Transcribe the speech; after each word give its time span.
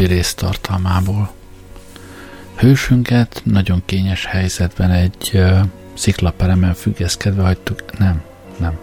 Utóbbi 0.00 0.14
rész 0.14 0.34
tartalmából. 0.34 1.30
Hősünket 2.56 3.42
nagyon 3.44 3.82
kényes 3.84 4.24
helyzetben 4.24 4.90
egy 4.90 5.30
uh, 5.32 5.60
sziklaperemen 5.94 6.74
függeszkedve 6.74 7.42
hagytuk, 7.42 7.98
nem, 7.98 8.22
nem, 8.58 8.78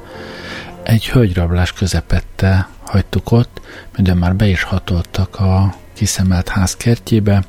egy 0.83 1.09
hölgyrablás 1.09 1.73
közepette 1.73 2.67
hagytuk 2.83 3.31
ott, 3.31 3.61
de 3.97 4.13
már 4.13 4.35
be 4.35 4.47
is 4.47 4.63
hatoltak 4.63 5.39
a 5.39 5.75
kiszemelt 5.93 6.49
ház 6.49 6.75
kertjébe. 6.75 7.43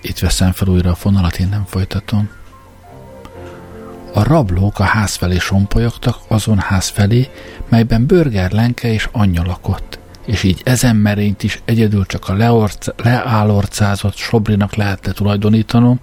Itt 0.00 0.18
veszem 0.18 0.52
fel 0.52 0.68
újra 0.68 0.90
a 0.90 0.94
fonalat, 0.94 1.38
én 1.38 1.48
nem 1.48 1.64
folytatom. 1.64 2.30
A 4.14 4.22
rablók 4.22 4.78
a 4.78 4.84
ház 4.84 5.14
felé 5.14 5.38
sompolyogtak 5.38 6.16
azon 6.28 6.58
ház 6.58 6.88
felé, 6.88 7.30
melyben 7.68 8.06
Börger 8.06 8.50
Lenke 8.50 8.92
és 8.92 9.08
anyja 9.12 9.42
lakott 9.42 9.91
és 10.26 10.42
így 10.42 10.60
ezen 10.64 10.96
merényt 10.96 11.42
is 11.42 11.62
egyedül 11.64 12.06
csak 12.06 12.28
a 12.28 12.34
leorc, 12.34 12.86
leálorcázott 13.02 14.16
Sobrinak 14.16 14.74
lehetne 14.74 15.12
tulajdonítanom, 15.12 16.00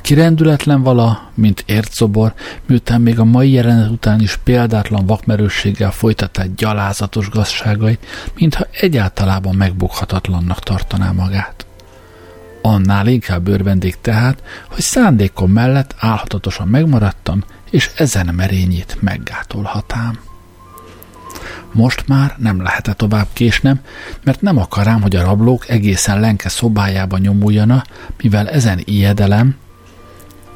ki 0.00 0.14
rendületlen 0.14 0.82
vala, 0.82 1.30
mint 1.34 1.64
ércobor, 1.66 2.34
miután 2.66 3.00
még 3.00 3.18
a 3.18 3.24
mai 3.24 3.50
jelenet 3.50 3.90
után 3.90 4.20
is 4.20 4.36
példátlan 4.36 5.06
vakmerősséggel 5.06 5.90
folytatát 5.90 6.54
gyalázatos 6.54 7.28
gazságait, 7.28 8.06
mintha 8.34 8.66
egyáltalában 8.80 9.54
megbukhatatlannak 9.54 10.58
tartaná 10.58 11.10
magát. 11.10 11.66
Annál 12.62 13.06
inkább 13.06 13.48
örvendék 13.48 13.96
tehát, 14.00 14.42
hogy 14.68 14.82
szándékom 14.82 15.50
mellett 15.50 15.94
álhatatosan 15.98 16.68
megmaradtam, 16.68 17.44
és 17.70 17.90
ezen 17.96 18.34
merényét 18.34 18.96
meggátolhatám. 19.00 20.31
Most 21.72 22.08
már 22.08 22.34
nem 22.38 22.62
lehet 22.62 22.96
tovább 22.96 23.26
késnem, 23.32 23.80
mert 24.24 24.40
nem 24.40 24.58
akarám, 24.58 25.02
hogy 25.02 25.16
a 25.16 25.24
rablók 25.24 25.68
egészen 25.68 26.20
Lenke 26.20 26.48
szobájába 26.48 27.18
nyomuljanak, 27.18 27.86
mivel 28.22 28.48
ezen 28.48 28.80
ijedelem, 28.84 29.56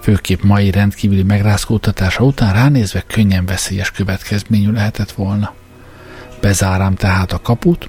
főképp 0.00 0.42
mai 0.42 0.70
rendkívüli 0.70 1.22
megrázkódtatása 1.22 2.24
után 2.24 2.52
ránézve 2.52 3.04
könnyen 3.06 3.46
veszélyes 3.46 3.90
következményű 3.90 4.70
lehetett 4.70 5.10
volna. 5.10 5.54
Bezárám 6.40 6.94
tehát 6.94 7.32
a 7.32 7.40
kaput, 7.40 7.88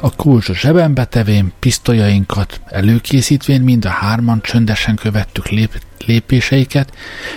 a 0.00 0.14
kulcs 0.16 0.48
a 0.48 0.54
zsebembe 0.54 1.04
tevén, 1.04 1.52
pisztolyainkat 1.58 2.60
előkészítvén 2.66 3.60
mind 3.60 3.84
a 3.84 3.88
hárman 3.88 4.40
csöndesen 4.42 4.94
követtük 4.94 5.48
lép- 5.48 5.86
lépéseiket, 6.06 6.92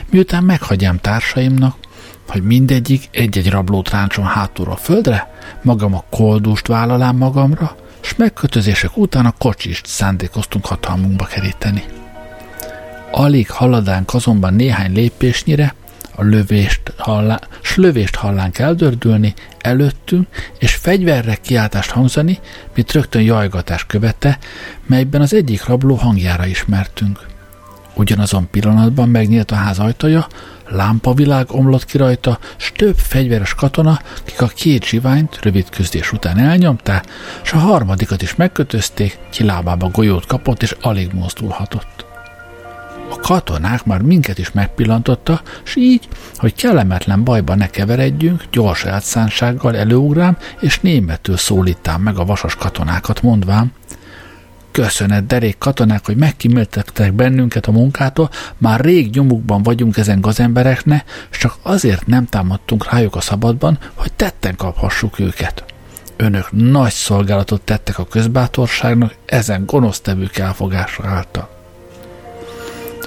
miután 0.10 0.44
meghagyám 0.44 1.00
társaimnak, 1.00 1.76
hogy 2.28 2.44
mindegyik 2.44 3.10
egy-egy 3.12 3.50
rablót 3.50 3.90
ráncson 3.90 4.26
a 4.56 4.76
földre, 4.76 5.34
magam 5.62 5.94
a 5.94 6.04
koldust 6.10 6.68
vállalám 6.68 7.18
magamra, 7.18 7.76
s 8.02 8.16
megkötözések 8.16 8.98
után 8.98 9.26
a 9.26 9.34
kocsist 9.38 9.86
szándékoztunk 9.86 10.66
hatalmunkba 10.66 11.26
keríteni. 11.26 11.84
Alig 13.12 13.50
haladánk 13.50 14.14
azonban 14.14 14.54
néhány 14.54 14.94
lépésnyire, 14.94 15.76
a 16.20 16.24
lövést, 16.24 16.94
hallá, 16.98 17.40
s 17.62 17.76
lövést 17.76 18.16
hallánk 18.16 18.58
eldördülni 18.58 19.34
előttünk, 19.60 20.28
és 20.60 20.76
fegyverre 20.76 21.36
kiáltást 21.36 21.90
hangzani, 21.90 22.40
mint 22.76 22.92
rögtön 22.92 23.22
jajgatás 23.22 23.86
követte, 23.86 24.38
melyben 24.86 25.22
az 25.22 25.34
egyik 25.34 25.66
rabló 25.66 25.96
hangjára 25.96 26.46
ismertünk. 26.46 27.20
Ugyanazon 27.94 28.50
pillanatban 28.52 29.10
megnyílt 29.10 29.52
a 29.52 29.56
ház 29.56 29.80
ajtaja, 29.80 30.28
lámpavilág 30.70 31.48
omlott 31.52 31.86
ki 31.86 31.98
rajta, 31.98 32.40
s 32.58 32.72
több 32.76 32.96
fegyveres 32.98 33.54
katona, 33.54 34.00
kik 34.24 34.42
a 34.42 34.48
két 34.48 34.86
zsiványt 34.86 35.40
rövid 35.42 35.70
küzdés 35.70 36.12
után 36.12 36.38
elnyomták, 36.38 37.06
s 37.42 37.54
a 37.54 37.58
harmadikat 37.58 38.22
is 38.22 38.36
megkötözték, 38.36 39.18
ki 39.30 39.44
lábába 39.44 39.90
golyót 39.90 40.26
kapott, 40.26 40.62
és 40.62 40.76
alig 40.82 41.14
mozdulhatott. 41.14 42.06
A 43.10 43.20
katonák 43.20 43.86
már 43.86 44.02
minket 44.02 44.38
is 44.38 44.52
megpillantotta, 44.52 45.42
s 45.64 45.76
így, 45.76 46.08
hogy 46.36 46.54
kellemetlen 46.56 47.24
bajba 47.24 47.56
ne 47.56 47.68
keveredjünk, 47.68 48.44
gyors 48.52 48.84
elszánsággal 48.84 49.76
előugrám, 49.76 50.38
és 50.60 50.80
németül 50.80 51.38
szólítám 51.38 52.02
meg 52.02 52.18
a 52.18 52.26
vasas 52.26 52.56
katonákat, 52.56 53.22
mondvám, 53.22 53.72
Köszönet, 54.84 55.26
derék 55.26 55.58
katonák, 55.58 56.06
hogy 56.06 56.16
megkíméltettek 56.16 57.14
bennünket 57.14 57.66
a 57.66 57.72
munkától, 57.72 58.30
már 58.58 58.80
rég 58.80 59.10
nyomukban 59.14 59.64
vagyunk 59.64 59.98
ezen 59.98 60.22
gazembereknek, 60.22 61.28
csak 61.32 61.56
azért 61.62 62.06
nem 62.06 62.26
támadtunk 62.26 62.92
rájuk 62.92 63.16
a 63.16 63.22
szabadban, 63.22 63.80
hogy 63.94 64.14
tetten 64.14 64.56
kaphassuk 64.56 65.20
őket. 65.20 65.64
Önök 66.18 66.52
nagy 66.52 66.92
szolgálatot 66.92 67.62
tettek 67.62 68.00
a 68.00 68.06
közbátorságnak 68.06 69.16
ezen 69.26 69.66
gonosztevők 69.66 70.38
elfogása 70.38 71.08
által. 71.08 71.50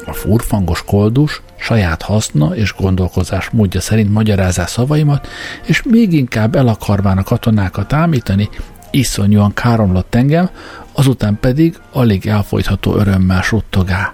A 0.06 0.12
furfangos 0.12 0.82
koldus 0.84 1.42
saját 1.56 2.02
haszna 2.02 2.56
és 2.56 2.74
gondolkozás 2.78 3.50
módja 3.50 3.80
szerint 3.80 4.12
magyarázá 4.12 4.66
szavaimat, 4.66 5.28
és 5.66 5.82
még 5.82 6.12
inkább 6.12 6.54
el 6.54 6.68
akarván 6.68 7.18
a 7.18 7.22
katonákat 7.22 7.92
ámítani, 7.92 8.48
iszonyúan 8.90 9.54
káromlott 9.54 10.14
engem, 10.14 10.50
azután 10.92 11.38
pedig 11.40 11.78
alig 11.92 12.26
elfolytható 12.26 12.94
örömmel 12.94 13.42
suttogá. 13.42 14.12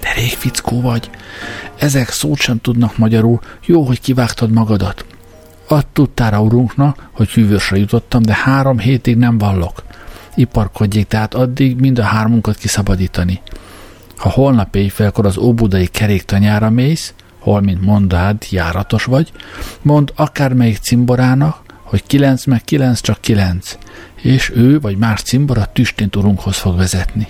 De 0.00 0.12
rég 0.14 0.30
fickó 0.30 0.80
vagy, 0.80 1.10
ezek 1.76 2.08
szót 2.08 2.38
sem 2.38 2.60
tudnak 2.60 2.98
magyarul, 2.98 3.40
jó, 3.66 3.82
hogy 3.82 4.00
kivágtad 4.00 4.50
magadat. 4.50 5.04
Add 5.68 5.82
tudtára 5.92 6.40
urunknak, 6.40 7.08
hogy 7.12 7.30
hűvösre 7.30 7.76
jutottam, 7.76 8.22
de 8.22 8.34
három 8.34 8.78
hétig 8.78 9.16
nem 9.16 9.38
vallok. 9.38 9.82
Iparkodjék 10.34 11.06
tehát 11.06 11.34
addig 11.34 11.80
mind 11.80 11.98
a 11.98 12.02
hármunkat 12.02 12.56
kiszabadítani. 12.56 13.40
Ha 14.16 14.28
holnap 14.28 14.76
éjfélkor 14.76 15.26
az 15.26 15.36
óbudai 15.36 15.86
keréktanyára 15.86 16.70
mész, 16.70 17.14
hol, 17.38 17.60
mint 17.60 17.82
mondád, 17.82 18.42
járatos 18.50 19.04
vagy, 19.04 19.32
mond 19.82 20.12
akármelyik 20.16 20.76
cimborának, 20.76 21.61
hogy 21.92 22.06
kilenc 22.06 22.44
meg 22.44 22.62
kilenc 22.64 23.00
csak 23.00 23.20
kilenc, 23.20 23.76
és 24.14 24.50
ő 24.54 24.80
vagy 24.80 24.96
más 24.96 25.22
cimbora 25.22 25.70
tüstént 25.72 26.16
urunkhoz 26.16 26.56
fog 26.56 26.76
vezetni. 26.76 27.26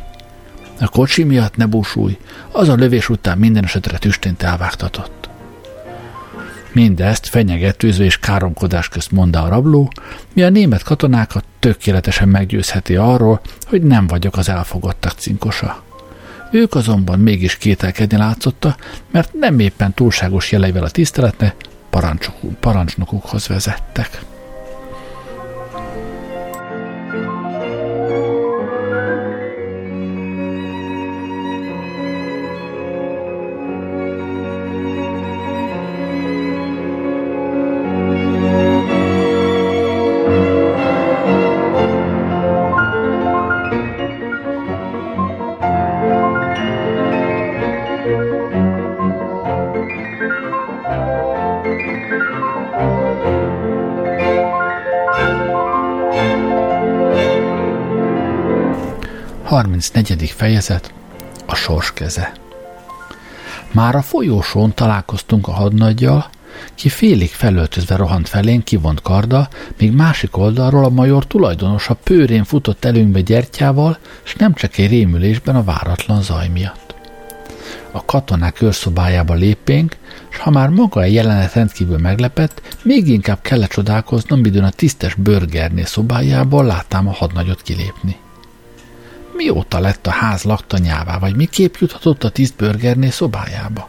A 0.80 0.88
kocsi 0.88 1.22
miatt 1.22 1.56
ne 1.56 1.66
búsulj, 1.66 2.18
az 2.52 2.68
a 2.68 2.74
lövés 2.74 3.08
után 3.08 3.38
minden 3.38 3.64
esetre 3.64 3.98
tüstént 3.98 4.42
elvágtatott. 4.42 5.28
Mindezt 6.72 7.26
fenyegetőzve 7.26 8.04
és 8.04 8.18
káromkodás 8.18 8.88
közt 8.88 9.10
mondta 9.10 9.42
a 9.42 9.48
rabló, 9.48 9.92
mi 10.32 10.42
a 10.42 10.50
német 10.50 10.82
katonákat 10.82 11.44
tökéletesen 11.58 12.28
meggyőzheti 12.28 12.96
arról, 12.96 13.40
hogy 13.66 13.82
nem 13.82 14.06
vagyok 14.06 14.36
az 14.36 14.48
elfogottak 14.48 15.12
cinkosa. 15.12 15.82
Ők 16.50 16.74
azonban 16.74 17.18
mégis 17.18 17.56
kételkedni 17.56 18.16
látszotta, 18.16 18.76
mert 19.10 19.32
nem 19.32 19.58
éppen 19.58 19.94
túlságos 19.94 20.52
jeleivel 20.52 20.84
a 20.84 20.90
tiszteletne 20.90 21.54
parancsnokukhoz 22.60 23.46
vezettek. 23.46 24.30
34. 59.52 60.30
fejezet 60.30 60.92
A 61.46 61.54
sors 61.54 61.92
keze 61.92 62.32
Már 63.72 63.94
a 63.94 64.02
folyósón 64.02 64.74
találkoztunk 64.74 65.48
a 65.48 65.52
hadnaggyal, 65.52 66.30
ki 66.74 66.88
félig 66.88 67.30
felöltözve 67.30 67.96
rohant 67.96 68.28
felénk 68.28 68.64
kivont 68.64 69.02
karda, 69.02 69.48
míg 69.78 69.92
másik 69.92 70.36
oldalról 70.36 70.84
a 70.84 70.88
major 70.88 71.26
tulajdonosa 71.26 71.94
pőrén 71.94 72.44
futott 72.44 72.84
előnkbe 72.84 73.20
gyertyával, 73.20 73.98
s 74.22 74.34
nem 74.34 74.54
csak 74.54 74.78
egy 74.78 74.88
rémülésben 74.88 75.56
a 75.56 75.64
váratlan 75.64 76.22
zaj 76.22 76.48
miatt. 76.48 76.94
A 77.90 78.04
katonák 78.04 78.62
őrszobájába 78.62 79.34
lépénk, 79.34 79.96
s 80.28 80.38
ha 80.38 80.50
már 80.50 80.68
maga 80.68 81.00
a 81.00 81.04
jelenet 81.04 81.54
rendkívül 81.54 81.98
meglepett, 81.98 82.62
még 82.82 83.08
inkább 83.08 83.40
kellett 83.40 83.70
csodálkoznom, 83.70 84.40
midőn 84.40 84.64
a 84.64 84.70
tisztes 84.70 85.14
börgerné 85.14 85.82
szobájából 85.82 86.64
láttam 86.64 87.08
a 87.08 87.12
hadnagyot 87.12 87.62
kilépni. 87.62 88.16
Mióta 89.42 89.80
lett 89.80 90.06
a 90.06 90.10
ház 90.10 90.42
laktanyává, 90.42 91.18
vagy 91.18 91.36
miképp 91.36 91.74
juthatott 91.78 92.24
a 92.24 92.30
tiszt 92.30 92.56
börgerné 92.56 93.10
szobájába? 93.10 93.88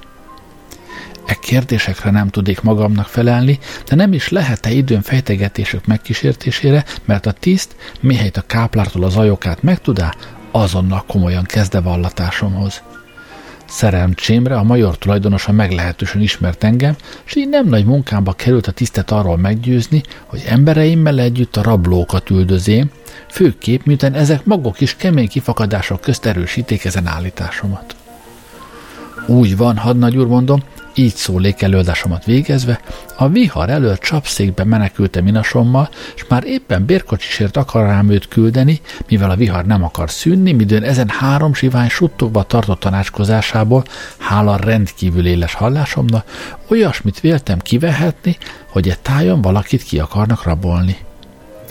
E 1.26 1.34
kérdésekre 1.34 2.12
nem 2.12 2.30
tudnék 2.30 2.62
magamnak 2.62 3.08
felelni, 3.08 3.60
de 3.86 3.96
nem 3.96 4.14
is 4.14 4.30
lehet-e 4.30 4.72
időn 4.72 5.02
fejtegetésük 5.02 5.86
megkísértésére, 5.86 6.86
mert 7.06 7.26
a 7.26 7.32
tiszt, 7.32 7.76
mihelyt 8.00 8.38
a 8.38 8.42
káplártól 8.42 9.04
az 9.04 9.18
ajokát 9.18 9.64
megtudá, 9.64 10.14
azonnal 10.52 11.04
komolyan 11.08 11.44
kezde 11.44 11.80
vallatásomhoz. 11.80 12.82
Szerencsémre 13.74 14.56
a 14.56 14.64
major 14.64 14.98
tulajdonosa 14.98 15.52
meglehetősen 15.52 16.22
ismert 16.22 16.64
engem, 16.64 16.96
és 17.26 17.36
így 17.36 17.50
nem 17.50 17.68
nagy 17.68 17.86
munkámba 17.86 18.34
került 18.34 18.68
a 18.68 18.72
tisztet 18.72 19.12
arról 19.12 19.38
meggyőzni, 19.38 20.02
hogy 20.26 20.44
embereimmel 20.48 21.20
együtt 21.20 21.56
a 21.56 21.62
rablókat 21.62 22.30
üldözém, 22.30 22.92
főképp, 23.30 23.86
miután 23.86 24.14
ezek 24.14 24.46
maguk 24.46 24.82
is 24.82 24.96
kemény 24.96 25.28
kifakadások 25.28 26.02
közt 26.02 26.26
erősíték 26.26 26.86
ezen 26.86 27.08
állításomat. 27.08 27.96
Úgy 29.28 29.58
van, 29.58 29.78
hadnagy 29.78 30.18
úr 30.18 30.28
mondom, 30.28 30.64
így 30.96 31.16
szólék 31.16 31.62
előadásomat 31.62 32.26
végezve, 32.26 32.80
a 33.18 33.28
vihar 33.28 33.70
előtt 33.70 34.00
csapszékbe 34.00 34.64
menekültem 34.64 35.28
inasommal, 35.28 35.90
és 36.16 36.26
már 36.28 36.44
éppen 36.44 36.86
bérkocsisért 36.86 37.58
akar 37.58 37.86
rám 37.86 38.10
őt 38.10 38.28
küldeni, 38.28 38.82
mivel 39.08 39.30
a 39.30 39.36
vihar 39.36 39.66
nem 39.66 39.84
akar 39.84 40.12
szűnni, 40.12 40.52
midőn 40.52 40.84
ezen 40.84 41.10
három 41.10 41.54
sivány 41.54 41.90
suttogva 41.90 42.44
tartott 42.44 42.80
tanácskozásából, 42.80 43.84
hála 44.18 44.56
rendkívül 44.56 45.26
éles 45.26 45.54
hallásomnak, 45.54 46.26
olyasmit 46.68 47.20
véltem 47.20 47.60
kivehetni, 47.60 48.38
hogy 48.70 48.90
egy 48.90 49.00
tájon 49.00 49.42
valakit 49.42 49.84
ki 49.84 50.00
akarnak 50.00 50.44
rabolni. 50.44 50.98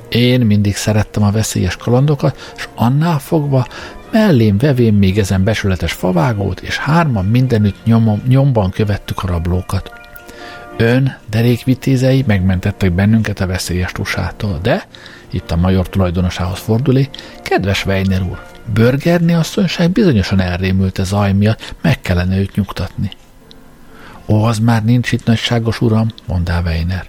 Én 0.09 0.41
mindig 0.41 0.77
szerettem 0.77 1.23
a 1.23 1.31
veszélyes 1.31 1.77
kalandokat, 1.77 2.53
és 2.57 2.69
annál 2.75 3.19
fogva 3.19 3.67
mellém 4.12 4.59
vevén 4.59 4.94
még 4.94 5.19
ezen 5.19 5.44
besületes 5.44 5.93
favágót, 5.93 6.61
és 6.61 6.76
hárman 6.76 7.25
mindenütt 7.25 7.85
nyomom, 7.85 8.23
nyomban 8.29 8.70
követtük 8.70 9.23
a 9.23 9.26
rablókat. 9.26 9.93
Ön, 10.76 11.17
derékvitézei 11.31 12.25
megmentettek 12.26 12.93
bennünket 12.93 13.41
a 13.41 13.47
veszélyes 13.47 13.93
tusától, 13.93 14.59
de, 14.62 14.87
itt 15.31 15.50
a 15.50 15.56
major 15.56 15.88
tulajdonosához 15.88 16.59
fordulé, 16.59 17.09
kedves 17.43 17.87
Weiner 17.87 18.23
úr, 18.23 18.43
Börgerni 18.73 19.32
asszonyság 19.32 19.91
bizonyosan 19.91 20.41
elrémült 20.41 20.99
a 20.99 21.05
zaj 21.05 21.32
miatt, 21.32 21.75
meg 21.82 22.00
kellene 22.00 22.38
őt 22.38 22.55
nyugtatni. 22.55 23.11
Ó, 24.26 24.43
az 24.43 24.59
már 24.59 24.85
nincs 24.85 25.12
itt 25.12 25.25
nagyságos 25.25 25.81
uram, 25.81 26.09
mondá 26.26 26.61
Weiner. 26.61 27.06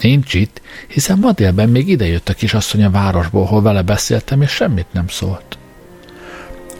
Nincs 0.00 0.34
itt, 0.34 0.60
hiszen 0.88 1.18
ma 1.18 1.32
délben 1.32 1.68
még 1.68 1.88
idejött 1.88 2.28
a 2.28 2.34
kisasszony 2.34 2.84
a 2.84 2.90
városból, 2.90 3.44
hol 3.44 3.62
vele 3.62 3.82
beszéltem, 3.82 4.42
és 4.42 4.50
semmit 4.50 4.86
nem 4.92 5.08
szólt. 5.08 5.58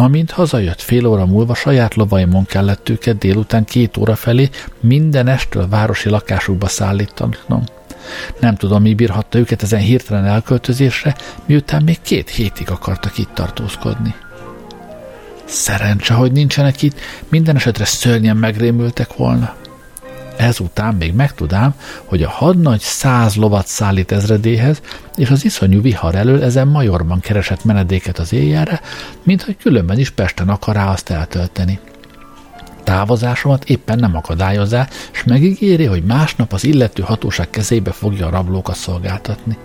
Amint 0.00 0.30
hazajött 0.30 0.80
fél 0.80 1.06
óra 1.06 1.26
múlva, 1.26 1.54
saját 1.54 1.94
lovaimon 1.94 2.44
kellett 2.44 2.88
őket 2.88 3.18
délután 3.18 3.64
két 3.64 3.96
óra 3.96 4.16
felé 4.16 4.48
minden 4.80 5.28
estől 5.28 5.68
városi 5.68 6.08
lakásukba 6.08 6.66
szállítanom. 6.68 7.64
Nem 8.40 8.54
tudom, 8.54 8.82
mi 8.82 8.94
bírhatta 8.94 9.38
őket 9.38 9.62
ezen 9.62 9.80
hirtelen 9.80 10.24
elköltözésre, 10.24 11.16
miután 11.46 11.82
még 11.82 11.98
két 12.02 12.30
hétig 12.30 12.70
akartak 12.70 13.18
itt 13.18 13.34
tartózkodni. 13.34 14.14
Szerencse, 15.44 16.14
hogy 16.14 16.32
nincsenek 16.32 16.82
itt, 16.82 16.98
minden 17.28 17.56
esetre 17.56 17.84
szörnyen 17.84 18.36
megrémültek 18.36 19.14
volna. 19.16 19.54
Ezután 20.40 20.94
még 20.94 21.14
megtudám, 21.14 21.74
hogy 22.04 22.22
a 22.22 22.28
hadnagy 22.28 22.80
száz 22.80 23.34
lovat 23.34 23.66
szállít 23.66 24.12
ezredéhez, 24.12 24.80
és 25.16 25.30
az 25.30 25.44
iszonyú 25.44 25.80
vihar 25.80 26.14
elől 26.14 26.42
ezen 26.42 26.68
majorban 26.68 27.20
keresett 27.20 27.64
menedéket 27.64 28.18
az 28.18 28.32
éjjelre, 28.32 28.80
mint 29.22 29.42
hogy 29.42 29.56
különben 29.56 29.98
is 29.98 30.10
Pesten 30.10 30.48
akar 30.48 30.74
rá 30.74 30.90
azt 30.90 31.10
eltölteni. 31.10 31.78
Távozásomat 32.84 33.64
éppen 33.64 33.98
nem 33.98 34.16
akadályozza, 34.16 34.88
és 35.12 35.24
megígéri, 35.24 35.84
hogy 35.84 36.04
másnap 36.04 36.52
az 36.52 36.64
illető 36.64 37.02
hatóság 37.02 37.50
kezébe 37.50 37.92
fogja 37.92 38.26
a 38.26 38.30
rablókat 38.30 38.76
szolgáltatni. 38.76 39.56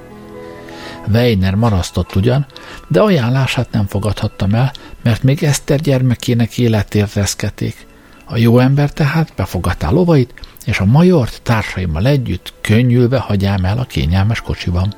Weiner 1.12 1.56
marasztott 1.56 2.16
ugyan, 2.16 2.45
de 2.88 3.01
ajánlását 3.01 3.72
nem 3.72 3.88
fogadhattam 3.88 4.54
el, 4.54 4.72
mert 5.04 5.24
még 5.24 5.44
Eszter 5.44 5.80
gyermekének 5.80 6.57
életért 6.57 7.13
reszketék. 7.13 7.86
A 8.25 8.38
jó 8.38 8.60
ember 8.60 8.92
tehát 8.92 9.33
befogadta 9.36 9.92
lovait, 9.92 10.33
és 10.66 10.80
a 10.80 10.86
majort 10.86 11.42
társaimmal 11.44 12.07
együtt 12.07 12.54
könnyülve 12.62 13.18
hagyám 13.18 13.66
el 13.66 13.77
a 13.77 13.86
kényelmes 13.86 14.42
kocsiban. 14.42 14.94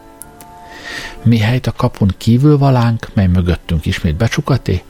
Mihelyt 1.24 1.68
a 1.68 1.72
kapun 1.72 2.14
kívül 2.18 2.58
valánk, 2.58 3.08
mely 3.14 3.28
mögöttünk 3.28 3.86
ismét 3.86 4.16
becsukaté, 4.16 4.84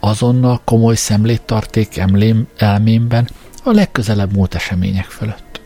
azonnal 0.00 0.60
komoly 0.64 0.94
szemlét 0.94 1.42
tarték 1.42 1.96
emlém, 1.96 2.46
elmémben 2.56 3.28
a 3.64 3.70
legközelebb 3.70 4.32
múlt 4.32 4.54
események 4.54 5.04
fölött. 5.04 5.60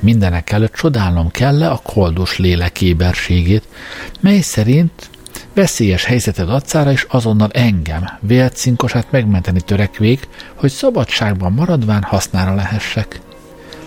Mindenek 0.00 0.50
előtt 0.50 0.74
csodálnom 0.74 1.30
kell 1.30 1.62
a 1.62 1.80
koldus 1.82 2.38
lélek 2.38 2.80
éberségét, 2.80 3.68
mely 4.20 4.40
szerint 4.40 5.10
veszélyes 5.54 6.04
helyzeted 6.04 6.48
acára 6.50 6.90
is 6.90 7.06
azonnal 7.08 7.50
engem, 7.52 8.08
vélt 8.20 8.56
cinkosát 8.56 9.10
megmenteni 9.10 9.60
törekvék, 9.60 10.28
hogy 10.54 10.70
szabadságban 10.70 11.52
maradván 11.52 12.02
hasznára 12.02 12.54
lehessek. 12.54 13.20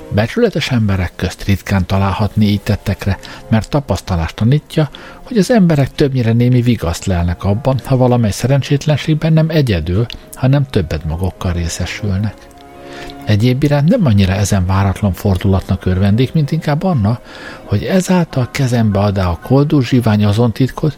Becsületes 0.10 0.72
emberek 0.72 1.12
közt 1.16 1.44
ritkán 1.44 1.86
találhatni 1.86 2.46
így 2.46 2.62
tettekre, 2.62 3.20
mert 3.48 3.70
tapasztalás 3.70 4.34
tanítja, 4.34 4.90
hogy 5.24 5.38
az 5.38 5.52
emberek 5.52 5.92
többnyire 5.92 6.32
némi 6.32 6.62
vigaszt 6.62 7.06
lelnek 7.06 7.44
abban, 7.44 7.80
ha 7.86 7.98
valamely 7.98 8.32
szerencsétlenségben 8.32 9.34
nem 9.34 9.50
egyedül, 9.50 10.06
hanem 10.34 10.66
többet 10.66 11.06
magokkal 11.06 11.54
részesülnek. 11.54 12.34
Egyéb 13.28 13.64
iránt 13.64 13.90
nem 13.90 14.06
annyira 14.06 14.34
ezen 14.34 14.66
váratlan 14.66 15.14
fordulatnak 15.14 15.86
örvendik, 15.86 16.34
mint 16.34 16.52
inkább 16.52 16.84
anna, 16.84 17.20
hogy 17.64 17.84
ezáltal 17.84 18.50
kezembe 18.52 19.00
adá 19.00 19.28
a 19.28 19.40
koldú 19.44 19.82
zsivány 19.82 20.26
azon 20.26 20.52
titkot, 20.52 20.98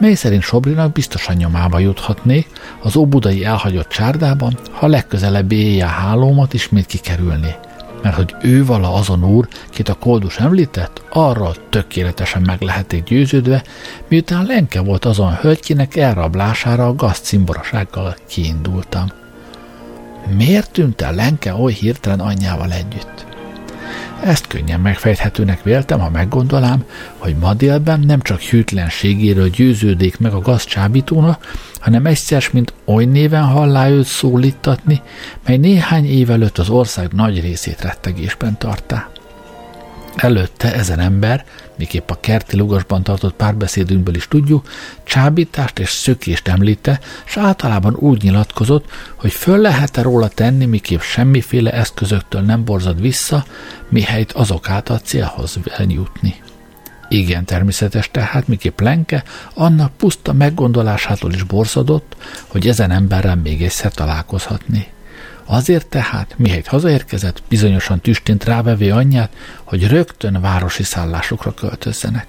mely 0.00 0.14
szerint 0.14 0.42
Sobrinak 0.42 0.92
biztosan 0.92 1.36
nyomába 1.36 1.78
juthatnék 1.78 2.46
az 2.82 2.96
óbudai 2.96 3.44
elhagyott 3.44 3.88
csárdában, 3.88 4.58
ha 4.70 4.86
legközelebb 4.86 5.52
éjjel 5.52 5.88
hálómat 5.88 6.54
ismét 6.54 6.86
kikerülné 6.86 7.54
mert 8.02 8.16
hogy 8.16 8.34
ő 8.42 8.64
vala 8.64 8.94
azon 8.94 9.24
úr, 9.24 9.48
kit 9.70 9.88
a 9.88 9.94
koldus 9.94 10.38
említett, 10.38 11.02
arra 11.10 11.52
tökéletesen 11.70 12.42
meg 12.42 12.60
lehetik 12.60 13.04
győződve, 13.04 13.62
miután 14.08 14.46
Lenke 14.46 14.80
volt 14.80 15.04
azon 15.04 15.34
hölgykinek 15.34 15.96
elrablására 15.96 16.86
a 16.86 16.94
gazcimborasággal 16.94 18.16
kiindultam. 18.28 19.06
Miért 20.36 20.70
tűnt 20.70 21.00
el 21.00 21.14
Lenke 21.14 21.54
oly 21.54 21.72
hirtelen 21.72 22.20
anyjával 22.20 22.72
együtt? 22.72 23.26
Ezt 24.24 24.46
könnyen 24.46 24.80
megfejthetőnek 24.80 25.62
véltem, 25.62 26.00
ha 26.00 26.10
meggondolám, 26.10 26.84
hogy 27.16 27.36
ma 27.36 27.54
délben 27.54 28.00
nem 28.00 28.20
csak 28.20 28.40
hűtlenségéről 28.40 29.48
győződik 29.48 30.18
meg 30.18 30.32
a 30.32 30.40
gazcsábítónak, 30.40 31.52
hanem 31.78 32.06
egyszer, 32.06 32.44
mint 32.52 32.72
oly 32.84 33.04
néven 33.04 33.44
hallá 33.44 33.88
őt 33.88 34.06
szólítatni, 34.06 35.02
mely 35.44 35.56
néhány 35.56 36.06
év 36.06 36.30
előtt 36.30 36.58
az 36.58 36.68
ország 36.68 37.12
nagy 37.12 37.40
részét 37.40 37.80
rettegésben 37.80 38.58
tartá. 38.58 39.08
Előtte 40.16 40.74
ezen 40.74 40.98
ember, 40.98 41.44
miképp 41.76 42.10
a 42.10 42.20
kerti 42.20 42.56
lugasban 42.56 43.02
tartott 43.02 43.34
párbeszédünkből 43.34 44.14
is 44.14 44.28
tudjuk, 44.28 44.68
csábítást 45.04 45.78
és 45.78 45.90
szökést 45.90 46.48
említe, 46.48 47.00
és 47.26 47.36
általában 47.36 47.94
úgy 47.94 48.22
nyilatkozott, 48.22 48.90
hogy 49.16 49.32
föl 49.32 49.58
lehet-e 49.58 50.02
róla 50.02 50.28
tenni, 50.28 50.64
miképp 50.64 51.00
semmiféle 51.00 51.72
eszközöktől 51.72 52.40
nem 52.40 52.64
borzad 52.64 53.00
vissza, 53.00 53.44
mihelyt 53.88 54.32
azok 54.32 54.68
által 54.68 54.98
célhoz 54.98 55.58
jutni. 55.88 56.34
Igen 57.08 57.44
természetes 57.44 58.10
tehát, 58.10 58.48
miképp 58.48 58.80
Lenke 58.80 59.24
annak 59.54 59.92
puszta 59.96 60.32
meggondolásától 60.32 61.32
is 61.32 61.42
borzadott, 61.42 62.16
hogy 62.46 62.68
ezen 62.68 62.90
emberrel 62.90 63.36
még 63.36 63.62
egyszer 63.62 63.92
találkozhatni. 63.92 64.86
Azért 65.50 65.86
tehát, 65.86 66.34
mihelyt 66.36 66.66
hazaérkezett, 66.66 67.42
bizonyosan 67.48 68.00
tüstént 68.00 68.44
rávevé 68.44 68.90
anyját, 68.90 69.32
hogy 69.64 69.88
rögtön 69.88 70.40
városi 70.40 70.82
szállásokra 70.82 71.54
költözzenek. 71.54 72.26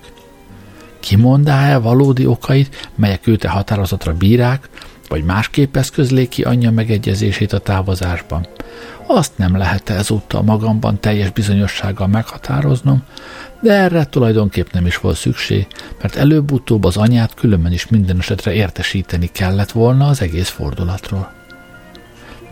Kimondá-e 0.99 1.77
valódi 1.77 2.25
okait, 2.25 2.89
melyek 2.95 3.27
őte 3.27 3.47
határozatra 3.47 4.13
bírák, 4.13 4.69
vagy 5.07 5.23
másképp 5.23 5.75
eszközlék 5.75 6.29
ki 6.29 6.43
anyja 6.43 6.71
megegyezését 6.71 7.53
a 7.53 7.59
távozásban? 7.59 8.47
Azt 9.07 9.37
nem 9.37 9.57
lehet 9.57 9.89
ezúttal 9.89 10.41
magamban 10.41 10.99
teljes 10.99 11.29
bizonyossággal 11.29 12.07
meghatároznom, 12.07 13.03
de 13.61 13.73
erre 13.73 14.05
tulajdonképp 14.05 14.71
nem 14.71 14.85
is 14.85 14.97
volt 14.97 15.17
szükség, 15.17 15.67
mert 16.01 16.15
előbb-utóbb 16.15 16.83
az 16.83 16.97
anyát 16.97 17.33
különben 17.33 17.71
is 17.71 17.87
minden 17.87 18.19
esetre 18.19 18.53
értesíteni 18.53 19.27
kellett 19.27 19.71
volna 19.71 20.07
az 20.07 20.21
egész 20.21 20.49
fordulatról. 20.49 21.38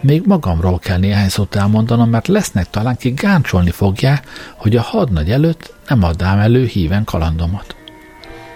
Még 0.02 0.26
magamról 0.26 0.80
kell 0.80 0.98
néhány 0.98 1.30
szót 1.30 1.56
elmondanom, 1.56 2.10
mert 2.10 2.28
lesznek 2.28 2.70
talán, 2.70 2.98
ki 2.98 3.10
gáncsolni 3.10 3.72
fogják, 3.72 4.28
hogy 4.56 4.76
a 4.76 4.82
hadnagy 4.82 5.32
előtt 5.32 5.74
nem 5.88 6.04
adám 6.04 6.40
elő 6.40 6.66
híven 6.66 7.04
kalandomat. 7.04 7.76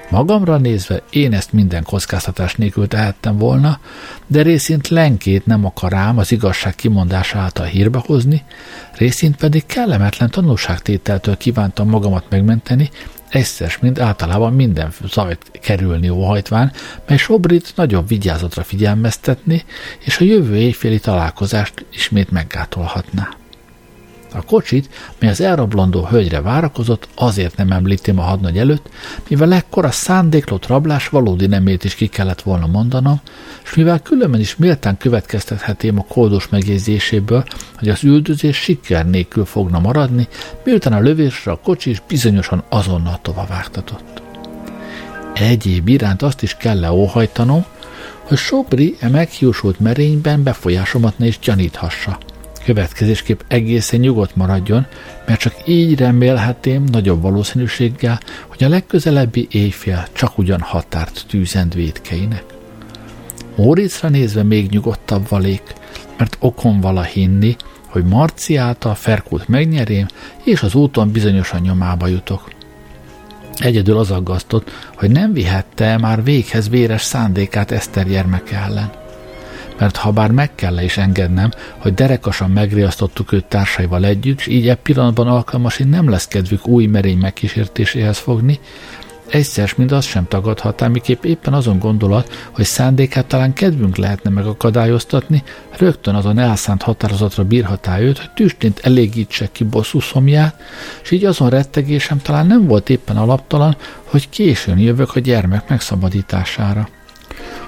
Magamra 0.09 0.57
nézve 0.57 1.01
én 1.09 1.33
ezt 1.33 1.53
minden 1.53 1.83
kockáztatás 1.83 2.55
nélkül 2.55 2.87
tehettem 2.87 3.37
volna, 3.37 3.79
de 4.27 4.41
részint 4.41 4.87
lenkét 4.87 5.45
nem 5.45 5.65
akar 5.65 5.93
ám 5.93 6.17
az 6.17 6.31
igazság 6.31 6.75
kimondása 6.75 7.39
által 7.39 7.65
hírbe 7.65 8.01
hozni, 8.05 8.43
részint 8.97 9.35
pedig 9.35 9.65
kellemetlen 9.65 10.29
tanulságtételtől 10.29 11.37
kívántam 11.37 11.89
magamat 11.89 12.25
megmenteni, 12.29 12.89
egyszer, 13.31 13.77
mint 13.81 13.99
általában 13.99 14.53
minden 14.53 14.93
zajt 15.03 15.51
kerülni 15.61 16.09
óhajtván, 16.09 16.71
mely 17.07 17.17
Sobrit 17.17 17.73
nagyobb 17.75 18.07
vigyázatra 18.07 18.63
figyelmeztetni, 18.63 19.63
és 19.99 20.19
a 20.19 20.23
jövő 20.23 20.55
éjféli 20.55 20.99
találkozást 20.99 21.85
ismét 21.91 22.31
meggátolhatná. 22.31 23.40
A 24.33 24.41
kocsit, 24.41 24.89
mely 25.19 25.29
az 25.29 25.41
elrablandó 25.41 26.05
hölgyre 26.05 26.41
várakozott, 26.41 27.07
azért 27.15 27.57
nem 27.57 27.71
említem 27.71 28.19
a 28.19 28.21
hadnagy 28.21 28.57
előtt, 28.57 28.89
mivel 29.27 29.53
ekkor 29.53 29.85
a 29.85 29.91
szándéklott 29.91 30.67
rablás 30.67 31.09
valódi 31.09 31.47
nemét 31.47 31.83
is 31.83 31.95
ki 31.95 32.07
kellett 32.07 32.41
volna 32.41 32.67
mondanom, 32.67 33.21
és 33.63 33.73
mivel 33.73 33.99
különben 33.99 34.39
is 34.39 34.55
méltán 34.55 34.97
következtethetém 34.97 35.99
a 35.99 36.05
kódos 36.07 36.49
megjegyzéséből, 36.49 37.43
hogy 37.77 37.89
az 37.89 38.03
üldözés 38.03 38.57
siker 38.57 39.09
nélkül 39.09 39.45
fogna 39.45 39.79
maradni, 39.79 40.27
miután 40.63 40.93
a 40.93 40.99
lövésre 40.99 41.51
a 41.51 41.59
kocsi 41.63 41.89
is 41.89 42.01
bizonyosan 42.07 42.63
azonnal 42.69 43.19
tovavágtatott. 43.21 44.21
Egyéb 45.33 45.87
iránt 45.87 46.21
azt 46.21 46.41
is 46.41 46.55
kell 46.55 46.79
leóhajtanom, 46.79 47.65
hogy 48.21 48.37
Sobri 48.37 48.95
e 48.99 49.09
meghiúsult 49.09 49.79
merényben 49.79 50.43
befolyásomat 50.43 51.17
ne 51.17 51.25
is 51.25 51.39
gyaníthassa– 51.39 52.17
Következésképp 52.63 53.39
egészen 53.47 53.99
nyugodt 53.99 54.35
maradjon, 54.35 54.85
mert 55.25 55.39
csak 55.39 55.53
így 55.65 55.99
remélhetém 55.99 56.83
nagyobb 56.83 57.21
valószínűséggel, 57.21 58.19
hogy 58.47 58.63
a 58.63 58.69
legközelebbi 58.69 59.47
éjfél 59.51 60.07
csak 60.13 60.37
ugyan 60.37 60.59
határt 60.59 61.25
tűzend 61.27 61.73
védkeinek. 61.73 62.43
Móriczra 63.55 64.09
nézve 64.09 64.43
még 64.43 64.69
nyugodtabb 64.69 65.29
valék, 65.29 65.73
mert 66.17 66.37
okon 66.39 66.79
vala 66.79 67.01
hinni, 67.01 67.55
hogy 67.87 68.05
Marci 68.05 68.55
által 68.55 68.95
Ferkult 68.95 69.47
megnyerém, 69.47 70.05
és 70.43 70.61
az 70.61 70.75
úton 70.75 71.11
bizonyosan 71.11 71.61
nyomába 71.61 72.07
jutok. 72.07 72.49
Egyedül 73.57 73.97
az 73.97 74.11
aggasztott, 74.11 74.71
hogy 74.95 75.11
nem 75.11 75.33
vihette 75.33 75.97
már 75.97 76.23
véghez 76.23 76.69
véres 76.69 77.01
szándékát 77.01 77.71
Eszter 77.71 78.07
gyermeke 78.07 78.57
ellen 78.57 79.00
mert 79.81 79.95
ha 79.95 80.11
bár 80.11 80.31
meg 80.31 80.55
kell 80.55 80.77
is 80.77 80.97
engednem, 80.97 81.51
hogy 81.77 81.93
derekasan 81.93 82.49
megriasztottuk 82.49 83.31
őt 83.31 83.45
társaival 83.45 84.05
együtt, 84.05 84.39
és 84.39 84.47
így 84.47 84.67
e 84.67 84.75
pillanatban 84.75 85.27
alkalmas, 85.27 85.77
hogy 85.77 85.87
nem 85.87 86.09
lesz 86.09 86.27
kedvük 86.27 86.67
új 86.67 86.85
merény 86.85 87.17
megkísértéséhez 87.17 88.17
fogni, 88.17 88.59
egyszer, 89.29 89.73
mint 89.75 89.91
azt 89.91 90.07
sem 90.07 90.27
tagadhatná, 90.27 90.87
miképp 90.87 91.23
éppen 91.23 91.53
azon 91.53 91.79
gondolat, 91.79 92.49
hogy 92.51 92.65
szándékát 92.65 93.25
talán 93.25 93.53
kedvünk 93.53 93.97
lehetne 93.97 94.29
megakadályoztatni, 94.29 95.43
rögtön 95.77 96.15
azon 96.15 96.39
elszánt 96.39 96.81
határozatra 96.81 97.43
bírhatá 97.43 97.99
őt, 97.99 98.17
hogy 98.17 98.31
tüstént 98.31 98.79
elégítse 98.83 99.49
ki 99.51 99.63
bosszú 99.63 99.99
szomját, 99.99 100.61
és 101.03 101.11
így 101.11 101.25
azon 101.25 101.49
rettegésem 101.49 102.17
talán 102.17 102.47
nem 102.47 102.67
volt 102.67 102.89
éppen 102.89 103.17
alaptalan, 103.17 103.77
hogy 104.03 104.29
későn 104.29 104.77
jövök 104.77 105.15
a 105.15 105.19
gyermek 105.19 105.69
megszabadítására. 105.69 106.87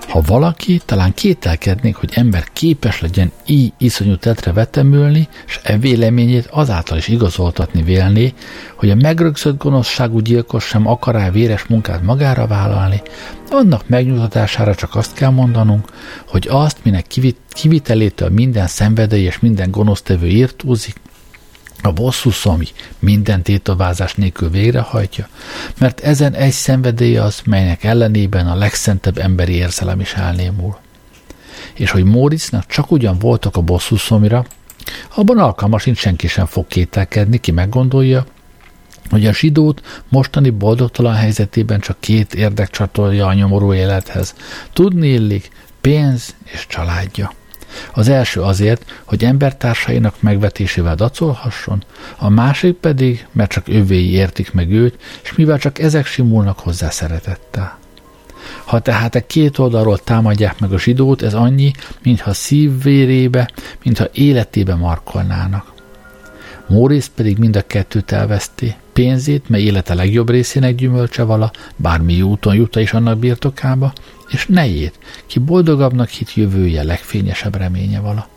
Ha 0.07 0.21
valaki, 0.25 0.81
talán 0.85 1.13
kételkednék, 1.13 1.95
hogy 1.95 2.11
ember 2.13 2.43
képes 2.53 3.01
legyen 3.01 3.31
így 3.45 3.73
iszonyú 3.77 4.15
tetre 4.15 4.51
vetemülni, 4.53 5.27
és 5.47 5.59
e 5.63 5.77
véleményét 5.77 6.47
azáltal 6.51 6.97
is 6.97 7.07
igazoltatni 7.07 7.83
vélné, 7.83 8.33
hogy 8.75 8.89
a 8.89 8.95
megrögzött 8.95 9.57
gonoszságú 9.57 10.19
gyilkos 10.19 10.63
sem 10.63 10.87
akar 10.87 11.15
el 11.15 11.31
véres 11.31 11.65
munkát 11.65 12.01
magára 12.03 12.47
vállalni, 12.47 13.01
annak 13.49 13.87
megnyugtatására 13.87 14.75
csak 14.75 14.95
azt 14.95 15.13
kell 15.13 15.29
mondanunk, 15.29 15.87
hogy 16.27 16.47
azt, 16.49 16.77
minek 16.83 17.05
kivitelétől 17.49 18.29
minden 18.29 18.67
szenvedély 18.67 19.23
és 19.23 19.39
minden 19.39 19.71
gonosztevő 19.71 20.27
írtózik, 20.27 20.95
a 21.83 21.91
bosszú 21.91 22.31
szomi 22.31 22.67
minden 22.99 23.41
tétovázás 23.41 24.13
nélkül 24.13 24.49
végrehajtja, 24.49 25.27
mert 25.79 25.99
ezen 25.99 26.33
egy 26.33 26.51
szenvedély 26.51 27.17
az, 27.17 27.41
melynek 27.45 27.83
ellenében 27.83 28.47
a 28.47 28.55
legszentebb 28.55 29.17
emberi 29.17 29.53
érzelem 29.53 29.99
is 29.99 30.13
elnémul. 30.13 30.77
És 31.73 31.91
hogy 31.91 32.03
Móricznak 32.03 32.65
csak 32.65 32.91
ugyan 32.91 33.17
voltak 33.19 33.55
a 33.55 33.61
bosszú 33.61 33.95
szomira, 33.95 34.45
abban 35.15 35.37
alkalmas 35.37 35.81
sincs 35.81 35.97
senki 35.97 36.27
sem 36.27 36.45
fog 36.45 36.67
kételkedni, 36.67 37.37
ki 37.37 37.51
meggondolja, 37.51 38.25
hogy 39.09 39.25
a 39.25 39.33
zsidót 39.33 40.03
mostani 40.09 40.49
boldogtalan 40.49 41.15
helyzetében 41.15 41.79
csak 41.79 41.97
két 41.99 42.33
érdek 42.33 42.69
csatolja 42.69 43.27
a 43.27 43.33
nyomorú 43.33 43.73
élethez. 43.73 44.35
Tudni 44.73 45.07
illik, 45.07 45.49
pénz 45.81 46.35
és 46.43 46.65
családja. 46.67 47.31
Az 47.93 48.07
első 48.07 48.41
azért, 48.41 49.01
hogy 49.03 49.23
embertársainak 49.23 50.21
megvetésével 50.21 50.95
dacolhasson, 50.95 51.83
a 52.17 52.29
másik 52.29 52.75
pedig, 52.75 53.27
mert 53.31 53.51
csak 53.51 53.67
övéi 53.67 54.11
értik 54.11 54.53
meg 54.53 54.71
őt, 54.71 54.97
és 55.23 55.33
mivel 55.35 55.57
csak 55.57 55.79
ezek 55.79 56.05
simulnak 56.05 56.59
hozzá 56.59 56.89
szeretettel. 56.89 57.81
Ha 58.65 58.79
tehát 58.79 59.15
a 59.15 59.25
két 59.25 59.57
oldalról 59.57 59.97
támadják 59.97 60.59
meg 60.59 60.73
a 60.73 60.79
zsidót, 60.79 61.21
ez 61.21 61.33
annyi, 61.33 61.71
mintha 62.03 62.33
szívvérébe, 62.33 63.49
mintha 63.83 64.07
életébe 64.11 64.75
markolnának. 64.75 65.72
Mórész 66.67 67.11
pedig 67.15 67.37
mind 67.37 67.55
a 67.55 67.61
kettőt 67.61 68.11
elveszti, 68.11 68.75
pénzét, 68.93 69.49
mely 69.49 69.61
élete 69.61 69.93
legjobb 69.93 70.29
részének 70.29 70.75
gyümölcse 70.75 71.23
vala, 71.23 71.51
bármi 71.75 72.21
úton 72.21 72.55
jutta 72.55 72.79
is 72.79 72.93
annak 72.93 73.17
birtokába, 73.17 73.93
és 74.29 74.45
nejét, 74.45 74.99
ki 75.25 75.39
boldogabbnak 75.39 76.09
hit 76.09 76.33
jövője 76.33 76.83
legfényesebb 76.83 77.55
reménye 77.55 77.99
vala. 77.99 78.27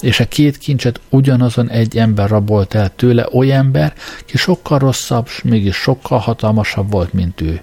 És 0.00 0.20
a 0.20 0.28
két 0.28 0.58
kincset 0.58 1.00
ugyanazon 1.08 1.70
egy 1.70 1.96
ember 1.96 2.28
rabolt 2.28 2.74
el 2.74 2.94
tőle, 2.96 3.28
oly 3.32 3.52
ember, 3.52 3.94
ki 4.24 4.36
sokkal 4.36 4.78
rosszabb, 4.78 5.28
s 5.28 5.42
mégis 5.42 5.76
sokkal 5.76 6.18
hatalmasabb 6.18 6.90
volt, 6.90 7.12
mint 7.12 7.40
ő. 7.40 7.60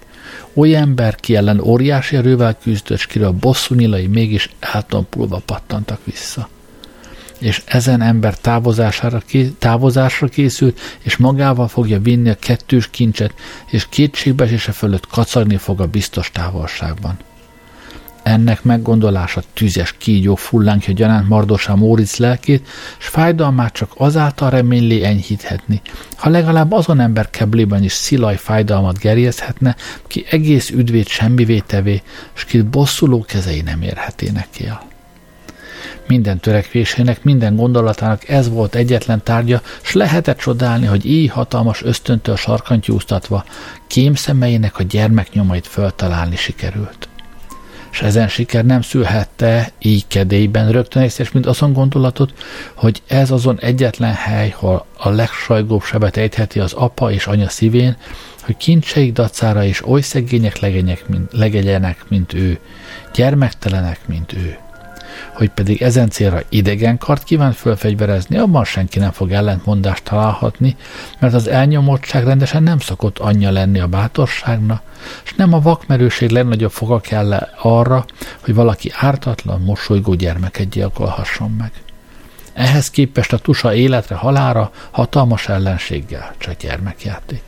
Oly 0.54 0.76
ember, 0.76 1.16
ki 1.16 1.36
ellen 1.36 1.60
óriási 1.60 2.16
erővel 2.16 2.58
küzdött, 2.62 3.00
s 3.00 3.06
kiről 3.06 3.32
bosszú 3.32 3.76
nyilai 3.76 4.08
mégis 4.08 4.50
eltompulva 4.60 5.42
pattantak 5.46 6.00
vissza 6.04 6.50
és 7.40 7.62
ezen 7.66 8.02
ember 8.02 8.38
távozására, 8.38 9.22
távozásra 9.60 10.28
készült, 10.28 10.80
és 11.02 11.18
magával 11.18 11.68
fogja 11.68 12.00
vinni 12.00 12.30
a 12.30 12.36
kettős 12.40 12.90
kincset, 12.90 13.34
és 13.72 13.90
kétségbeesése 13.90 14.72
fölött 14.72 15.08
kacagni 15.08 15.58
fog 15.58 15.82
a 15.82 15.88
biztos 15.88 16.32
távolságban. 16.32 17.18
Ennek 18.24 18.64
meggondolása 18.64 19.42
tüzes 19.54 19.96
kígyó 19.98 20.36
fullánkja 20.36 20.94
gyanánt 20.94 21.30
Mardosa 21.30 21.76
Móricz 21.76 22.18
lelkét, 22.18 22.68
s 22.98 23.08
fájdalmát 23.08 23.74
csak 23.74 23.92
azáltal 23.98 24.50
reményli 24.50 25.04
enyhíthetni, 25.04 25.82
ha 26.16 26.30
legalább 26.30 26.72
azon 26.72 27.00
ember 27.00 27.30
keblében 27.30 27.84
is 27.84 27.92
szilaj 27.92 28.38
fájdalmat 28.38 28.98
gerjezhetne, 28.98 29.76
ki 30.08 30.26
egész 30.30 30.70
üdvét 30.70 31.08
semmivé 31.08 31.60
tevé, 31.60 32.02
s 32.34 32.46
ki 32.46 32.62
bosszuló 32.62 33.26
kezei 33.28 33.62
nem 33.62 33.82
érhetének 33.82 34.48
el. 34.66 34.96
Minden 36.08 36.40
törekvésének, 36.40 37.24
minden 37.24 37.56
gondolatának 37.56 38.30
ez 38.30 38.50
volt 38.50 38.76
egyetlen 38.76 39.24
tárgya, 39.24 39.62
s 39.82 39.94
lehetett 39.94 40.38
csodálni, 40.38 40.86
hogy 40.86 41.06
így 41.06 41.30
hatalmas 41.30 41.84
ösztöntől 41.84 42.36
sarkantyúztatva 42.36 43.46
kém 43.88 44.16
szemeinek 44.16 44.78
a 44.80 44.84
gyermeknyomait 44.84 45.68
föltalálni 45.68 46.36
sikerült. 46.36 47.08
És 47.92 48.02
ezen 48.04 48.28
siker 48.28 48.66
nem 48.66 48.82
szülhette 48.82 49.72
így 49.80 50.08
kedélyben 50.08 50.72
rögtön 50.72 51.04
észres, 51.04 51.32
mint 51.32 51.46
azon 51.46 51.74
gondolatot, 51.74 52.34
hogy 52.74 53.02
ez 53.08 53.32
azon 53.32 53.60
egyetlen 53.60 54.14
hely, 54.14 54.50
hol 54.50 54.86
a 54.98 55.10
legsajgóbb 55.10 55.84
sebet 55.84 56.18
ejtheti 56.18 56.60
az 56.60 56.74
apa 56.74 57.12
és 57.12 57.28
anya 57.28 57.50
szívén, 57.50 57.98
hogy 58.42 58.58
kincseik 58.58 59.14
dacára 59.14 59.64
is 59.64 59.88
oly 59.88 60.02
szegények 60.02 60.60
legények, 60.60 61.08
mint, 61.08 61.32
legegyenek, 61.32 62.06
mint 62.08 62.34
ő, 62.34 62.60
gyermektelenek, 63.14 64.00
mint 64.08 64.34
ő 64.34 64.58
hogy 65.34 65.50
pedig 65.50 65.82
ezen 65.82 66.10
célra 66.10 66.42
idegen 66.50 66.98
kart 66.98 67.24
kívánt 67.24 67.56
fölfegyverezni, 67.56 68.38
abban 68.38 68.64
senki 68.64 69.00
nem 69.00 69.12
fog 69.12 69.32
ellentmondást 69.32 70.04
találhatni, 70.04 70.76
mert 71.20 71.34
az 71.34 71.48
elnyomottság 71.48 72.24
rendesen 72.24 72.64
nem 72.64 72.80
szokott 72.80 73.18
anyja 73.18 73.52
lenni 73.52 73.80
a 73.80 73.88
bátorságnak, 73.88 74.82
és 75.24 75.34
nem 75.34 75.54
a 75.54 75.62
vakmerőség 75.62 76.30
legnagyobb 76.30 76.72
foga 76.72 77.00
kell 77.00 77.48
arra, 77.62 78.06
hogy 78.44 78.54
valaki 78.54 78.92
ártatlan, 78.96 79.62
mosolygó 79.62 80.14
gyermeket 80.14 80.70
gyilkolhasson 80.70 81.52
meg. 81.58 81.72
Ehhez 82.54 82.90
képest 82.90 83.34
a 83.34 83.38
tusa 83.38 83.74
életre 83.74 84.16
halára 84.16 84.72
hatalmas 84.92 85.50
ellenséggel 85.50 86.34
csak 86.38 86.58
gyermekjáték. 86.58 87.42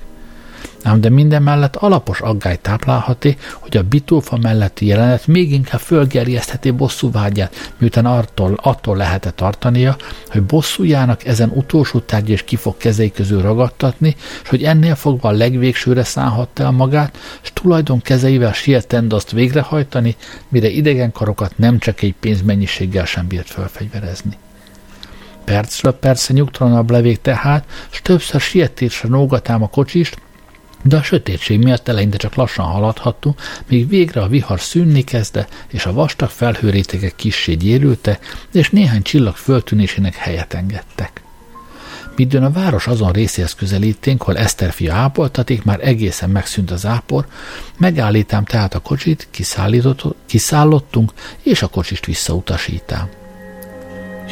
Ám 0.84 1.02
de 1.02 1.10
minden 1.10 1.44
mellett 1.44 1.76
alapos 1.76 2.22
aggály 2.22 2.58
táplálhati, 2.62 3.38
hogy 3.54 3.78
a 3.78 3.84
bitófa 3.84 4.38
melletti 4.38 4.86
jelenet 4.86 5.28
még 5.28 5.52
inkább 5.52 5.80
fölgerjesztheti 5.80 6.74
vágyát, 7.02 7.72
miután 7.78 8.06
attól, 8.06 8.60
attól 8.62 8.98
lehetett 8.98 9.36
tartania, 9.36 9.96
hogy 10.28 10.44
bosszújának 10.44 11.26
ezen 11.26 11.52
utolsó 11.56 12.00
tárgy 12.00 12.30
és 12.30 12.44
ki 12.44 12.56
fog 12.56 12.78
kezei 12.78 13.12
közül 13.12 13.42
ragadtatni, 13.42 14.16
és 14.44 14.50
hogy 14.50 14.64
ennél 14.64 14.96
fogva 14.96 15.30
a 15.30 15.32
legvégsőre 15.32 16.04
szállhatta 16.04 16.64
el 16.64 16.72
magát, 16.72 17.18
és 17.44 17.52
tulajdon 17.54 18.02
kezeivel 18.02 18.54
sietend 18.54 19.14
azt 19.14 19.32
végrehajtani, 19.32 20.16
mire 20.50 20.68
idegen 20.68 21.12
karokat 21.12 21.58
nem 21.58 21.80
csak 21.80 22.02
egy 22.02 22.16
pénzmennyiséggel 22.20 23.06
sem 23.06 23.28
bírt 23.28 23.50
fölfegyverezni. 23.50 24.38
Percről 25.44 25.94
persze 25.94 26.34
nyugtalanabb 26.34 26.92
levék 26.92 27.22
tehát, 27.22 27.66
s 27.90 28.02
többször 28.02 28.42
sietésre 28.42 29.10
nógatám 29.10 29.64
a 29.64 29.68
kocsist, 29.68 30.18
de 30.84 30.98
a 30.98 31.04
sötétség 31.04 31.60
miatt 31.60 31.88
eleinte 31.88 32.18
csak 32.18 32.36
lassan 32.36 32.66
haladhattunk, 32.66 33.42
míg 33.68 33.88
végre 33.88 34.22
a 34.22 34.28
vihar 34.28 34.60
szűnni 34.60 35.04
kezdte, 35.04 35.48
és 35.68 35.86
a 35.86 35.94
vastag 35.94 36.30
felhőrétegek 36.30 37.16
kissé 37.16 37.54
gyérülte, 37.54 38.20
és 38.54 38.70
néhány 38.70 39.02
csillag 39.02 39.36
föltűnésének 39.36 40.16
helyet 40.16 40.54
engedtek. 40.54 41.22
Midőn 42.16 42.44
a 42.44 42.52
város 42.52 42.88
azon 42.88 43.12
részéhez 43.12 43.54
közelíténk, 43.54 44.22
hol 44.22 44.38
Eszter 44.38 44.72
fia 44.72 44.94
ápoltatik, 44.94 45.64
már 45.64 45.80
egészen 45.88 46.30
megszűnt 46.30 46.72
az 46.72 46.86
ápor, 46.86 47.28
megállítám 47.78 48.44
tehát 48.44 48.74
a 48.74 48.80
kocsit, 48.80 49.28
kiszállottunk, 50.26 51.12
és 51.44 51.62
a 51.62 51.68
kocsist 51.68 52.06
visszautasítám. 52.06 53.10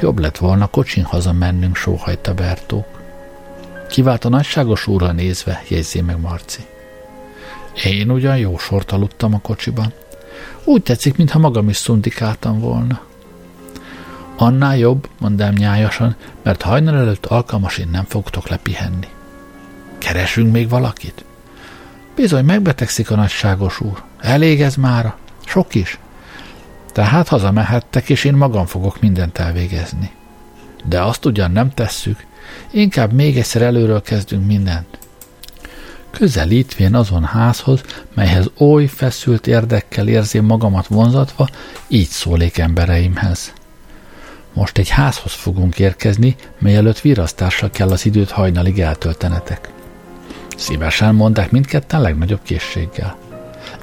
Jobb 0.02 0.20
lett 0.20 0.38
volna 0.38 0.68
kocsin 0.68 1.04
hazamennünk, 1.04 1.76
sóhajta 1.76 2.34
Bertók. 2.34 2.97
Kivált 3.90 4.26
a 4.26 4.30
nagyságos 4.30 4.88
úrra 4.88 5.12
nézve, 5.12 5.64
jegyzi 5.68 6.02
meg 6.02 6.20
Marci. 6.20 6.62
Én 7.84 8.12
ugyan 8.12 8.38
jó 8.38 8.58
sort 8.58 8.92
aludtam 8.92 9.34
a 9.34 9.40
kocsiban. 9.40 9.94
Úgy 10.64 10.82
tetszik, 10.84 11.18
mintha 11.18 11.40
magam 11.40 11.70
is 11.70 11.78
szundikáltam 11.78 12.60
volna. 12.60 13.02
Annál 14.38 14.78
jobb, 14.78 15.10
mondám 15.20 15.54
nyájasan, 15.54 16.16
mert 16.44 16.62
hajnal 16.62 16.96
előtt 16.96 17.26
alkalmasint 17.26 17.92
nem 17.92 18.04
fogtok 18.04 18.48
lepihenni. 18.48 19.08
Keresünk 19.98 20.52
még 20.52 20.70
valakit? 20.70 21.26
Bizony, 22.16 22.46
megbetegszik 22.46 23.12
a 23.12 23.16
nagyságos 23.16 23.80
úr. 23.80 24.04
Elég 24.20 24.62
ez 24.62 24.76
mára? 24.76 25.18
Sok 25.46 25.76
is. 25.76 26.00
Tehát 26.92 27.28
hazamehettek, 27.28 28.10
és 28.10 28.24
én 28.24 28.34
magam 28.34 28.66
fogok 28.66 29.02
mindent 29.02 29.38
elvégezni. 29.38 30.12
De 30.86 31.02
azt 31.02 31.26
ugyan 31.26 31.52
nem 31.52 31.72
tesszük, 31.74 32.26
Inkább 32.72 33.14
még 33.14 33.38
egyszer 33.38 33.62
előről 33.62 34.02
kezdünk 34.02 34.46
mindent. 34.46 34.98
Közelítvén 36.12 36.96
azon 36.96 37.24
házhoz, 37.24 37.82
melyhez 38.14 38.50
oly 38.58 38.86
feszült 38.86 39.48
érdekkel 39.48 40.08
érzi 40.08 40.40
magamat 40.40 40.88
vonzatva, 40.88 41.48
így 41.88 42.08
szólék 42.08 42.58
embereimhez. 42.58 43.54
Most 44.54 44.78
egy 44.78 44.90
házhoz 44.90 45.32
fogunk 45.32 45.80
érkezni, 45.80 46.36
mely 46.60 46.76
előtt 46.76 47.00
virasztással 47.00 47.70
kell 47.70 47.90
az 47.90 48.06
időt 48.06 48.32
hajnalig 48.32 48.80
eltöltenetek. 48.80 49.70
Szívesen 50.58 51.16
mondták 51.16 51.52
mindketten 51.52 52.02
legnagyobb 52.02 52.42
készséggel. 52.44 53.18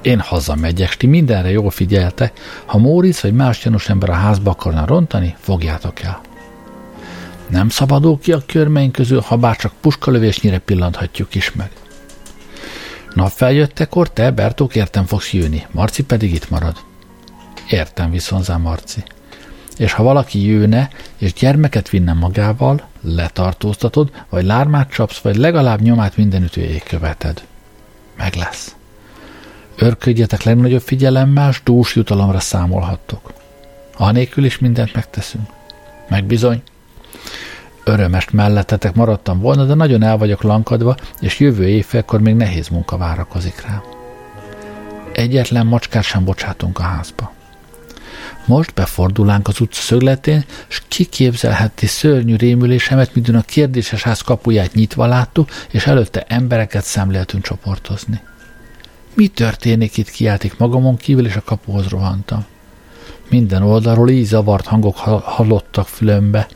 Én 0.01 0.19
hazamegyek, 0.19 0.97
ti 0.97 1.07
mindenre 1.07 1.49
jól 1.49 1.69
figyelte, 1.69 2.31
ha 2.65 2.77
Móricz 2.77 3.21
vagy 3.21 3.33
más 3.33 3.63
gyanús 3.63 3.89
ember 3.89 4.09
a 4.09 4.13
házba 4.13 4.51
akarna 4.51 4.85
rontani, 4.85 5.35
fogjátok 5.39 6.01
el. 6.01 6.21
Nem 7.47 7.69
szabadul 7.69 8.19
ki 8.19 8.31
a 8.31 8.43
körmeink 8.45 8.91
közül, 8.91 9.19
ha 9.19 9.37
bár 9.37 9.55
csak 9.55 9.73
puskalövésnyire 9.81 10.59
pillanthatjuk 10.59 11.35
is 11.35 11.51
meg. 11.51 11.71
Napfeljöttekor 13.13 14.09
te, 14.09 14.31
Bertók, 14.31 14.75
értem 14.75 15.05
fogsz 15.05 15.33
jönni, 15.33 15.65
Marci 15.71 16.03
pedig 16.03 16.33
itt 16.33 16.49
marad. 16.49 16.75
Értem, 17.69 18.11
viszonzá 18.11 18.57
Marci. 18.57 19.03
És 19.77 19.93
ha 19.93 20.03
valaki 20.03 20.45
jönne, 20.45 20.89
és 21.17 21.33
gyermeket 21.33 21.89
vinne 21.89 22.13
magával, 22.13 22.87
letartóztatod, 23.01 24.11
vagy 24.29 24.45
lármát 24.45 24.91
csapsz, 24.91 25.17
vagy 25.17 25.35
legalább 25.35 25.81
nyomát 25.81 26.17
mindenütőjéig 26.17 26.83
követed. 26.83 27.43
Meg 28.17 28.35
lesz. 28.35 28.75
Örködjetek 29.77 30.43
legnagyobb 30.43 30.81
figyelemmel, 30.81 31.51
s 31.51 31.61
dús 31.63 31.95
jutalomra 31.95 32.39
számolhattok. 32.39 33.33
Anélkül 33.97 34.45
is 34.45 34.59
mindent 34.59 34.93
megteszünk. 34.93 35.49
Meg 36.09 36.23
bizony, 36.23 36.61
Örömest 37.83 38.31
mellettetek 38.31 38.95
maradtam 38.95 39.39
volna, 39.39 39.65
de 39.65 39.73
nagyon 39.73 40.03
el 40.03 40.17
vagyok 40.17 40.41
lankadva, 40.41 40.95
és 41.19 41.39
jövő 41.39 41.67
évfélkor 41.67 42.21
még 42.21 42.35
nehéz 42.35 42.67
munka 42.67 42.97
várakozik 42.97 43.61
rám. 43.61 43.81
Egyetlen 45.13 45.65
macskát 45.65 46.03
sem 46.03 46.23
bocsátunk 46.23 46.79
a 46.79 46.83
házba. 46.83 47.33
Most 48.45 48.73
befordulánk 48.73 49.47
az 49.47 49.59
utca 49.59 49.81
szögletén, 49.81 50.45
és 50.69 50.81
kiképzelheti 50.87 51.85
szörnyű 51.85 52.35
rémülésemet, 52.35 53.15
midőn 53.15 53.35
a 53.35 53.41
kérdéses 53.41 54.03
ház 54.03 54.21
kapuját 54.21 54.73
nyitva 54.73 55.05
láttuk, 55.05 55.49
és 55.71 55.87
előtte 55.87 56.25
embereket 56.27 56.83
szemléltünk 56.83 57.43
csoportozni. 57.43 58.21
Mi 59.13 59.27
történik 59.27 59.97
itt, 59.97 60.09
kiáltik 60.09 60.57
magamon 60.57 60.97
kívül, 60.97 61.25
és 61.25 61.35
a 61.35 61.41
kapuhoz 61.41 61.87
rohantam. 61.87 62.45
Minden 63.29 63.63
oldalról 63.63 64.09
így 64.09 64.17
ízavart 64.17 64.65
hangok 64.65 64.97
hallottak 64.97 65.87
fülembe, 65.87 66.47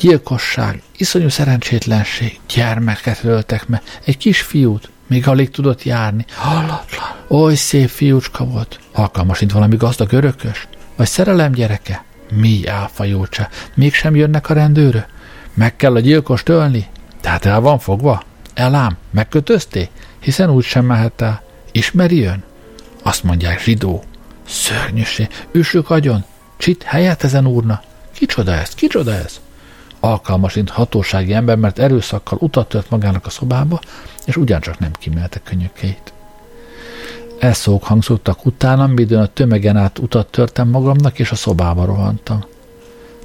Gyilkosság, 0.00 0.82
iszonyú 0.96 1.28
szerencsétlenség, 1.28 2.40
gyermeket 2.54 3.24
öltek 3.24 3.68
meg, 3.68 3.82
egy 4.04 4.16
kis 4.16 4.40
fiút, 4.40 4.90
még 5.06 5.28
alig 5.28 5.50
tudott 5.50 5.82
járni. 5.82 6.24
Hallatlan, 6.34 7.16
oly 7.28 7.54
szép 7.54 7.88
fiúcska 7.88 8.44
volt. 8.44 8.78
Alkalmasint 8.92 9.52
valami 9.52 9.76
gazdag 9.76 10.12
örökös? 10.12 10.68
Vagy 10.96 11.06
szerelem 11.06 11.52
gyereke? 11.52 12.04
Mi 12.32 12.66
áfajócsa? 12.66 13.48
Mégsem 13.74 14.16
jönnek 14.16 14.50
a 14.50 14.54
rendőrök? 14.54 15.06
Meg 15.54 15.76
kell 15.76 15.94
a 15.94 16.00
gyilkost 16.00 16.48
ölni? 16.48 16.86
Tehát 17.20 17.44
el 17.44 17.60
van 17.60 17.78
fogva? 17.78 18.22
Elám, 18.54 18.96
megkötözté? 19.10 19.88
Hiszen 20.20 20.50
úgy 20.50 20.64
sem 20.64 20.84
mehet 20.84 21.20
el. 21.20 21.42
Ismeri 21.72 22.22
ön? 22.22 22.42
Azt 23.02 23.22
mondják 23.22 23.60
zsidó. 23.60 24.04
Szörnyűsé, 24.46 25.28
üsök 25.52 25.90
agyon. 25.90 26.24
Csit 26.56 26.82
helyet 26.82 27.24
ezen 27.24 27.46
úrna. 27.46 27.82
Kicsoda 28.14 28.52
ez? 28.52 28.74
Kicsoda 28.74 29.14
ez? 29.14 29.40
Alkalmasint 30.06 30.70
hatósági 30.70 31.32
ember, 31.32 31.56
mert 31.56 31.78
erőszakkal 31.78 32.38
utat 32.40 32.68
tört 32.68 32.90
magának 32.90 33.26
a 33.26 33.30
szobába, 33.30 33.80
és 34.26 34.36
ugyancsak 34.36 34.78
nem 34.78 34.92
kimelte 34.92 35.40
könyökeit. 35.44 36.12
Eszók 37.38 37.84
hangzottak 37.84 38.46
utánam, 38.46 38.90
midőn 38.90 39.20
a 39.20 39.26
tömegen 39.26 39.76
át 39.76 39.98
utat 39.98 40.30
törtem 40.30 40.68
magamnak, 40.68 41.18
és 41.18 41.30
a 41.30 41.34
szobába 41.34 41.84
rohantam. 41.84 42.44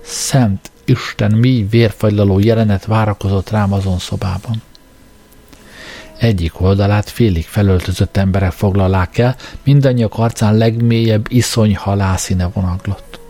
Szent 0.02 0.72
Isten 0.86 1.32
mi 1.32 1.68
vérfagylaló 1.70 2.40
jelenet 2.40 2.86
várakozott 2.86 3.50
rám 3.50 3.74
azon 3.74 4.00
szobában. 4.00 4.62
Egyik 6.18 6.62
oldalát 6.62 7.10
félig 7.10 7.46
felöltözött 7.46 8.18
emberek 8.18 8.52
foglalák 8.52 9.18
el, 9.18 9.36
mindannyiak 9.64 10.18
arcán 10.18 10.58
legmélyebb 10.58 11.26
iszony 11.30 11.76
halászíne 11.76 12.48
vonaglott. 12.54 13.21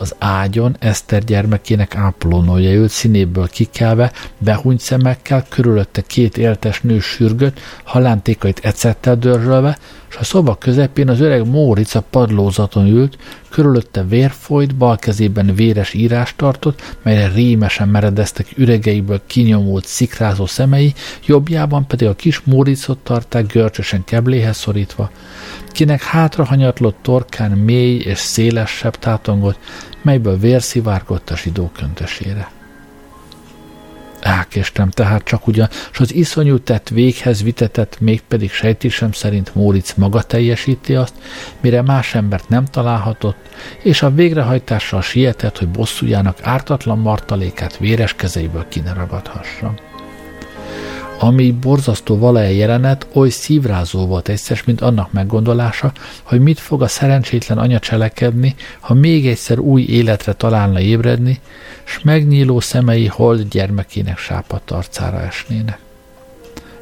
Az 0.00 0.14
ágyon 0.18 0.76
Eszter 0.78 1.24
gyermekének 1.24 1.96
ápolónője 1.96 2.74
ült 2.74 2.90
színéből 2.90 3.48
kikelve, 3.48 4.12
behúnyt 4.38 4.80
szemekkel, 4.80 5.44
körülötte 5.48 6.00
két 6.00 6.38
éltes 6.38 6.80
nő 6.80 7.00
sürgött, 7.00 7.60
halántékait 7.84 8.60
ecettel 8.62 9.16
dörzsölve, 9.16 9.78
és 10.10 10.16
a 10.16 10.24
szoba 10.24 10.54
közepén 10.54 11.08
az 11.08 11.20
öreg 11.20 11.46
Móric 11.46 11.94
a 11.94 12.02
padlózaton 12.10 12.86
ült, 12.86 13.18
körülötte 13.50 14.02
vér 14.04 14.30
folyt, 14.30 14.76
bal 14.76 14.96
kezében 14.96 15.54
véres 15.54 15.94
írást 15.94 16.36
tartott, 16.36 16.96
melyre 17.02 17.28
rémesen 17.28 17.88
meredeztek 17.88 18.46
üregeiből 18.56 19.20
kinyomult 19.26 19.86
szikrázó 19.86 20.46
szemei, 20.46 20.94
jobbjában 21.26 21.86
pedig 21.86 22.08
a 22.08 22.14
kis 22.14 22.40
Móricot 22.40 22.98
tarták 22.98 23.52
görcsösen 23.52 24.04
kebléhez 24.04 24.56
szorítva, 24.56 25.10
kinek 25.72 26.02
hátrahanyatlott 26.02 26.98
torkán 27.02 27.50
mély 27.50 27.96
és 27.96 28.18
széles 28.18 28.70
sebb 28.70 28.96
tátongott, 28.96 29.58
melyből 30.02 30.38
vér 30.38 30.62
szivárgott 30.62 31.30
a 31.30 31.36
zsidó 31.36 31.70
köntösére. 31.78 32.50
Elkéstem 34.20 34.90
tehát 34.90 35.24
csak 35.24 35.46
ugyan, 35.46 35.68
s 35.90 36.00
az 36.00 36.14
iszonyú 36.14 36.58
tett 36.58 36.88
véghez 36.88 37.42
vitetett, 37.42 38.00
mégpedig 38.00 38.50
sejtésem 38.50 39.12
szerint 39.12 39.54
Móric 39.54 39.94
maga 39.94 40.22
teljesíti 40.22 40.94
azt, 40.94 41.14
mire 41.60 41.82
más 41.82 42.14
embert 42.14 42.48
nem 42.48 42.64
találhatott, 42.64 43.48
és 43.82 44.02
a 44.02 44.14
végrehajtással 44.14 45.02
sietett, 45.02 45.58
hogy 45.58 45.68
bosszújának 45.68 46.38
ártatlan 46.42 46.98
martalékát 46.98 47.78
véres 47.78 48.14
kezeiből 48.14 48.68
kineragadhassa. 48.68 49.89
Ami 51.22 51.52
borzasztó 51.52 52.18
valaje 52.18 52.52
jelenet 52.52 53.06
oly 53.12 53.28
szívrázó 53.28 54.06
volt 54.06 54.28
egyszer, 54.28 54.62
mint 54.64 54.80
annak 54.80 55.12
meggondolása, 55.12 55.92
hogy 56.22 56.40
mit 56.40 56.58
fog 56.58 56.82
a 56.82 56.88
szerencsétlen 56.88 57.58
anya 57.58 57.78
cselekedni, 57.78 58.54
ha 58.80 58.94
még 58.94 59.26
egyszer 59.26 59.58
új 59.58 59.82
életre 59.82 60.32
találna 60.32 60.80
ébredni, 60.80 61.40
s 61.84 62.00
megnyíló 62.02 62.60
szemei 62.60 63.06
hold 63.06 63.48
gyermekének 63.48 64.18
sápadt 64.18 64.70
arcára 64.70 65.20
esnének. 65.20 65.78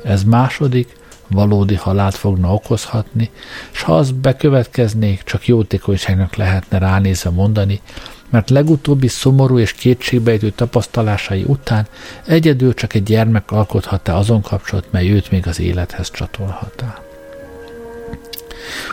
Ez 0.05 0.25
második, 0.25 0.97
valódi 1.29 1.75
halált 1.75 2.15
fogna 2.15 2.55
okozhatni, 2.55 3.31
s 3.71 3.83
ha 3.83 3.97
az 3.97 4.11
bekövetkeznék, 4.11 5.23
csak 5.23 5.47
jótékonyságnak 5.47 6.37
lehetne 6.37 6.79
ránézve 6.79 7.31
mondani, 7.31 7.81
mert 8.31 8.51
legutóbbi 8.51 9.09
szomorú 9.09 9.59
és 9.59 9.73
kétségbejtő 9.73 10.51
tapasztalásai 10.51 11.45
után 11.47 11.87
egyedül 12.27 12.75
csak 12.75 12.95
egy 12.95 13.03
gyermek 13.03 13.51
alkothatta 13.51 14.17
azon 14.17 14.43
kapcsolat, 14.43 14.87
mely 14.91 15.11
őt 15.11 15.31
még 15.31 15.47
az 15.47 15.61
élethez 15.61 16.11
csatolhatá. 16.11 17.03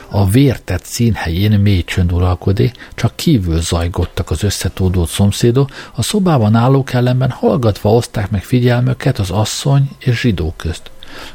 A 0.09 0.29
vértett 0.29 0.83
színhelyén 0.83 1.59
mély 1.59 1.83
csönd 1.83 2.11
uralkodé, 2.11 2.71
csak 2.95 3.15
kívül 3.15 3.61
zajgottak 3.61 4.31
az 4.31 4.43
összetódult 4.43 5.09
szomszédok, 5.09 5.69
a 5.95 6.01
szobában 6.01 6.55
állók 6.55 6.93
ellenben 6.93 7.29
hallgatva 7.29 7.93
oszták 7.93 8.29
meg 8.29 8.43
figyelmöket 8.43 9.19
az 9.19 9.29
asszony 9.29 9.89
és 9.99 10.19
zsidó 10.19 10.53
közt. 10.57 10.89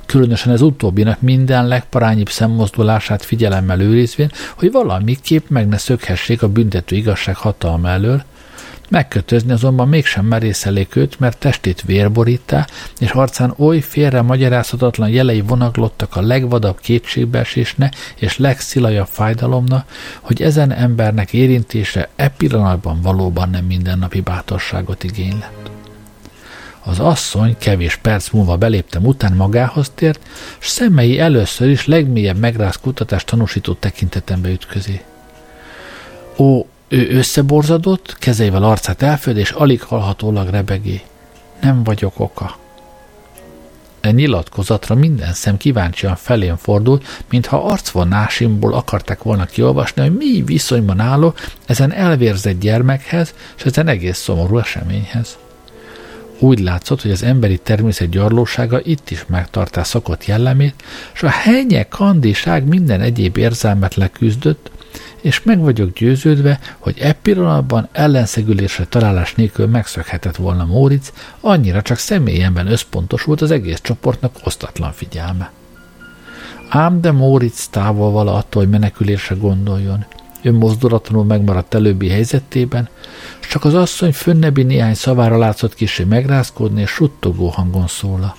Különösen 0.07 0.53
ez 0.53 0.61
utóbbinak 0.61 1.21
minden 1.21 1.67
legparányibb 1.67 2.29
szemmozdulását 2.29 3.25
figyelemmel 3.25 3.81
őrizvén, 3.81 4.31
hogy 4.57 4.73
valamiképp 4.73 5.49
meg 5.49 5.69
ne 5.69 5.79
szökhessék 5.79 6.43
a 6.43 6.49
büntető 6.49 6.97
igazság 6.97 7.37
hatalma 7.37 7.89
elől, 7.89 8.23
Megkötözni 8.91 9.53
azonban 9.53 9.89
mégsem 9.89 10.25
merészelék 10.25 10.97
őt, 10.97 11.21
mert 11.21 11.39
testét 11.39 11.83
vérborítá, 11.83 12.67
és 12.99 13.11
arcán 13.11 13.55
oly 13.57 13.81
félre 13.81 14.23
magyarázhatatlan 14.23 15.09
jelei 15.09 15.41
vonaglottak 15.41 16.17
a 16.17 16.21
legvadabb 16.21 16.81
kétségbeesésne 16.81 17.91
és 18.17 18.39
legszilajabb 18.39 19.07
fájdalomna, 19.07 19.85
hogy 20.21 20.43
ezen 20.43 20.73
embernek 20.73 21.33
érintése 21.33 22.09
e 22.17 22.29
pillanatban 22.29 23.01
valóban 23.01 23.51
nem 23.51 23.65
mindennapi 23.65 24.21
bátorságot 24.21 25.05
igénylett. 25.05 25.80
Az 26.91 26.99
asszony 26.99 27.57
kevés 27.59 27.97
perc 27.97 28.31
múlva 28.31 28.57
beléptem 28.57 29.05
után 29.05 29.33
magához 29.33 29.91
tért, 29.95 30.21
s 30.59 30.69
szemei 30.69 31.19
először 31.19 31.69
is 31.69 31.87
legmélyebb 31.87 32.37
megráz 32.37 32.77
kutatást 32.77 33.27
tanúsító 33.27 33.73
tekintetembe 33.73 34.49
ütközi. 34.49 35.01
Ó, 36.37 36.67
ő 36.89 37.11
összeborzadott, 37.11 38.17
kezeivel 38.19 38.63
arcát 38.63 39.03
elföld, 39.03 39.37
és 39.37 39.51
alig 39.51 39.83
hallhatólag 39.83 40.49
rebegé. 40.49 41.01
Nem 41.61 41.85
vagyok 41.85 42.21
oka. 42.21 42.57
E 44.01 44.11
nyilatkozatra 44.11 44.95
minden 44.95 45.33
szem 45.33 45.57
kíváncsian 45.57 46.17
felén 46.17 46.57
fordult, 46.57 47.23
mintha 47.29 47.65
arcvonásimból 47.65 48.75
akarták 48.75 49.23
volna 49.23 49.45
kiolvasni, 49.45 50.03
hogy 50.03 50.17
mi 50.17 50.43
viszonyban 50.43 51.01
álló 51.01 51.35
ezen 51.67 51.93
elvérzett 51.93 52.61
gyermekhez, 52.61 53.35
és 53.57 53.65
ezen 53.65 53.89
egész 53.89 54.19
szomorú 54.19 54.59
eseményhez. 54.59 55.39
Úgy 56.43 56.59
látszott, 56.59 57.03
hogy 57.03 57.11
az 57.11 57.23
emberi 57.23 57.59
természet 57.59 58.09
gyarlósága 58.09 58.81
itt 58.83 59.11
is 59.11 59.25
megtartá 59.27 59.83
szokott 59.83 60.25
jellemét, 60.25 60.75
és 61.15 61.23
a 61.23 61.29
henye 61.29 61.89
kandiság 61.89 62.65
minden 62.65 63.01
egyéb 63.01 63.37
érzelmet 63.37 63.95
leküzdött, 63.95 64.71
és 65.21 65.43
meg 65.43 65.59
vagyok 65.59 65.93
győződve, 65.93 66.61
hogy 66.79 66.99
e 66.99 67.13
pillanatban 67.13 67.89
ellenszegülésre 67.93 68.85
találás 68.85 69.35
nélkül 69.35 69.67
megszökhetett 69.67 70.37
volna 70.37 70.65
Móric, 70.65 71.13
annyira 71.41 71.83
csak 71.83 71.99
személyenben 71.99 72.67
összpontosult 72.67 73.41
az 73.41 73.51
egész 73.51 73.81
csoportnak 73.81 74.35
osztatlan 74.45 74.93
figyelme. 74.93 75.51
Ám 76.69 77.01
de 77.01 77.13
Móric 77.13 77.67
távol 77.67 78.11
vala 78.11 78.35
attól, 78.35 78.63
hogy 78.63 78.71
menekülésre 78.71 79.35
gondoljon. 79.35 80.05
Ő 80.43 80.53
mozdulatlanul 80.53 81.25
megmaradt 81.25 81.75
előbbi 81.75 82.09
helyzetében, 82.09 82.89
csak 83.49 83.65
az 83.65 83.75
asszony 83.75 84.13
fönnebbi 84.13 84.63
néhány 84.63 84.95
szavára 84.95 85.39
látszott 85.39 85.75
kisé 85.75 86.05
megrázkódni, 86.05 86.81
és 86.81 86.91
suttogó 86.91 87.49
hangon 87.49 87.87
szóla. 87.87 88.37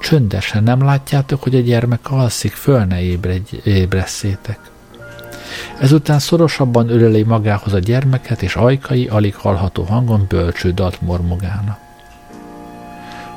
Csöndesen 0.00 0.62
nem 0.62 0.84
látjátok, 0.84 1.42
hogy 1.42 1.54
a 1.54 1.60
gyermek 1.60 2.10
alszik, 2.10 2.52
föl 2.52 2.84
ne 2.84 3.02
ébresszétek. 3.64 4.58
Ezután 5.80 6.18
szorosabban 6.18 6.88
öleli 6.88 7.22
magához 7.22 7.72
a 7.72 7.78
gyermeket, 7.78 8.42
és 8.42 8.56
ajkai 8.56 9.06
alig 9.06 9.34
hallható 9.34 9.82
hangon 9.82 10.24
bölcsődalt 10.28 11.00
mormogána. 11.00 11.78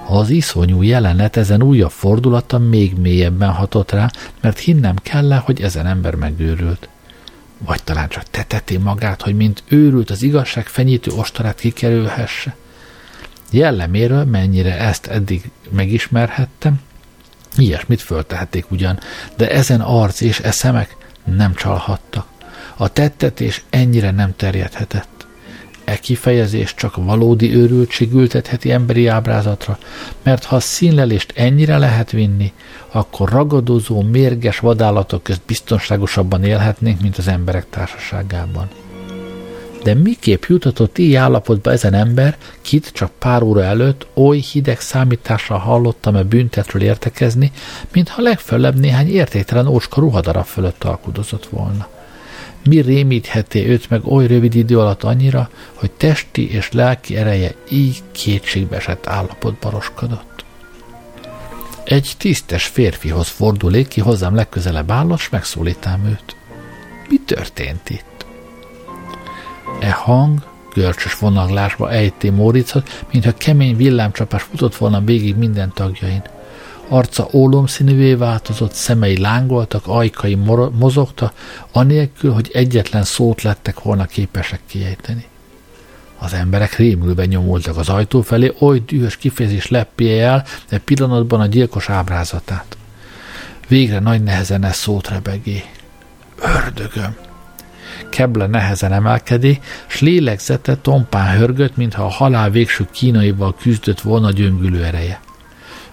Az 0.08 0.30
iszonyú 0.30 0.82
jelenet 0.82 1.38
ezen 1.38 1.64
újabb 1.64 1.92
fordulata 1.92 2.58
még 2.58 2.98
mélyebben 2.98 3.52
hatott 3.52 3.92
rá, 3.92 4.12
mert 4.42 4.60
hinnem 4.60 4.96
kell 4.96 5.32
hogy 5.32 5.62
ezen 5.62 5.86
ember 5.86 6.16
megőrült. 6.16 6.90
Vagy 7.66 7.84
talán 7.84 8.10
csak 8.10 8.24
teteti 8.24 8.78
magát, 8.78 9.22
hogy 9.22 9.36
mint 9.36 9.64
őrült 9.68 10.10
az 10.10 10.22
igazság 10.22 10.68
fenyítő 10.68 11.12
ostorát 11.12 11.60
kikerülhesse. 11.60 12.56
Jelleméről, 13.52 14.24
mennyire 14.24 14.78
ezt 14.78 15.08
eddig 15.08 15.50
megismerhettem, 15.70 16.82
ilyesmit 17.58 18.02
föltehették 18.02 18.72
ugyan, 18.72 19.00
de 19.36 19.52
ezen 19.52 19.82
arc 19.82 20.22
és 20.22 20.40
eszemek 20.40 20.96
nem 21.24 21.54
csalhattak. 21.54 22.28
A 22.78 22.88
tettetés 22.88 23.64
ennyire 23.70 24.12
nem 24.12 24.36
terjedhetett. 24.36 25.19
E 25.90 25.98
kifejezés 25.98 26.74
csak 26.76 26.96
valódi 26.96 27.56
őrültség 27.56 28.14
ültetheti 28.14 28.72
emberi 28.72 29.08
ábrázatra, 29.08 29.78
mert 30.24 30.44
ha 30.44 30.56
a 30.56 30.60
színlelést 30.60 31.34
ennyire 31.36 31.78
lehet 31.78 32.12
vinni, 32.12 32.54
akkor 32.92 33.30
ragadozó, 33.30 34.02
mérges 34.02 34.60
vadállatok 34.60 35.24
közt 35.24 35.42
biztonságosabban 35.46 36.44
élhetnénk, 36.44 37.02
mint 37.02 37.18
az 37.18 37.28
emberek 37.28 37.66
társaságában. 37.70 38.68
De 39.84 39.94
miképp 39.94 40.44
jutatott 40.48 40.98
így 40.98 41.16
állapotba 41.16 41.72
ezen 41.72 41.94
ember, 41.94 42.38
kit 42.62 42.92
csak 42.94 43.12
pár 43.20 43.44
óra 43.44 43.64
előtt 43.64 44.08
oly 44.14 44.38
hideg 44.38 44.80
számítással 44.80 45.58
hallottam-e 45.58 46.24
büntetről 46.24 46.82
értekezni, 46.82 47.52
mintha 47.94 48.22
legfeljebb 48.22 48.80
néhány 48.80 49.10
értéktelen 49.10 49.68
ócska 49.68 50.00
ruhadarab 50.00 50.46
fölött 50.46 50.84
alkudozott 50.84 51.46
volna. 51.46 51.88
Mi 52.64 52.82
rémítheti 52.82 53.68
őt 53.68 53.90
meg 53.90 54.06
oly 54.06 54.28
rövid 54.28 54.56
idő 54.56 54.80
alatt 54.80 55.04
annyira, 55.04 55.50
hogy 55.74 55.92
testi 55.92 56.52
és 56.52 56.72
lelki 56.72 57.16
ereje 57.18 57.56
így 57.70 58.04
kétségbeesett 58.12 59.08
állapotba 59.08 59.70
roskodott. 59.70 60.44
Egy 61.84 62.14
tisztes 62.18 62.66
férfihoz 62.66 63.28
fordulék, 63.28 63.88
ki 63.88 64.02
hozzám 64.02 64.36
legközelebb 64.36 64.92
áll, 64.92 65.12
és 65.16 65.30
megszólítám 65.30 66.06
őt. 66.06 66.36
Mi 67.10 67.20
történt 67.26 67.90
itt? 67.90 68.26
E 69.80 69.92
hang 69.92 70.40
görcsös 70.74 71.18
vonaglásba 71.18 71.92
ejté 71.92 72.30
Móricot, 72.30 73.06
mintha 73.12 73.34
kemény 73.34 73.76
villámcsapás 73.76 74.42
futott 74.42 74.76
volna 74.76 75.02
végig 75.02 75.36
minden 75.36 75.72
tagjain. 75.74 76.22
Arca 76.92 77.28
ólomszínűvé 77.32 78.14
változott, 78.14 78.74
szemei 78.74 79.18
lángoltak, 79.18 79.88
ajkai 79.88 80.36
mozogta, 80.72 81.34
anélkül, 81.72 82.34
hogy 82.34 82.50
egyetlen 82.54 83.04
szót 83.04 83.42
lettek 83.42 83.82
volna 83.82 84.06
képesek 84.06 84.60
kiejteni. 84.66 85.26
Az 86.18 86.34
emberek 86.34 86.76
rémülve 86.76 87.26
nyomultak 87.26 87.78
az 87.78 87.90
ajtó 87.90 88.22
felé, 88.22 88.54
oly 88.60 88.84
dühös 88.86 89.18
kifejezés 89.18 89.68
leppie 89.68 90.26
el 90.26 90.46
de 90.70 90.78
pillanatban 90.78 91.40
a 91.40 91.46
gyilkos 91.46 91.90
ábrázatát. 91.90 92.78
Végre 93.68 94.00
nagy 94.00 94.24
nehezen 94.24 94.64
ez 94.64 94.76
szót 94.76 95.10
rebegé. 95.10 95.64
Ördögöm! 96.42 97.16
Keble 98.10 98.48
nehezen 98.48 98.94
emelkedi, 98.94 99.60
s 99.88 100.00
lélegzete 100.02 100.76
tompán 100.76 101.38
hörgött, 101.38 101.76
mintha 101.76 102.04
a 102.04 102.10
halál 102.10 102.50
végső 102.50 102.88
kínaival 102.92 103.56
küzdött 103.56 104.02
volna 104.02 104.32
gyöngülő 104.32 104.84
ereje. 104.84 105.20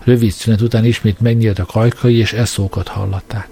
Rövid 0.07 0.31
szünet 0.31 0.61
után 0.61 0.85
ismét 0.85 1.21
megnyílt 1.21 1.59
a 1.59 1.66
ajkai, 1.73 2.16
és 2.16 2.33
eszókat 2.33 2.88
hallatták. 2.88 3.49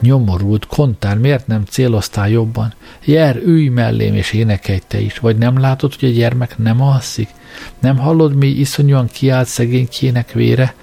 Nyomorult, 0.00 0.66
kontár, 0.66 1.18
miért 1.18 1.46
nem 1.46 1.64
céloztál 1.64 2.28
jobban? 2.28 2.74
Jer, 3.04 3.36
ülj 3.36 3.68
mellém, 3.68 4.14
és 4.14 4.32
énekelj 4.32 4.80
te 4.86 5.00
is. 5.00 5.18
Vagy 5.18 5.36
nem 5.36 5.58
látod, 5.58 5.94
hogy 5.94 6.08
a 6.08 6.12
gyermek 6.12 6.58
nem 6.58 6.82
alszik? 6.82 7.28
Nem 7.78 7.98
hallod, 7.98 8.34
mi 8.34 8.46
iszonyúan 8.46 9.06
kiállt 9.06 9.46
szegénykének 9.46 10.32
vére? 10.32 10.74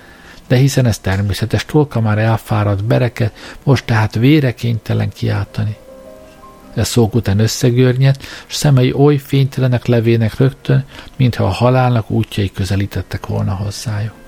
De 0.48 0.56
hiszen 0.56 0.86
ez 0.86 1.00
természetes, 1.00 1.66
tolka 1.66 2.02
már 2.02 2.18
elfáradt 2.18 2.84
bereket, 2.84 3.34
most 3.64 3.86
tehát 3.86 4.16
vére 4.16 4.54
kénytelen 4.54 5.10
kiáltani. 5.10 5.76
e 6.76 6.84
szók 6.84 7.16
után 7.16 7.40
összegörnyet, 7.40 8.24
s 8.46 8.56
szemei 8.56 8.94
oly 8.94 9.18
fénytelenek 9.18 9.86
levének 9.86 10.38
rögtön, 10.38 10.86
mintha 11.18 11.44
a 11.44 11.50
halálnak 11.50 12.10
útjai 12.10 12.52
közelítettek 12.52 13.26
volna 13.26 13.54
hozzájuk. 13.54 14.20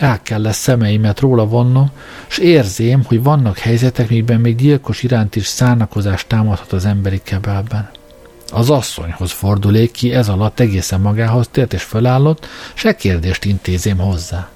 El 0.00 0.22
kell 0.22 0.40
lesz 0.40 0.58
szemeimet 0.58 1.20
róla 1.20 1.46
vonnom, 1.46 1.90
s 2.26 2.38
érzém, 2.38 3.04
hogy 3.04 3.22
vannak 3.22 3.58
helyzetek, 3.58 4.08
mikben 4.08 4.40
még 4.40 4.56
gyilkos 4.56 5.02
iránt 5.02 5.36
is 5.36 5.46
szánakozás 5.46 6.26
támadhat 6.26 6.72
az 6.72 6.84
emberi 6.84 7.20
kebelben. 7.24 7.90
Az 8.52 8.70
asszonyhoz 8.70 9.30
fordulék 9.30 9.90
ki, 9.90 10.14
ez 10.14 10.28
alatt 10.28 10.60
egészen 10.60 11.00
magához 11.00 11.48
tért 11.50 11.72
és 11.72 11.82
fölállott, 11.82 12.46
se 12.74 12.96
kérdést 12.96 13.44
intézém 13.44 13.98
hozzá. 13.98 14.48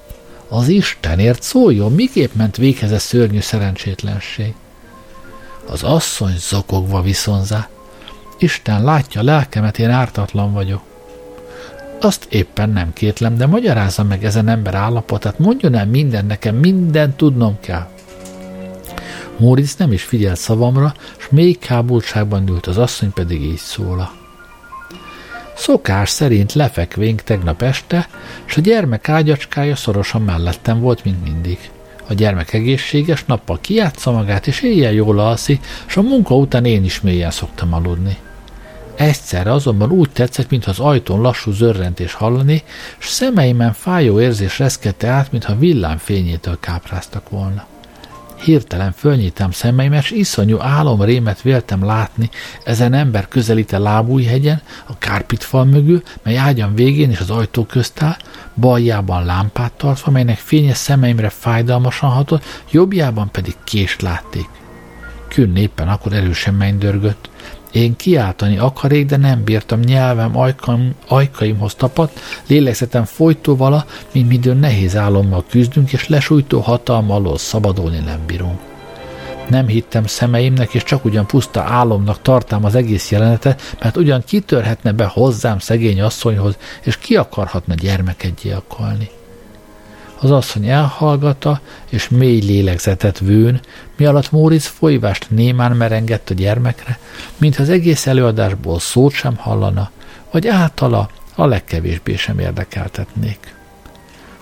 Az 0.47 0.67
Istenért 0.67 1.41
szóljon, 1.41 1.91
miképp 1.91 2.33
ment 2.33 2.57
véghez 2.57 2.91
a 2.91 2.99
szörnyű 2.99 3.39
szerencsétlenség. 3.39 4.53
Az 5.67 5.83
asszony 5.83 6.35
zokogva 6.37 7.01
viszonzá. 7.01 7.69
Isten 8.37 8.83
látja 8.83 9.23
lelkemet, 9.23 9.79
én 9.79 9.89
ártatlan 9.89 10.53
vagyok. 10.53 10.94
Azt 12.01 12.27
éppen 12.29 12.69
nem 12.69 12.93
kétlem, 12.93 13.37
de 13.37 13.45
magyarázza 13.45 14.03
meg 14.03 14.23
ezen 14.23 14.47
ember 14.47 14.75
állapotát, 14.75 15.39
mondjon 15.39 15.75
el 15.75 15.85
minden 15.85 16.25
nekem, 16.25 16.55
minden 16.55 17.15
tudnom 17.15 17.57
kell. 17.59 17.87
Móricz 19.37 19.75
nem 19.75 19.91
is 19.91 20.03
figyelt 20.03 20.37
szavamra, 20.37 20.93
s 21.17 21.27
még 21.29 21.59
kábultságban 21.59 22.47
ült 22.47 22.67
az 22.67 22.77
asszony 22.77 23.13
pedig 23.13 23.41
így 23.41 23.57
szóla. 23.57 24.11
Szokás 25.55 26.09
szerint 26.09 26.53
lefekvénk 26.53 27.21
tegnap 27.21 27.61
este, 27.61 28.07
és 28.45 28.57
a 28.57 28.61
gyermek 28.61 29.09
ágyacskája 29.09 29.75
szorosan 29.75 30.21
mellettem 30.21 30.79
volt, 30.79 31.03
mint 31.03 31.23
mindig. 31.23 31.57
A 32.07 32.13
gyermek 32.13 32.53
egészséges, 32.53 33.25
nappal 33.25 33.59
kiátsza 33.61 34.11
magát, 34.11 34.47
és 34.47 34.61
éjjel 34.61 34.93
jól 34.93 35.19
alszik, 35.19 35.65
és 35.87 35.97
a 35.97 36.01
munka 36.01 36.35
után 36.35 36.65
én 36.65 36.83
is 36.83 37.01
mélyen 37.01 37.31
szoktam 37.31 37.73
aludni. 37.73 38.17
Egyszerre 38.95 39.51
azonban 39.51 39.91
úgy 39.91 40.09
tetszett, 40.09 40.49
mintha 40.49 40.71
az 40.71 40.79
ajtón 40.79 41.21
lassú 41.21 41.51
zörrentés 41.51 42.13
hallani, 42.13 42.63
és 42.99 43.07
szemeimen 43.07 43.73
fájó 43.73 44.19
érzés 44.19 44.59
reszkedte 44.59 45.07
át, 45.07 45.31
mintha 45.31 45.55
villámfényétől 45.55 46.59
kápráztak 46.59 47.29
volna. 47.29 47.65
Hirtelen 48.43 48.91
fölnyitam 48.91 49.51
szemeimet, 49.51 50.03
és 50.03 50.11
iszonyú 50.11 50.59
álomrémet 50.59 51.41
véltem 51.41 51.85
látni 51.85 52.29
ezen 52.63 52.93
ember 52.93 53.27
közelíte 53.27 53.77
lábújhegyen, 53.77 54.61
a 54.87 54.97
kárpitfal 54.97 55.65
mögül, 55.65 56.03
mely 56.23 56.37
ágyam 56.37 56.75
végén 56.75 57.11
és 57.11 57.19
az 57.19 57.29
ajtó 57.29 57.65
közt 57.65 58.01
áll, 58.01 58.17
baljában 58.55 59.25
lámpát 59.25 59.71
tartva, 59.71 60.11
melynek 60.11 60.37
fénye 60.37 60.73
szemeimre 60.73 61.29
fájdalmasan 61.29 62.09
hatott, 62.09 62.43
jobbjában 62.71 63.31
pedig 63.31 63.55
kést 63.63 64.01
látték. 64.01 64.49
Künn 65.27 65.55
éppen 65.55 65.87
akkor 65.87 66.13
erősen 66.13 66.53
mennydörgött. 66.53 67.29
Én 67.75 67.95
kiáltani 67.95 68.57
akarék, 68.57 69.05
de 69.05 69.17
nem 69.17 69.43
bírtam 69.43 69.79
nyelvem 69.79 70.37
ajkaim, 70.37 70.95
ajkaimhoz 71.07 71.75
tapadt, 71.75 72.19
lélegzetem 72.47 73.03
folytó 73.03 73.55
vala, 73.55 73.85
mint 74.11 74.27
midőn 74.27 74.57
nehéz 74.57 74.95
álommal 74.95 75.43
küzdünk, 75.49 75.91
és 75.93 76.07
lesújtó 76.07 76.59
hatalma 76.59 77.15
alól 77.15 77.37
szabadulni 77.37 77.99
nem 77.99 78.19
bírunk. 78.25 78.59
Nem 79.49 79.67
hittem 79.67 80.05
szemeimnek, 80.05 80.73
és 80.73 80.83
csak 80.83 81.05
ugyan 81.05 81.25
puszta 81.25 81.61
álomnak 81.61 82.21
tartám 82.21 82.65
az 82.65 82.75
egész 82.75 83.11
jelenetet, 83.11 83.75
mert 83.81 83.97
ugyan 83.97 84.23
kitörhetne 84.25 84.91
be 84.91 85.05
hozzám 85.05 85.59
szegény 85.59 86.01
asszonyhoz, 86.01 86.57
és 86.83 86.97
ki 86.97 87.15
akarhatna 87.15 87.73
gyermeket 87.73 88.33
gyilkolni. 88.41 89.09
Az 90.25 90.31
asszony 90.31 90.67
elhallgatta, 90.67 91.59
és 91.89 92.09
mély 92.09 92.39
lélegzetet 92.39 93.19
vőn, 93.19 93.59
mi 93.97 94.05
alatt 94.05 94.31
Móricz 94.31 94.65
folyvást 94.65 95.29
némán 95.29 95.71
merengett 95.71 96.29
a 96.29 96.33
gyermekre, 96.33 96.99
mintha 97.37 97.61
az 97.61 97.69
egész 97.69 98.07
előadásból 98.07 98.79
szót 98.79 99.13
sem 99.13 99.35
hallana, 99.35 99.91
vagy 100.31 100.47
általa 100.47 101.09
a 101.35 101.45
legkevésbé 101.45 102.15
sem 102.15 102.39
érdekeltetnék. 102.39 103.55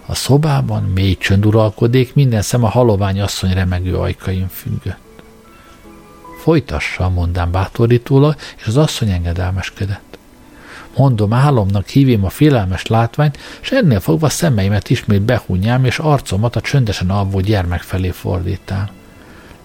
A 0.06 0.16
szobában 0.16 0.84
mély 0.84 1.18
csönd 1.18 1.46
uralkodik, 1.46 2.14
minden 2.14 2.42
szem 2.42 2.64
a 2.64 2.70
halovány 2.70 3.22
asszony 3.22 3.54
remegő 3.54 3.96
ajkain 3.96 4.48
függött. 4.48 5.24
Folytassa, 6.42 7.10
mondám 7.10 7.52
bátorítólag, 7.52 8.36
és 8.58 8.66
az 8.66 8.78
asszony 8.78 9.10
engedelmeskedett. 9.10 10.13
Mondom, 10.96 11.34
álomnak 11.34 11.88
hívém 11.88 12.26
a 12.26 12.30
félelmes 12.30 12.86
látványt, 12.86 13.38
és 13.62 13.72
ennél 13.72 14.00
fogva 14.00 14.30
szemeimet 14.30 14.90
ismét 14.90 15.22
behunyám, 15.22 15.86
és 15.86 16.00
arcomat 16.00 16.56
a 16.56 16.62
csöndesen 16.62 17.10
alvó 17.10 17.40
gyermek 17.40 17.82
felé 17.82 18.10
fordítám. 18.10 18.88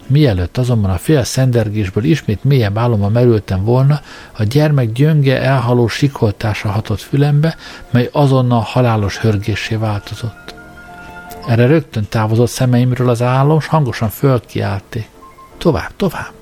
Mielőtt 0.07 0.59
azonban 0.59 0.91
a 0.91 0.99
fél 0.99 1.25
szendergésből 1.25 2.05
ismét 2.05 2.45
mélyebb 2.45 2.79
álomba 2.79 3.09
merültem 3.09 3.64
volna, 3.64 4.01
a 4.33 4.43
gyermek 4.43 4.93
gyönge, 4.93 5.41
elhaló 5.41 5.88
sikoltása 5.88 6.69
hatott 6.69 7.01
fülembe, 7.01 7.57
mely 7.91 8.09
azonnal 8.12 8.61
halálos 8.61 9.19
hörgésé 9.19 9.75
változott. 9.75 10.55
Erre 11.49 11.67
rögtön 11.67 12.07
távozott 12.09 12.49
szemeimről 12.49 13.09
az 13.09 13.23
álom, 13.23 13.61
s 13.61 13.67
hangosan 13.67 14.09
fölkiálték. 14.09 15.09
Tovább, 15.59 15.91
tovább! 15.97 16.33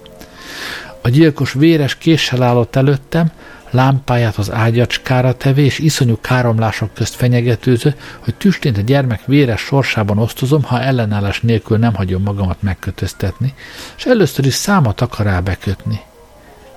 A 1.03 1.09
gyilkos 1.09 1.53
véres 1.53 1.97
késsel 1.97 2.43
állott 2.43 2.77
előttem, 2.77 3.31
lámpáját 3.71 4.37
az 4.37 4.53
ágyacskára 4.53 5.37
tevé, 5.37 5.65
és 5.65 5.79
iszonyú 5.79 6.19
káromlások 6.21 6.95
közt 6.95 7.15
fenyegetőző, 7.15 7.95
hogy 8.19 8.35
tüstént 8.35 8.79
a 8.79 8.81
gyermek 8.81 9.25
véres 9.25 9.61
sorsában 9.61 10.19
osztozom, 10.19 10.63
ha 10.63 10.81
ellenállás 10.81 11.41
nélkül 11.41 11.79
nem 11.79 11.95
hagyom 11.95 12.23
magamat 12.23 12.63
megkötöztetni, 12.63 13.55
és 13.97 14.05
először 14.05 14.47
is 14.47 14.55
számat 14.55 15.01
akar 15.01 15.27
rá 15.27 15.41
bekötni. 15.41 16.01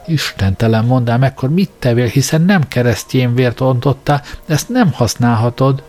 Istentelen 0.07 0.85
mondám, 0.85 1.23
ekkor 1.23 1.49
mit 1.49 1.69
tevél, 1.79 2.07
hiszen 2.07 2.41
nem 2.41 2.67
keresztjén 2.67 3.35
vért 3.35 3.59
ontottál, 3.59 4.23
ezt 4.47 4.69
nem 4.69 4.91
használhatod 4.93 5.83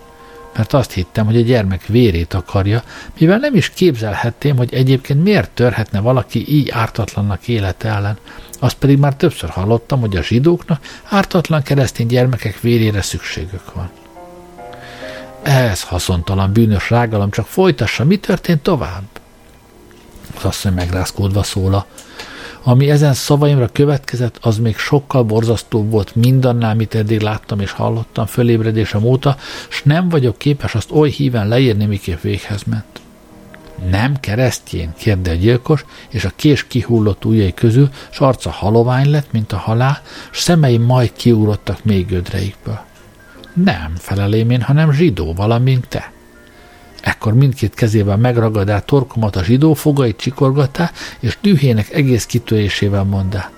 mert 0.55 0.73
azt 0.73 0.91
hittem, 0.91 1.25
hogy 1.25 1.37
a 1.37 1.41
gyermek 1.41 1.85
vérét 1.85 2.33
akarja, 2.33 2.83
mivel 3.19 3.37
nem 3.37 3.55
is 3.55 3.69
képzelhettem, 3.69 4.57
hogy 4.57 4.73
egyébként 4.73 5.23
miért 5.23 5.51
törhetne 5.51 5.99
valaki 5.99 6.45
így 6.47 6.69
ártatlannak 6.69 7.47
élete 7.47 7.89
ellen. 7.89 8.17
Azt 8.63 8.75
pedig 8.75 8.97
már 8.97 9.15
többször 9.15 9.49
hallottam, 9.49 9.99
hogy 9.99 10.15
a 10.15 10.23
zsidóknak 10.23 10.85
ártatlan 11.03 11.61
keresztény 11.61 12.07
gyermekek 12.07 12.59
vérére 12.59 13.01
szükségük 13.01 13.73
van. 13.73 13.89
Ez 15.43 15.83
haszontalan 15.83 16.53
bűnös 16.53 16.89
rágalom, 16.89 17.31
csak 17.31 17.47
folytassa, 17.47 18.03
mi 18.03 18.17
történt 18.17 18.61
tovább? 18.61 19.03
Az 20.37 20.45
asszony 20.45 20.73
megrázkódva 20.73 21.43
szóla. 21.43 21.85
Ami 22.63 22.89
ezen 22.89 23.13
szavaimra 23.13 23.67
következett, 23.67 24.37
az 24.41 24.57
még 24.57 24.77
sokkal 24.77 25.23
borzasztóbb 25.23 25.91
volt 25.91 26.15
mindannál, 26.15 26.71
amit 26.71 26.95
eddig 26.95 27.21
láttam 27.21 27.59
és 27.59 27.71
hallottam 27.71 28.25
fölébredésem 28.25 29.03
óta, 29.03 29.37
s 29.69 29.83
nem 29.83 30.09
vagyok 30.09 30.37
képes 30.37 30.75
azt 30.75 30.91
oly 30.91 31.09
híven 31.09 31.47
leírni, 31.47 31.85
miképp 31.85 32.21
véghez 32.21 32.63
ment. 32.63 33.00
Nem 33.89 34.19
keresztjén? 34.19 34.93
kérde 34.97 35.31
a 35.31 35.33
gyilkos, 35.33 35.85
és 36.09 36.25
a 36.25 36.31
kés 36.35 36.67
kihullott 36.67 37.25
ujjai 37.25 37.53
közül, 37.53 37.89
s 38.09 38.19
arca 38.19 38.49
halovány 38.49 39.09
lett, 39.09 39.31
mint 39.31 39.51
a 39.51 39.57
halál, 39.57 40.01
s 40.31 40.39
szemei 40.39 40.77
majd 40.77 41.13
kiúrottak 41.13 41.83
még 41.83 42.07
gödreikből. 42.07 42.79
Nem, 43.53 43.93
felelém 43.97 44.49
én, 44.49 44.61
hanem 44.61 44.91
zsidó, 44.91 45.33
valamint 45.33 45.87
te. 45.87 46.11
Ekkor 47.01 47.33
mindkét 47.33 47.73
kezével 47.73 48.17
megragadá 48.17 48.79
torkomat 48.79 49.35
a 49.35 49.43
zsidó, 49.43 49.73
fogait 49.73 50.17
csikorgatá, 50.17 50.91
és 51.19 51.37
dühének 51.41 51.93
egész 51.93 52.25
kitörésével 52.25 53.03
mondá. 53.03 53.49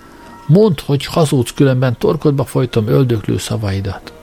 Mondd, 0.47 0.79
hogy 0.85 1.05
hazudsz, 1.05 1.53
különben 1.53 1.97
torkodba 1.97 2.45
folytom 2.45 2.87
öldöklő 2.87 3.37
szavaidat. 3.37 4.13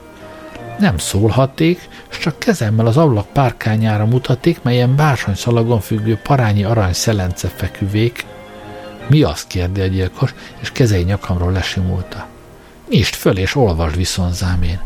Nem 0.79 0.97
szólhatték, 0.97 1.89
és 2.11 2.17
csak 2.17 2.39
kezemmel 2.39 2.85
az 2.85 2.97
ablak 2.97 3.27
párkányára 3.27 4.05
mutatték, 4.05 4.61
melyen 4.61 4.95
bársony 4.95 5.35
szalagon 5.35 5.79
függő 5.79 6.19
parányi 6.23 6.63
arany 6.63 6.93
szelence 6.93 7.47
feküvék. 7.47 8.25
Mi 9.07 9.21
azt 9.21 9.47
kérdi 9.47 9.81
a 9.81 9.85
gyilkos, 9.85 10.33
és 10.59 10.71
kezei 10.71 11.03
nyakamról 11.03 11.51
lesimulta. 11.51 12.27
Nyisd 12.89 13.13
föl, 13.13 13.37
és 13.37 13.55
olvasd 13.55 13.95
viszont 13.95 14.33
zámén. 14.33 14.79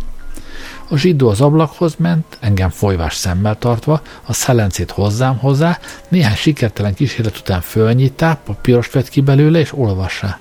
A 0.90 0.98
zsidó 0.98 1.30
az 1.30 1.42
ablakhoz 1.42 1.96
ment, 1.98 2.38
engem 2.40 2.70
folyvás 2.70 3.16
szemmel 3.16 3.58
tartva, 3.58 4.02
a 4.26 4.34
szelencét 4.34 4.92
hozzám 4.92 5.38
hozzá, 5.38 5.80
néhány 6.08 6.36
sikertelen 6.36 6.94
kísérlet 6.94 7.38
után 7.38 7.62
fölnyitá, 7.62 8.40
papírost 8.46 8.92
vett 8.92 9.10
ki 9.10 9.22
belőle, 9.22 9.60
és 9.60 9.78
olvassa. 9.78 10.40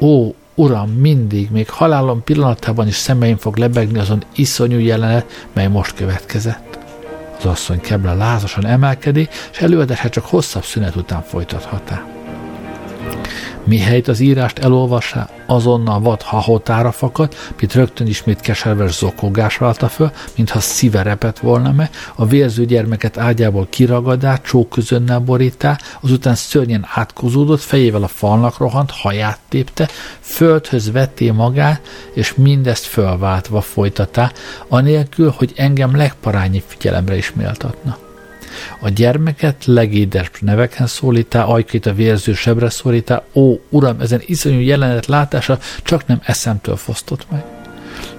Ó, 0.00 0.34
uram, 0.54 0.90
mindig, 0.90 1.50
még 1.50 1.70
halálom 1.70 2.24
pillanatában 2.24 2.86
is 2.86 2.94
szemeim 2.94 3.36
fog 3.36 3.56
lebegni 3.56 3.98
azon 3.98 4.22
iszonyú 4.34 4.78
jelenet, 4.78 5.46
mely 5.52 5.66
most 5.68 5.94
következett. 5.94 6.78
Az 7.38 7.46
asszony 7.46 7.80
keble 7.80 8.14
lázasan 8.14 8.66
emelkedi, 8.66 9.28
és 9.52 9.58
előadása 9.58 10.08
csak 10.08 10.24
hosszabb 10.24 10.64
szünet 10.64 10.96
után 10.96 11.22
folytathatá. 11.22 12.04
Mihelyt 13.64 14.08
az 14.08 14.20
írást 14.20 14.58
elolvassá, 14.58 15.28
azonnal 15.46 16.00
vad 16.00 16.22
hahotára 16.22 16.92
fakad, 16.92 17.34
mint 17.58 17.74
rögtön 17.74 18.06
ismét 18.06 18.40
keserves 18.40 18.92
zokogás 18.98 19.56
válta 19.56 19.88
föl, 19.88 20.10
mintha 20.36 20.60
szíve 20.60 21.02
repett 21.02 21.38
volna 21.38 21.72
me, 21.72 21.90
a 22.14 22.26
vérző 22.26 22.64
gyermeket 22.64 23.18
ágyából 23.18 23.66
kiragadá, 23.70 24.36
csóközönnel 24.36 25.18
borítá, 25.18 25.78
azután 26.00 26.34
szörnyen 26.34 26.86
átkozódott, 26.94 27.60
fejével 27.60 28.02
a 28.02 28.08
falnak 28.08 28.58
rohant, 28.58 28.90
haját 28.90 29.38
tépte, 29.48 29.88
földhöz 30.20 30.92
vetté 30.92 31.30
magát, 31.30 31.80
és 32.14 32.34
mindezt 32.34 32.84
fölváltva 32.84 33.60
folytatá, 33.60 34.32
anélkül, 34.68 35.34
hogy 35.36 35.52
engem 35.56 35.96
legparányi 35.96 36.62
figyelemre 36.66 37.16
is 37.16 37.32
méltatna. 37.32 37.98
A 38.80 38.88
gyermeket 38.88 39.64
legédes 39.64 40.30
neveken 40.40 40.86
szólítá, 40.86 41.44
ajkét 41.44 41.86
a 41.86 41.94
vérző 41.94 42.34
sebre 42.34 42.70
szólítá, 42.70 43.22
ó, 43.34 43.54
uram, 43.68 44.00
ezen 44.00 44.22
iszonyú 44.26 44.60
jelenet 44.60 45.06
látása 45.06 45.58
csak 45.82 46.06
nem 46.06 46.20
eszemtől 46.24 46.76
fosztott 46.76 47.30
meg. 47.30 47.44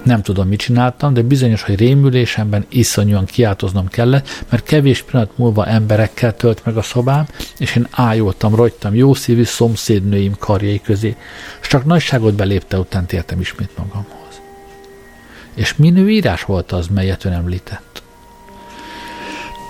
Nem 0.02 0.22
tudom, 0.22 0.48
mit 0.48 0.58
csináltam, 0.58 1.14
de 1.14 1.22
bizonyos, 1.22 1.62
hogy 1.62 1.78
rémülésemben 1.78 2.66
iszonyúan 2.68 3.24
kiáltoznom 3.24 3.88
kellett, 3.88 4.44
mert 4.48 4.64
kevés 4.64 5.02
pillanat 5.02 5.38
múlva 5.38 5.66
emberekkel 5.66 6.36
tölt 6.36 6.64
meg 6.64 6.76
a 6.76 6.82
szobám, 6.82 7.26
és 7.58 7.76
én 7.76 7.86
ájultam, 7.90 8.54
rogytam 8.54 8.94
jó 8.94 9.14
szívű 9.14 9.44
szomszédnőim 9.44 10.34
karjai 10.38 10.80
közé, 10.80 11.16
és 11.60 11.66
csak 11.66 11.84
nagyságot 11.84 12.34
belépte 12.34 12.78
után 12.78 13.06
tértem 13.06 13.40
ismét 13.40 13.70
magamhoz. 13.76 14.40
És 15.54 15.76
minő 15.76 16.10
írás 16.10 16.42
volt 16.42 16.72
az, 16.72 16.86
melyet 16.86 17.24
ön 17.24 17.32
említett? 17.32 18.02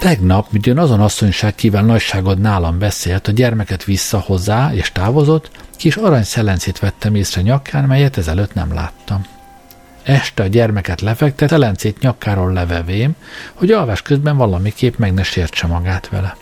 Tegnap, 0.04 0.46
midőn 0.50 0.78
azon 0.78 1.00
asszonyság 1.00 1.54
kíván 1.54 1.84
nagyságod 1.84 2.38
nálam 2.38 2.78
beszélt, 2.78 3.28
a 3.28 3.32
gyermeket 3.32 3.84
vissza 3.84 4.18
hozzá 4.18 4.74
és 4.74 4.92
távozott, 4.92 5.50
kis 5.76 5.96
arany 5.96 6.22
szelencét 6.22 6.78
vettem 6.78 7.14
észre 7.14 7.42
nyakán, 7.42 7.84
melyet 7.84 8.16
ezelőtt 8.16 8.54
nem 8.54 8.74
láttam. 8.74 9.24
Este 10.02 10.42
a 10.42 10.46
gyermeket 10.46 11.00
lefektet, 11.00 11.48
szelencét 11.48 12.00
nyakáról 12.00 12.52
levevém, 12.52 13.16
hogy 13.54 13.70
alvás 13.70 14.02
közben 14.02 14.36
valamiképp 14.36 14.96
meg 14.96 15.14
ne 15.14 15.22
sértse 15.22 15.66
magát 15.66 16.08
vele. 16.08 16.36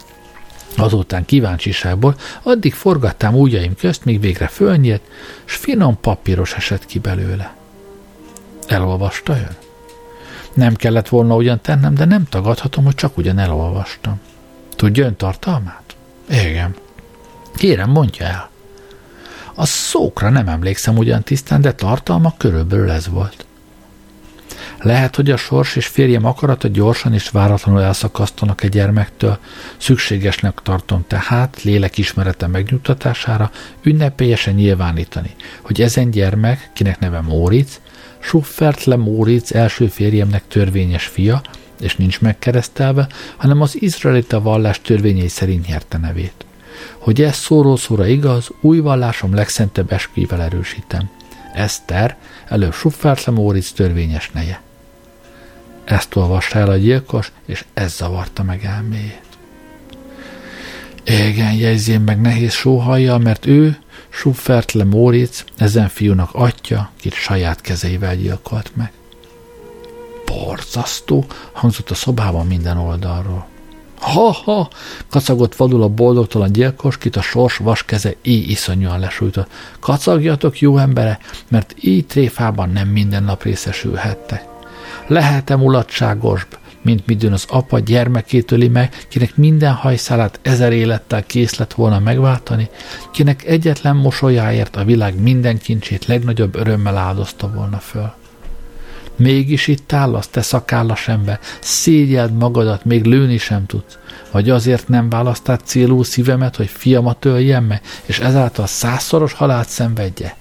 Azután 0.77 1.25
kíváncsiságból 1.25 2.17
addig 2.43 2.75
forgattam 2.75 3.35
ujjaim 3.35 3.75
közt, 3.77 4.05
míg 4.05 4.21
végre 4.21 4.47
fölnyílt, 4.47 5.03
s 5.45 5.57
finom 5.57 6.01
papíros 6.01 6.55
esett 6.55 6.87
ki 6.87 6.99
belőle. 6.99 7.55
Elolvasta 8.67 9.33
ön? 9.33 9.62
Nem 10.55 10.75
kellett 10.75 11.09
volna 11.09 11.35
ugyan 11.35 11.61
tennem, 11.61 11.95
de 11.95 12.05
nem 12.05 12.25
tagadhatom, 12.29 12.85
hogy 12.85 12.95
csak 12.95 13.17
ugyan 13.17 13.39
elolvastam. 13.39 14.21
Tudja 14.77 15.05
ön 15.05 15.17
tartalmát? 15.17 15.97
Igen. 16.29 16.75
Kérem, 17.55 17.91
mondja 17.91 18.27
el. 18.27 18.51
A 19.55 19.67
szókra 19.67 20.29
nem 20.29 20.49
emlékszem 20.49 20.97
ugyan 20.97 21.23
tisztán, 21.23 21.61
de 21.61 21.73
tartalma 21.73 22.35
körülbelül 22.37 22.91
ez 22.91 23.09
volt. 23.09 23.47
Lehet, 24.83 25.17
hogy 25.17 25.31
a 25.31 25.37
sors 25.37 25.77
és 25.77 25.87
férjem 25.87 26.25
akarata 26.25 26.69
gyorsan 26.69 27.15
és 27.15 27.29
váratlanul 27.29 27.83
elszakasztanak 27.83 28.63
egy 28.63 28.71
gyermektől. 28.71 29.39
Szükségesnek 29.77 30.61
tartom 30.63 31.05
tehát 31.07 31.63
lélekismerete 31.63 32.47
megnyugtatására 32.47 33.51
ünnepélyesen 33.83 34.55
nyilvánítani, 34.55 35.35
hogy 35.61 35.81
ezen 35.81 36.11
gyermek, 36.11 36.71
kinek 36.73 36.99
neve 36.99 37.21
Móric, 37.21 37.81
Schuffert 38.23 38.85
le 38.85 38.97
Móric 38.97 39.51
első 39.51 39.87
férjemnek 39.87 40.43
törvényes 40.49 41.07
fia, 41.07 41.43
és 41.81 41.97
nincs 41.97 42.21
megkeresztelve, 42.21 43.07
hanem 43.37 43.61
az 43.61 43.83
izraelita 43.83 44.41
vallás 44.41 44.81
törvényei 44.81 45.29
szerint 45.29 45.67
nyerte 45.67 45.99
nevét. 45.99 46.45
Hogy 46.99 47.23
ez 47.23 47.37
szóról 47.37 47.77
szóra 47.77 48.07
igaz, 48.07 48.49
új 48.61 48.79
vallásom 48.79 49.35
legszentebb 49.35 49.93
esküivel 49.93 50.43
erősítem. 50.43 51.11
Eszter, 51.55 52.17
előbb 52.49 52.73
Schuffert 52.73 53.31
Móric 53.31 53.71
törvényes 53.71 54.31
neje. 54.31 54.61
Ezt 55.85 56.17
olvasta 56.17 56.59
el 56.59 56.69
a 56.69 56.77
gyilkos, 56.77 57.33
és 57.47 57.65
ez 57.75 57.97
zavarta 57.97 58.43
meg 58.43 58.65
elméjét. 58.65 59.23
Igen, 61.05 61.53
jegyzén 61.53 62.01
meg 62.01 62.21
nehéz 62.21 62.53
sóhajjal, 62.53 63.19
mert 63.19 63.47
ő, 63.47 63.79
le 64.73 64.85
Móric, 64.85 65.45
ezen 65.57 65.89
fiúnak 65.89 66.31
atya, 66.33 66.91
kit 66.97 67.15
saját 67.15 67.61
kezeivel 67.61 68.17
gyilkolt 68.17 68.71
meg. 68.77 68.93
Borzasztó, 70.27 71.25
hangzott 71.53 71.91
a 71.91 71.95
szobában 71.95 72.47
minden 72.47 72.79
oldalról. 72.79 73.47
Ha-ha! 74.01 74.69
kacagott 75.09 75.55
vadul 75.55 75.83
a 75.83 75.89
boldogtalan 75.89 76.53
gyilkos, 76.53 76.99
kit 76.99 77.17
a 77.17 77.23
sors 77.23 77.57
vas 77.57 77.85
keze 77.85 78.15
így 78.23 78.51
iszonyúan 78.51 78.99
lesújtott. 78.99 79.51
Kacagjatok, 79.81 80.61
jó 80.61 80.79
embere, 80.79 81.19
mert 81.49 81.75
így 81.81 82.07
tréfában 82.07 82.71
nem 82.71 82.89
minden 82.89 83.25
nap 83.25 83.43
részesülhettek. 83.43 84.45
Lehet-e 85.07 85.57
mulatságosbb, 85.57 86.57
mint 86.83 87.07
midőn 87.07 87.33
az 87.33 87.45
apa 87.49 87.79
gyermekét 87.79 88.51
öli 88.51 88.69
meg, 88.69 89.07
kinek 89.09 89.37
minden 89.37 89.73
hajszálát 89.73 90.39
ezer 90.43 90.73
élettel 90.73 91.23
kész 91.27 91.57
lett 91.57 91.73
volna 91.73 91.99
megváltani, 91.99 92.69
kinek 93.11 93.45
egyetlen 93.45 93.97
mosolyáért 93.97 94.77
a 94.77 94.85
világ 94.85 95.21
minden 95.21 95.59
kincsét 95.59 96.07
legnagyobb 96.07 96.55
örömmel 96.55 96.97
áldozta 96.97 97.51
volna 97.53 97.79
föl. 97.79 98.13
Mégis 99.17 99.67
itt 99.67 99.93
állasz, 99.93 100.29
te 100.29 100.43
szakállas 100.43 101.09
ember, 101.09 101.39
szégyeld 101.61 102.33
magadat, 102.33 102.85
még 102.85 103.05
lőni 103.05 103.39
sem 103.39 103.67
tudsz. 103.67 103.99
Vagy 104.31 104.51
azért 104.51 104.89
nem 104.89 105.09
választál 105.09 105.57
célú 105.57 106.03
szívemet, 106.03 106.57
hogy 106.57 106.69
fiamat 106.69 107.25
öljem 107.25 107.65
meg, 107.65 107.81
és 108.05 108.19
ezáltal 108.19 108.67
százszoros 108.67 109.33
halált 109.33 109.69
szenvedje? 109.69 110.37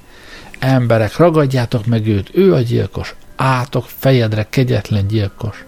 Emberek, 0.60 1.18
ragadjátok 1.18 1.86
meg 1.86 2.08
őt, 2.08 2.30
ő 2.34 2.54
a 2.54 2.60
gyilkos, 2.60 3.16
átok 3.36 3.86
fejedre, 3.98 4.48
kegyetlen 4.50 5.08
gyilkos. 5.08 5.66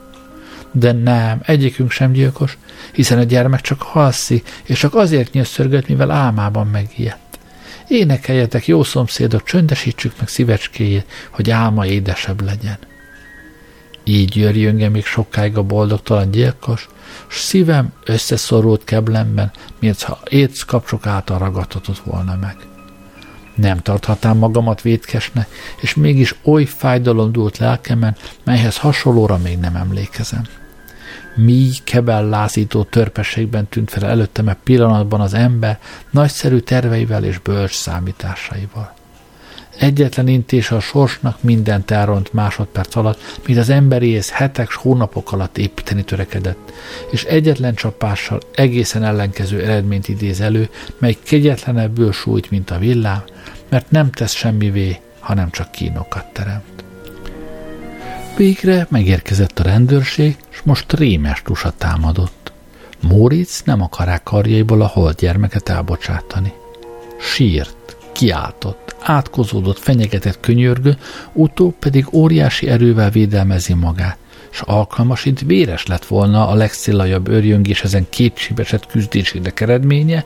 De 0.76 0.92
nem, 0.92 1.42
egyikünk 1.46 1.92
sem 1.92 2.12
gyilkos, 2.12 2.58
hiszen 2.92 3.18
a 3.18 3.24
gyermek 3.24 3.62
csak 3.62 3.82
halszi, 3.82 4.44
és 4.64 4.80
csak 4.80 4.96
azért 4.96 5.34
nyöszörgött, 5.34 5.88
mivel 5.88 6.12
álmában 6.12 6.68
megijedt. 6.68 7.40
Énekeljetek, 7.88 8.68
jó 8.68 8.84
szomszédok, 8.84 9.44
csöndesítsük 9.44 10.14
meg 10.20 10.28
szívecskéjét, 10.28 11.06
hogy 11.32 11.50
álma 11.50 11.86
édesebb 11.86 12.42
legyen. 12.42 12.78
Így 14.04 14.36
jöjjön 14.36 14.92
még 14.92 15.06
sokáig 15.06 15.58
a 15.58 15.64
boldogtalan 15.64 16.32
gyilkos, 16.32 16.88
s 17.28 17.40
szívem 17.40 17.94
összeszorult 18.06 18.84
keblemben, 18.84 19.52
mintha 19.80 20.20
éc 20.30 20.62
kapcsok 20.62 21.06
által 21.06 21.38
ragadtatott 21.38 22.00
volna 22.00 22.36
meg. 22.42 22.56
Nem 23.56 23.78
tarthatám 23.78 24.38
magamat 24.38 24.82
vétkesnek, 24.82 25.48
és 25.82 25.94
mégis 25.94 26.36
oly 26.44 26.66
fájdalom 26.66 27.32
dúlt 27.32 27.58
lelkemen, 27.58 28.16
melyhez 28.44 28.78
hasonlóra 28.78 29.38
még 29.38 29.58
nem 29.58 29.76
emlékezem. 29.76 30.44
Mi 31.36 31.70
kebel 31.84 32.28
lázító 32.28 32.84
törpességben 32.84 33.68
tűnt 33.68 33.90
fel 33.90 34.06
előttem 34.06 34.48
e 34.48 34.58
pillanatban 34.64 35.22
az 35.22 35.34
ember 35.34 35.80
nagyszerű 36.10 36.58
terveivel 36.58 37.24
és 37.24 37.38
bölcs 37.38 37.76
számításaival. 37.76 38.94
Egyetlen 39.80 40.28
intés 40.28 40.72
a 40.72 40.80
sorsnak 40.80 41.42
mindent 41.42 41.92
elront 41.92 42.34
másodperc 42.34 42.96
alatt, 42.96 43.40
mint 43.48 43.60
az 43.60 43.70
emberi 43.70 44.08
ész 44.08 44.30
hetek 44.30 44.72
s 44.72 44.76
hónapok 44.76 45.32
alatt 45.32 45.58
építeni 45.58 46.04
törekedett, 46.04 46.72
és 47.12 47.24
egyetlen 47.24 47.76
csapással 47.76 48.40
egészen 48.56 49.04
ellenkező 49.04 49.62
eredményt 49.62 50.08
idéz 50.08 50.42
elő, 50.42 50.70
mely 50.98 51.18
kegyetlenebből 51.24 52.12
sújt, 52.12 52.50
mint 52.50 52.72
a 52.72 52.78
villám, 52.78 53.24
mert 53.70 53.92
nem 53.92 54.12
tesz 54.12 54.34
semmivé, 54.34 55.00
hanem 55.20 55.50
csak 55.50 55.72
kínokat 55.72 56.26
teremt. 56.34 56.83
Végre 58.38 58.88
megérkezett 58.90 59.60
a 59.60 59.64
rendőrség, 59.64 60.36
és 60.52 60.62
most 60.64 60.94
rémes 60.94 61.42
tusa 61.42 61.74
támadott. 61.78 62.52
Móricz 63.02 63.62
nem 63.66 63.82
akarák 63.82 64.24
karjaiból 64.24 64.82
a 64.82 64.88
holt 64.88 65.18
gyermeket 65.20 65.70
elbocsátani. 65.70 66.54
Sírt, 67.20 67.98
kiáltott, 68.12 68.96
átkozódott, 69.00 69.78
fenyegetett 69.80 70.40
könyörgő, 70.40 70.98
utóbb 71.34 71.74
pedig 71.80 72.14
óriási 72.14 72.68
erővel 72.68 73.10
védelmezi 73.10 73.74
magát 73.74 74.18
s 74.54 74.62
alkalmasint 74.66 75.40
véres 75.40 75.86
lett 75.86 76.06
volna 76.06 76.48
a 76.48 76.54
legszillajabb 76.54 77.28
örjöngés 77.28 77.84
ezen 77.84 78.06
kétsébesett 78.10 78.86
küzdésének 78.86 79.60
eredménye, 79.60 80.26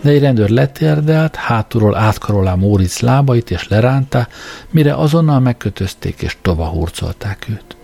de 0.00 0.10
egy 0.10 0.20
rendőr 0.20 0.48
letérdelt, 0.48 1.36
hátulról 1.36 1.96
átkarolá 1.96 2.54
Móric 2.54 3.00
lábait 3.00 3.50
és 3.50 3.68
lerántá, 3.68 4.28
mire 4.70 4.94
azonnal 4.94 5.40
megkötözték 5.40 6.22
és 6.22 6.36
tova 6.42 6.64
hurcolták 6.64 7.46
őt. 7.48 7.76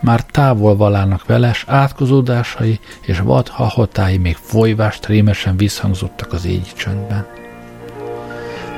Már 0.00 0.24
távol 0.24 0.76
valának 0.76 1.26
veles 1.26 1.64
átkozódásai 1.66 2.80
és 3.00 3.18
vad 3.18 3.48
hahotái 3.48 4.18
még 4.18 4.36
folyvást 4.40 5.06
rémesen 5.06 5.56
visszhangzottak 5.56 6.32
az 6.32 6.44
égi 6.44 6.72
csöndben. 6.76 7.26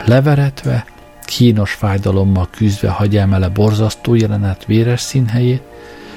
Leveretve, 0.05 0.85
kínos 1.25 1.73
fájdalommal 1.73 2.49
küzdve 2.51 2.89
hagyja 2.89 3.29
ele 3.33 3.49
borzasztó 3.49 4.15
jelenet 4.15 4.65
véres 4.65 5.01
színhelyét, 5.01 5.63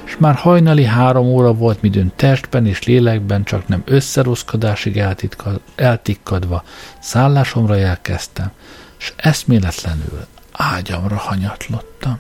és 0.10 0.18
már 0.18 0.36
hajnali 0.36 0.84
három 0.84 1.26
óra 1.26 1.54
volt, 1.54 1.82
midőn 1.82 2.12
testben 2.16 2.66
és 2.66 2.84
lélekben 2.84 3.44
csak 3.44 3.68
nem 3.68 3.82
összeroszkodásig 3.86 5.04
eltikkadva 5.76 6.64
szállásomra 7.00 7.78
elkezdtem, 7.78 8.52
és 9.00 9.14
eszméletlenül 9.16 10.26
ágyamra 10.52 11.16
hanyatlottam. 11.16 12.20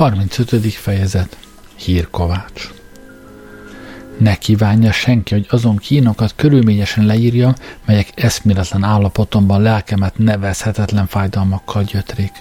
35. 0.00 0.72
fejezet 0.72 1.36
Hírkovács 1.76 2.70
Ne 4.18 4.34
kívánja 4.36 4.92
senki, 4.92 5.34
hogy 5.34 5.46
azon 5.50 5.76
kínokat 5.76 6.32
körülményesen 6.36 7.06
leírja, 7.06 7.54
melyek 7.86 8.12
eszméletlen 8.14 8.82
állapotomban 8.82 9.62
lelkemet 9.62 10.18
nevezhetetlen 10.18 11.06
fájdalmakkal 11.06 11.82
gyötrék. 11.82 12.32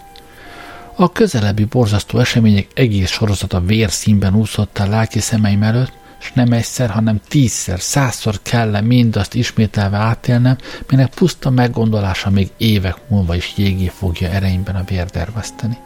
A 0.96 1.12
közelebbi 1.12 1.64
borzasztó 1.64 2.20
események 2.20 2.68
egész 2.74 3.10
sorozata 3.10 3.60
vérszínben 3.62 4.36
úszott 4.36 4.78
a 4.78 4.88
lelki 4.88 5.20
szemeim 5.20 5.64
előtt, 5.64 5.94
és 6.20 6.32
nem 6.34 6.52
egyszer, 6.52 6.90
hanem 6.90 7.22
tízszer, 7.28 7.80
százszor 7.80 8.40
kell 8.42 8.82
mindazt 8.82 9.34
ismételve 9.34 9.98
átélnem, 9.98 10.58
minek 10.90 11.10
puszta 11.10 11.50
meggondolása 11.50 12.30
még 12.30 12.50
évek 12.58 12.96
múlva 13.08 13.36
is 13.36 13.54
jégé 13.56 13.88
fogja 13.88 14.30
ereimben 14.30 14.76
a 14.76 14.84
vérderveszteni. 14.84 15.78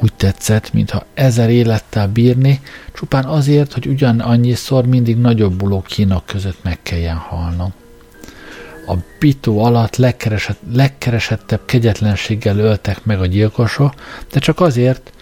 Úgy 0.00 0.12
tetszett, 0.12 0.72
mintha 0.72 1.06
ezer 1.14 1.50
élettel 1.50 2.08
bírni, 2.08 2.60
csupán 2.92 3.24
azért, 3.24 3.72
hogy 3.72 3.86
ugyan 3.86 4.20
annyiszor 4.20 4.86
mindig 4.86 5.16
nagyobbuló 5.16 5.82
kínok 5.86 6.26
között 6.26 6.58
meg 6.62 6.78
kelljen 6.82 7.16
halnom. 7.16 7.72
A 8.86 8.94
bitó 9.18 9.64
alatt 9.64 9.96
legkeresett, 9.96 10.58
legkeresettebb 10.72 11.60
kegyetlenséggel 11.64 12.58
öltek 12.58 13.04
meg 13.04 13.20
a 13.20 13.26
gyilkosok, 13.26 13.94
de 14.32 14.38
csak 14.38 14.60
azért, 14.60 15.12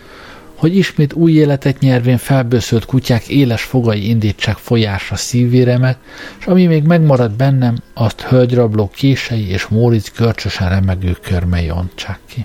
hogy 0.54 0.76
ismét 0.76 1.12
új 1.12 1.32
életet 1.32 1.78
nyervén 1.78 2.18
felbőszült 2.18 2.84
kutyák 2.84 3.28
éles 3.28 3.62
fogai 3.62 4.08
indítsák 4.08 4.56
folyásra 4.56 5.16
szívvéremet, 5.16 5.98
és 6.38 6.46
ami 6.46 6.66
még 6.66 6.82
megmaradt 6.82 7.36
bennem, 7.36 7.76
azt 7.94 8.20
hölgyrabló 8.20 8.88
kései 8.88 9.48
és 9.48 9.66
Móric 9.66 10.12
görcsösen 10.16 10.68
remegő 10.68 11.16
körmei 11.22 11.70
ontsák 11.70 12.18
ki 12.26 12.44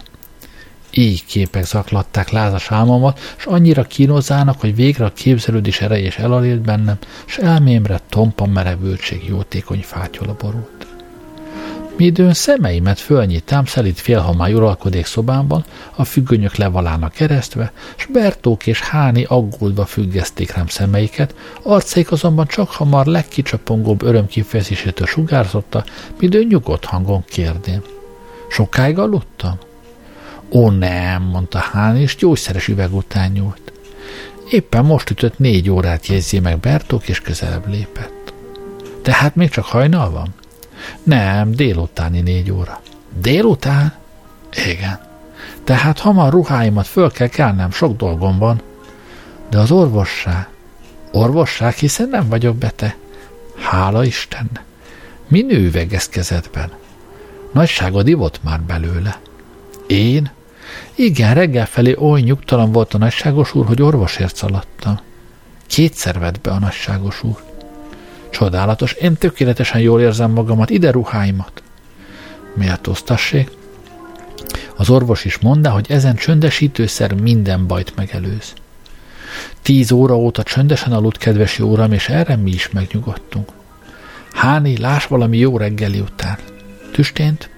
képek 1.27 1.65
zaklatták 1.65 2.29
lázas 2.29 2.71
álmomat, 2.71 3.19
és 3.37 3.45
annyira 3.45 3.83
kínozának, 3.83 4.59
hogy 4.59 4.75
végre 4.75 5.05
a 5.05 5.13
képzelődés 5.13 5.81
ereje 5.81 6.05
és 6.05 6.17
elalélt 6.17 6.61
bennem, 6.61 6.97
és 7.27 7.37
elmémre 7.37 7.99
tompa 8.09 8.45
merevültség 8.45 9.25
jótékony 9.27 9.81
fátyola 9.81 10.35
borult. 10.39 10.87
Midőn 11.97 12.33
szemeimet 12.33 12.99
fölnyitám, 12.99 13.65
szelít 13.65 13.99
félhomály 13.99 14.53
uralkodék 14.53 15.05
szobámban, 15.05 15.65
a 15.95 16.03
függönyök 16.03 16.55
levalának 16.55 17.11
keresztve, 17.11 17.71
s 17.95 18.05
Bertók 18.05 18.67
és 18.67 18.79
Háni 18.79 19.23
aggódva 19.23 19.85
függeszték 19.85 20.53
rám 20.53 20.67
szemeiket, 20.67 21.35
arcaik 21.63 22.11
azonban 22.11 22.47
csak 22.47 22.71
hamar 22.71 23.05
legkicsapongóbb 23.05 24.01
örömkifejezésétől 24.01 25.07
sugárzotta, 25.07 25.83
midőn 26.19 26.47
nyugodt 26.47 26.85
hangon 26.85 27.23
kérdém. 27.25 27.81
Sokáig 28.49 28.97
aludtam? 28.97 29.57
Ó 30.49 30.69
nem, 30.69 31.21
mondta 31.21 31.59
Hán, 31.59 31.97
és 31.97 32.15
gyógyszeres 32.15 32.67
üveg 32.67 32.93
után 32.93 33.31
nyúlt. 33.31 33.71
Éppen 34.49 34.85
most 34.85 35.09
ütött 35.09 35.39
négy 35.39 35.69
órát 35.69 36.07
jegyzi 36.07 36.39
meg 36.39 36.59
Bertók, 36.59 37.07
és 37.07 37.21
közelebb 37.21 37.69
lépett. 37.69 38.33
Tehát 39.01 39.35
még 39.35 39.49
csak 39.49 39.65
hajnal 39.65 40.11
van? 40.11 40.33
Nem, 41.03 41.51
délutáni 41.51 42.21
négy 42.21 42.51
óra. 42.51 42.81
Délután? 43.21 43.93
Igen. 44.67 44.99
Tehát 45.63 45.99
hamar 45.99 46.31
ruháimat 46.31 46.87
föl 46.87 47.11
kell 47.11 47.27
kelnem, 47.27 47.71
sok 47.71 47.97
dolgom 47.97 48.37
van. 48.37 48.61
De 49.49 49.59
az 49.59 49.71
orvosság? 49.71 50.47
Orvosság, 51.11 51.73
hiszen 51.73 52.09
nem 52.09 52.29
vagyok 52.29 52.55
beteg. 52.55 52.95
Hála 53.57 54.03
Isten! 54.03 54.49
Mi 55.27 55.41
nővegez 55.41 56.09
kezedben? 56.09 56.71
Nagyságod 57.53 58.07
ivott 58.07 58.43
már 58.43 58.61
belőle. 58.61 59.19
Én? 59.87 60.31
Igen, 60.95 61.33
reggel 61.33 61.65
felé 61.65 61.95
oly 61.95 62.21
nyugtalan 62.21 62.71
volt 62.71 62.93
a 62.93 62.97
nagyságos 62.97 63.55
úr, 63.55 63.65
hogy 63.65 63.81
orvosért 63.81 64.35
szaladtam. 64.35 64.99
Kétszer 65.67 66.19
vett 66.19 66.41
be 66.41 66.51
a 66.51 66.59
nagyságos 66.59 67.23
úr. 67.23 67.43
Csodálatos, 68.29 68.91
én 68.91 69.15
tökéletesen 69.15 69.81
jól 69.81 70.01
érzem 70.01 70.31
magamat, 70.31 70.69
ide 70.69 70.91
ruháimat. 70.91 71.61
Méltóztassék. 72.55 73.51
Az 74.75 74.89
orvos 74.89 75.25
is 75.25 75.37
mondta, 75.37 75.69
hogy 75.69 75.85
ezen 75.89 76.15
csöndesítőszer 76.15 77.13
minden 77.13 77.67
bajt 77.67 77.95
megelőz. 77.95 78.53
Tíz 79.61 79.91
óra 79.91 80.17
óta 80.17 80.43
csöndesen 80.43 80.91
aludt, 80.91 81.17
kedves 81.17 81.57
jó 81.57 81.67
uram, 81.71 81.91
és 81.91 82.09
erre 82.09 82.35
mi 82.35 82.51
is 82.51 82.69
megnyugodtunk. 82.69 83.51
Háni, 84.33 84.77
láss 84.77 85.05
valami 85.05 85.37
jó 85.37 85.57
reggeli 85.57 85.99
után. 85.99 86.37
Tüstént? 86.91 87.49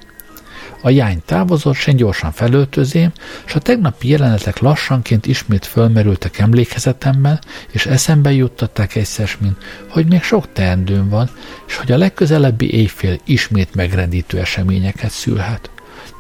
A 0.82 0.90
jány 0.90 1.22
távozott, 1.26 1.76
sen 1.76 1.96
gyorsan 1.96 2.32
felöltözém, 2.32 3.12
és 3.46 3.56
a 3.56 3.60
tegnapi 3.60 4.08
jelenetek 4.08 4.60
lassanként 4.60 5.26
ismét 5.26 5.66
fölmerültek 5.66 6.38
emlékezetemben, 6.38 7.40
és 7.72 7.86
eszembe 7.86 8.32
juttatták 8.32 8.96
egyszer, 8.96 9.30
mint 9.40 9.58
hogy 9.90 10.06
még 10.06 10.22
sok 10.24 10.54
teendőm 10.54 11.10
van, 11.10 11.30
és 11.68 11.76
hogy 11.76 11.92
a 11.92 11.98
legközelebbi 11.98 12.74
éjfél 12.74 13.18
ismét 13.26 13.76
megrendítő 13.76 14.40
eseményeket 14.40 15.12
szülhet. 15.12 15.70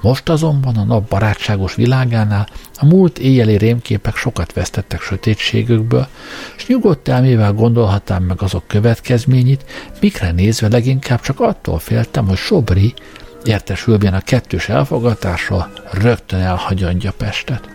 Most 0.01 0.29
azonban 0.29 0.75
a 0.75 0.83
nap 0.83 1.09
barátságos 1.09 1.75
világánál 1.75 2.47
a 2.75 2.85
múlt 2.85 3.19
éjjeli 3.19 3.57
rémképek 3.57 4.15
sokat 4.15 4.53
vesztettek 4.53 5.01
sötétségükből, 5.01 6.07
és 6.57 6.67
nyugodt 6.67 7.07
elmével 7.07 7.53
gondolhatám 7.53 8.23
meg 8.23 8.41
azok 8.41 8.67
következményét, 8.67 9.65
mikre 9.99 10.31
nézve 10.31 10.67
leginkább 10.67 11.21
csak 11.21 11.39
attól 11.39 11.79
féltem, 11.79 12.27
hogy 12.27 12.37
Sobri, 12.37 12.93
értesülvén 13.43 14.13
a 14.13 14.21
kettős 14.21 14.69
elfogatással 14.69 15.71
rögtön 15.91 16.39
elhagyja 16.39 17.11
Pestet. 17.17 17.69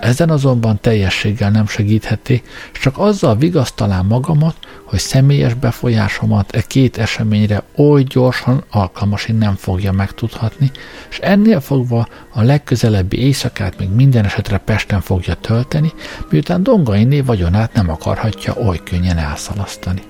Ezen 0.00 0.30
azonban 0.30 0.78
teljességgel 0.80 1.50
nem 1.50 1.66
segítheti, 1.66 2.42
csak 2.72 2.98
azzal 2.98 3.36
vigasztalám 3.36 4.06
magamat, 4.06 4.56
hogy 4.84 4.98
személyes 4.98 5.54
befolyásomat 5.54 6.56
e 6.56 6.62
két 6.62 6.98
eseményre 6.98 7.62
oly 7.76 8.02
gyorsan 8.02 8.64
alkalmasin 8.70 9.34
nem 9.34 9.54
fogja 9.54 9.92
megtudhatni, 9.92 10.70
és 11.10 11.18
ennél 11.18 11.60
fogva 11.60 12.08
a 12.32 12.42
legközelebbi 12.42 13.18
éjszakát 13.18 13.78
még 13.78 13.88
minden 13.88 14.24
esetre 14.24 14.58
Pesten 14.58 15.00
fogja 15.00 15.34
tölteni, 15.34 15.92
miután 16.30 16.62
Dongainé 16.62 17.20
vagyonát 17.20 17.72
nem 17.72 17.90
akarhatja 17.90 18.54
oly 18.54 18.80
könnyen 18.84 19.18
elszalasztani. 19.18 20.09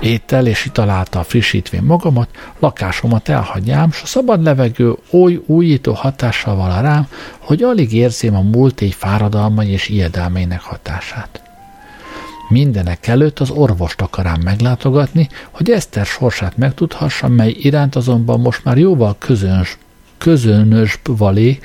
Étel 0.00 0.46
és 0.46 0.64
ital 0.64 0.90
által 0.90 1.22
frissítvén 1.22 1.82
magamat, 1.82 2.28
lakásomat 2.58 3.28
elhagyjám, 3.28 3.92
s 3.92 4.02
a 4.02 4.06
szabad 4.06 4.42
levegő 4.42 4.94
oly 5.10 5.42
újító 5.46 5.92
hatással 5.92 6.56
vala 6.56 6.80
rám, 6.80 7.08
hogy 7.38 7.62
alig 7.62 7.92
érzém 7.92 8.36
a 8.36 8.40
múlt 8.40 8.80
éj 8.80 8.90
fáradalmai 8.90 9.68
és 9.68 9.88
ijedelmeinek 9.88 10.60
hatását. 10.60 11.42
Mindenek 12.48 13.06
előtt 13.06 13.38
az 13.38 13.50
orvost 13.50 14.00
akarám 14.00 14.40
meglátogatni, 14.40 15.28
hogy 15.50 15.70
Eszter 15.70 16.06
sorsát 16.06 16.56
megtudhassam, 16.56 17.32
mely 17.32 17.50
iránt 17.50 17.96
azonban 17.96 18.40
most 18.40 18.64
már 18.64 18.78
jóval 18.78 19.16
közöns, 19.18 19.78
közönös 20.18 21.00
valé, 21.04 21.58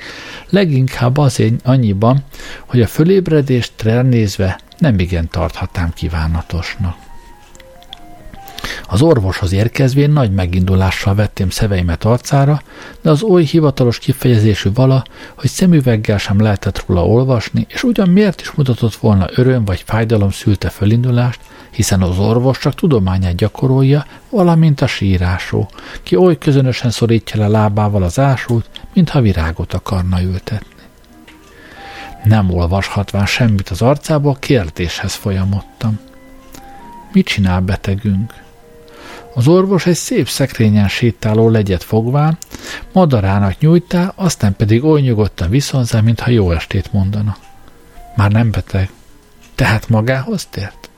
leginkább 0.50 1.16
azért 1.16 1.66
annyiban, 1.66 2.24
hogy 2.66 2.80
a 2.80 2.86
fölébredést 2.86 3.72
nézve 4.02 4.60
nem 4.78 4.98
igen 4.98 5.28
tarthatám 5.28 5.92
kívánatosnak. 5.92 7.03
Az 8.88 9.02
orvoshoz 9.02 9.52
érkezvén 9.52 10.10
nagy 10.10 10.32
megindulással 10.32 11.14
vettem 11.14 11.50
szeveimet 11.50 12.04
arcára, 12.04 12.62
de 13.02 13.10
az 13.10 13.22
oly 13.22 13.44
hivatalos 13.44 13.98
kifejezésű 13.98 14.72
vala, 14.74 15.04
hogy 15.34 15.50
szemüveggel 15.50 16.18
sem 16.18 16.40
lehetett 16.40 16.84
róla 16.86 17.06
olvasni, 17.06 17.66
és 17.68 17.82
ugyan 17.82 18.08
miért 18.08 18.40
is 18.40 18.50
mutatott 18.50 18.94
volna 18.94 19.26
öröm 19.34 19.64
vagy 19.64 19.82
fájdalom 19.86 20.30
szülte 20.30 20.68
fölindulást, 20.68 21.40
hiszen 21.70 22.02
az 22.02 22.18
orvos 22.18 22.58
csak 22.58 22.74
tudományát 22.74 23.34
gyakorolja, 23.34 24.06
valamint 24.30 24.80
a 24.80 24.86
sírásó, 24.86 25.70
ki 26.02 26.16
oly 26.16 26.38
közönösen 26.38 26.90
szorítja 26.90 27.40
le 27.40 27.48
lábával 27.48 28.02
az 28.02 28.18
ásút, 28.18 28.70
mintha 28.92 29.20
virágot 29.20 29.72
akarna 29.72 30.22
ültetni. 30.22 30.72
Nem 32.24 32.50
olvashatván 32.50 33.26
semmit 33.26 33.68
az 33.68 33.82
arcából, 33.82 34.36
kérdéshez 34.38 35.14
folyamodtam. 35.14 35.98
Mit 37.12 37.26
csinál 37.26 37.60
betegünk? 37.60 38.43
Az 39.34 39.48
orvos 39.48 39.86
egy 39.86 39.94
szép 39.94 40.28
szekrényen 40.28 40.88
sétáló 40.88 41.48
legyet 41.48 41.82
fogván, 41.82 42.38
madarának 42.92 43.58
nyújtá, 43.58 44.12
aztán 44.16 44.56
pedig 44.56 44.84
oly 44.84 45.00
nyugodtan 45.00 45.50
viszonzá, 45.50 46.00
mintha 46.00 46.30
jó 46.30 46.50
estét 46.50 46.92
mondana. 46.92 47.36
Már 48.16 48.30
nem 48.32 48.50
beteg. 48.50 48.90
Tehát 49.54 49.88
magához 49.88 50.46
tért? 50.50 50.90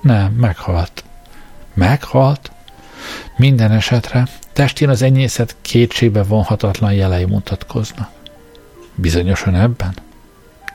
Nem, 0.00 0.32
meghalt. 0.32 1.04
Meghalt? 1.74 2.50
Minden 3.36 3.70
esetre 3.70 4.28
testén 4.52 4.88
az 4.88 5.02
enyészet 5.02 5.56
kétségbe 5.62 6.22
vonhatatlan 6.22 6.92
jelei 6.92 7.24
mutatkoznak. 7.24 8.10
Bizonyosan 8.94 9.54
ebben? 9.54 9.94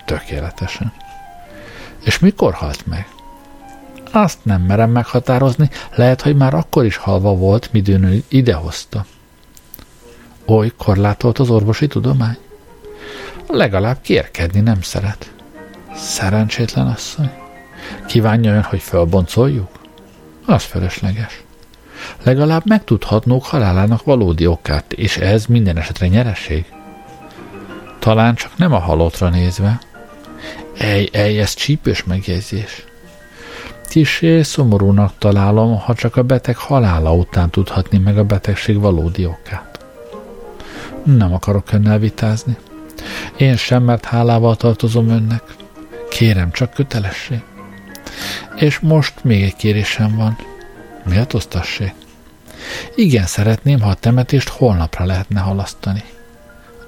Tökéletesen. 0.05 0.93
És 2.03 2.19
mikor 2.19 2.53
halt 2.53 2.85
meg? 2.87 3.07
Azt 4.11 4.37
nem 4.43 4.61
merem 4.61 4.89
meghatározni, 4.89 5.69
lehet, 5.95 6.21
hogy 6.21 6.35
már 6.35 6.53
akkor 6.53 6.85
is 6.85 6.95
halva 6.95 7.35
volt, 7.35 7.71
midőn 7.71 8.03
ő 8.03 8.23
idehozta. 8.27 9.05
Oly 10.45 10.71
korlátolt 10.77 11.39
az 11.39 11.49
orvosi 11.49 11.87
tudomány? 11.87 12.37
Legalább 13.47 14.01
kérkedni 14.01 14.59
nem 14.59 14.81
szeret. 14.81 15.33
Szerencsétlen 15.95 16.87
asszony. 16.87 17.31
Kívánja 18.07 18.53
ön, 18.53 18.63
hogy 18.63 18.79
fölboncoljuk? 18.81 19.69
Az 20.45 20.63
fölösleges. 20.63 21.43
Legalább 22.23 22.61
megtudhatnók 22.65 23.45
halálának 23.45 24.03
valódi 24.03 24.47
okát, 24.47 24.93
és 24.93 25.17
ez 25.17 25.45
minden 25.45 25.77
esetre 25.77 26.07
nyereség. 26.07 26.65
Talán 27.99 28.35
csak 28.35 28.57
nem 28.57 28.73
a 28.73 28.79
halottra 28.79 29.29
nézve. 29.29 29.79
Ej, 30.77 31.09
ej, 31.11 31.39
ez 31.39 31.53
csípős 31.53 32.03
megjegyzés. 32.03 32.88
Kisé 33.89 34.41
szomorúnak 34.41 35.13
találom, 35.17 35.79
ha 35.79 35.93
csak 35.93 36.15
a 36.15 36.23
beteg 36.23 36.57
halála 36.57 37.13
után 37.13 37.49
tudhatni 37.49 37.97
meg 37.97 38.17
a 38.17 38.23
betegség 38.23 38.79
valódi 38.79 39.25
okát. 39.25 39.85
Nem 41.03 41.33
akarok 41.33 41.71
önnel 41.71 41.99
vitázni. 41.99 42.57
Én 43.37 43.55
sem, 43.55 43.83
mert 43.83 44.05
hálával 44.05 44.55
tartozom 44.55 45.09
önnek. 45.09 45.43
Kérem, 46.09 46.51
csak 46.51 46.73
kötelesség. 46.73 47.41
És 48.55 48.79
most 48.79 49.23
még 49.23 49.43
egy 49.43 49.55
kérésem 49.55 50.15
van. 50.15 50.37
Méltóztassék. 51.05 51.93
Igen, 52.95 53.25
szeretném, 53.25 53.79
ha 53.79 53.89
a 53.89 53.93
temetést 53.93 54.49
holnapra 54.49 55.05
lehetne 55.05 55.39
halasztani. 55.39 56.03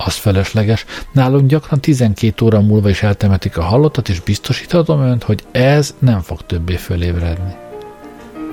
Az 0.06 0.16
felesleges. 0.16 0.86
Nálunk 1.12 1.48
gyakran 1.48 1.80
12 1.80 2.46
óra 2.46 2.62
múlva 2.62 2.90
is 2.90 3.04
eltemetik 3.04 3.58
a 3.58 3.64
halottat, 3.64 4.10
és 4.10 4.20
biztosíthatom 4.20 5.02
önt, 5.02 5.24
hogy 5.24 5.44
ez 5.52 5.96
nem 6.00 6.22
fog 6.22 6.46
többé 6.46 6.76
fölébredni. 6.76 7.56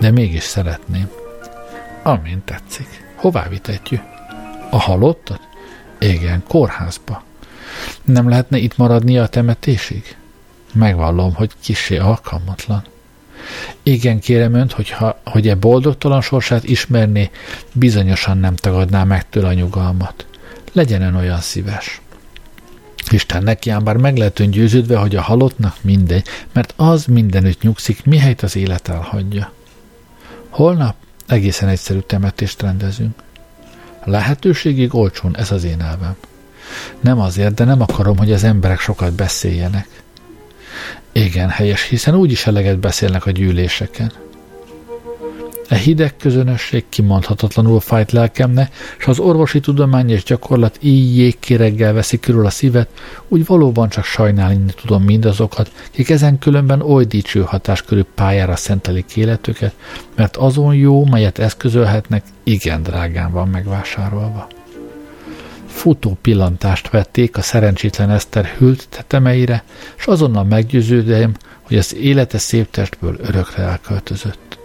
De 0.00 0.10
mégis 0.10 0.42
szeretném. 0.42 1.10
Amint 2.02 2.44
tetszik. 2.44 2.88
Hová 3.16 3.48
vitetjük? 3.48 4.02
A 4.70 4.78
halottat? 4.78 5.40
Igen, 5.98 6.42
kórházba. 6.48 7.22
Nem 8.04 8.28
lehetne 8.28 8.58
itt 8.58 8.76
maradni 8.76 9.18
a 9.18 9.26
temetésig? 9.26 10.16
Megvallom, 10.72 11.34
hogy 11.34 11.50
kisé 11.60 11.96
alkalmatlan. 11.96 12.82
Igen, 13.82 14.20
kérem 14.20 14.54
önt, 14.54 14.72
hogyha, 14.72 15.20
hogy 15.24 15.48
e 15.48 15.54
boldogtalan 15.54 16.20
sorsát 16.20 16.64
ismerné, 16.64 17.30
bizonyosan 17.72 18.38
nem 18.38 18.54
tagadná 18.56 19.04
meg 19.04 19.28
tőle 19.28 19.48
a 19.48 19.52
nyugalmat. 19.52 20.26
Legyen 20.72 21.14
olyan 21.14 21.40
szíves. 21.40 22.00
Isten 23.10 23.42
neki 23.42 23.70
ám 23.70 23.84
bár 23.84 23.96
meglehetően 23.96 24.50
győződve, 24.50 24.96
hogy 24.96 25.16
a 25.16 25.22
halottnak 25.22 25.76
mindegy, 25.80 26.26
mert 26.52 26.72
az 26.76 27.04
mindenütt 27.04 27.62
nyugszik, 27.62 28.04
mihelyt 28.04 28.42
az 28.42 28.56
élet 28.56 28.88
elhagyja. 28.88 29.52
Holnap 30.48 30.94
egészen 31.26 31.68
egyszerű 31.68 31.98
temetést 31.98 32.62
rendezünk. 32.62 33.22
Lehetőségig 34.04 34.94
olcsón, 34.94 35.36
ez 35.36 35.50
az 35.50 35.64
én 35.64 35.80
elvem. 35.80 36.16
Nem 37.00 37.20
azért, 37.20 37.54
de 37.54 37.64
nem 37.64 37.80
akarom, 37.80 38.16
hogy 38.16 38.32
az 38.32 38.44
emberek 38.44 38.80
sokat 38.80 39.12
beszéljenek. 39.12 39.88
Igen, 41.12 41.48
helyes, 41.48 41.82
hiszen 41.82 42.14
úgyis 42.14 42.46
eleget 42.46 42.78
beszélnek 42.78 43.26
a 43.26 43.30
gyűléseken. 43.30 44.12
E 45.68 45.76
hideg 45.76 46.16
közönösség 46.16 46.84
kimondhatatlanul 46.88 47.80
fájt 47.80 48.12
lelkemne, 48.12 48.70
és 48.98 49.06
az 49.06 49.18
orvosi 49.18 49.60
tudomány 49.60 50.10
és 50.10 50.22
gyakorlat 50.22 50.78
így 50.80 51.16
jégkéreggel 51.16 51.92
veszi 51.92 52.20
körül 52.20 52.46
a 52.46 52.50
szívet, 52.50 52.88
úgy 53.28 53.46
valóban 53.46 53.88
csak 53.88 54.04
sajnálni 54.04 54.64
tudom 54.84 55.02
mindazokat, 55.02 55.72
kik 55.90 56.10
ezen 56.10 56.38
különben 56.38 56.80
oly 56.80 57.04
dicső 57.04 57.40
hatáskörű 57.42 58.02
pályára 58.14 58.56
szentelik 58.56 59.16
életüket, 59.16 59.74
mert 60.16 60.36
azon 60.36 60.74
jó, 60.74 61.04
melyet 61.04 61.38
eszközölhetnek, 61.38 62.24
igen 62.42 62.82
drágán 62.82 63.32
van 63.32 63.48
megvásárolva. 63.48 64.48
Futó 65.66 66.18
pillantást 66.22 66.90
vették 66.90 67.36
a 67.36 67.42
szerencsétlen 67.42 68.10
Eszter 68.10 68.44
hűlt 68.44 68.86
tetemeire, 68.90 69.64
és 69.98 70.06
azonnal 70.06 70.44
meggyőződjem, 70.44 71.34
hogy 71.62 71.76
az 71.76 71.94
élete 71.94 72.38
szép 72.38 72.70
testből 72.70 73.16
örökre 73.20 73.62
elköltözött. 73.62 74.57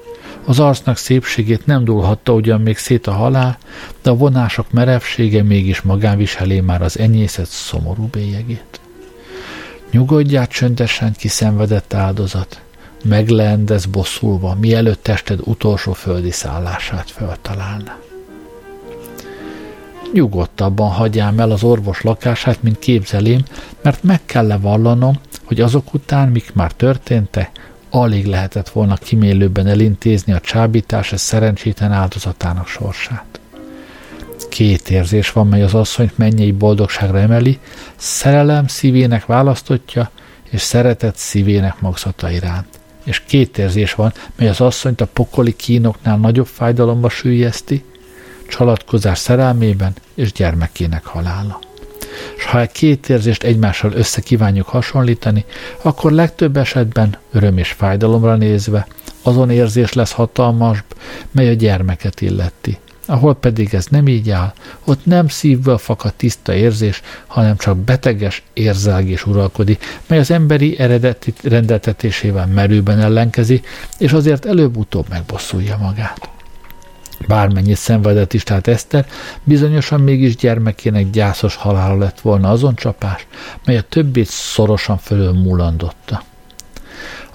Az 0.46 0.60
arcnak 0.60 0.98
szépségét 0.98 1.66
nem 1.66 1.84
dúlhatta 1.84 2.34
ugyan 2.34 2.62
még 2.62 2.78
szét 2.78 3.08
a 3.08 3.12
halál, 3.12 3.58
de 4.02 4.10
a 4.10 4.16
vonások 4.16 4.72
merevsége 4.72 5.44
mégis 5.44 5.82
magán 5.82 6.18
viseli 6.18 6.60
már 6.60 6.82
az 6.82 7.00
enyészet 7.00 7.48
szomorú 7.48 8.08
bélyegét. 8.12 8.80
Nyugodját 9.92 10.50
csöndesen 10.50 11.14
kiszenvedett 11.18 11.94
áldozat, 11.94 12.62
megleendez 13.04 13.86
bosszulva, 13.86 14.58
mielőtt 14.60 15.04
tested 15.04 15.40
utolsó 15.44 15.94
földi 15.94 16.32
szállását 16.32 17.12
feltalálna 17.12 18.02
nyugodtabban 20.14 20.90
hagyjám 20.90 21.40
el 21.40 21.52
az 21.52 21.64
orvos 21.64 22.02
lakását, 22.02 22.64
mint 22.64 22.80
képzelém, 22.80 23.44
mert 23.82 24.04
meg 24.04 24.26
kell 24.26 24.48
levallanom, 24.48 25.20
hogy 25.44 25.62
azok 25.62 25.94
után, 25.94 26.30
mik 26.30 26.54
már 26.54 26.72
történte, 26.72 27.52
alig 27.96 28.26
lehetett 28.26 28.70
volna 28.70 28.96
kimélőbben 28.96 29.68
elintézni 29.68 30.34
a 30.34 30.40
csábítás 30.40 31.14
szerencsétlen 31.16 31.92
áldozatának 31.92 32.68
sorsát. 32.68 33.40
Két 34.50 34.90
érzés 34.90 35.32
van, 35.32 35.48
mely 35.48 35.64
az 35.64 35.74
asszonyt 35.74 36.18
mennyei 36.18 36.52
boldogságra 36.52 37.20
emeli, 37.20 37.60
szerelem 37.96 38.68
szívének 38.68 39.26
választotja, 39.26 40.10
és 40.50 40.62
szeretet 40.62 41.18
szívének 41.18 41.82
magzata 41.82 42.30
iránt. 42.30 42.80
És 43.04 43.22
két 43.26 43.58
érzés 43.58 43.94
van, 43.94 44.14
mely 44.36 44.48
az 44.48 44.62
asszonyt 44.62 45.02
a 45.02 45.08
pokoli 45.08 45.56
kínoknál 45.56 46.18
nagyobb 46.18 46.48
fájdalomba 46.48 47.10
sűjeszti, 47.10 47.84
csalatkozás 48.50 49.18
szerelmében 49.18 49.94
és 50.14 50.32
gyermekének 50.32 51.06
halála. 51.06 51.60
És 52.38 52.46
ha 52.46 52.60
a 52.60 52.66
két 52.66 53.10
érzést 53.10 53.44
egymással 53.44 53.92
össze 53.92 54.22
kívánjuk 54.22 54.68
hasonlítani, 54.68 55.46
akkor 55.82 56.12
legtöbb 56.12 56.58
esetben 56.58 57.18
öröm 57.32 57.58
és 57.58 57.72
fájdalomra 57.72 58.36
nézve 58.36 58.88
azon 59.22 59.50
érzés 59.50 59.94
lesz 59.94 60.12
hatalmas, 60.12 60.84
mely 61.32 61.50
a 61.50 61.54
gyermeket 61.54 62.22
illeti. 62.22 62.78
Ahol 63.06 63.36
pedig 63.36 63.74
ez 63.74 63.86
nem 63.86 64.08
így 64.08 64.30
áll, 64.30 64.54
ott 64.84 65.06
nem 65.06 65.28
szívből 65.28 65.78
fakad 65.78 66.14
tiszta 66.14 66.54
érzés, 66.54 67.02
hanem 67.28 67.58
csak 67.58 67.78
beteges 67.78 68.44
érzelgés 68.54 69.26
uralkodik, 69.26 69.84
mely 70.08 70.20
az 70.20 70.32
emberi 70.32 70.80
eredeti 70.80 71.34
rendeltetésével 71.44 72.48
merőben 72.48 73.00
ellenkezi, 73.00 73.62
és 73.98 74.12
azért 74.12 74.46
előbb-utóbb 74.46 75.06
megbosszulja 75.10 75.78
magát. 75.78 76.33
Bármennyit 77.28 77.78
szenvedett 77.78 78.34
is, 78.34 78.44
tehát 78.44 78.68
Eszter, 78.68 79.06
bizonyosan 79.44 80.00
mégis 80.00 80.36
gyermekének 80.36 81.10
gyászos 81.10 81.56
halála 81.56 81.98
lett 81.98 82.20
volna 82.20 82.50
azon 82.50 82.76
csapás, 82.76 83.28
mely 83.66 83.78
a 83.78 83.82
többét 83.82 84.28
szorosan 84.28 84.98
fölül 84.98 85.32
múlandotta. 85.32 86.24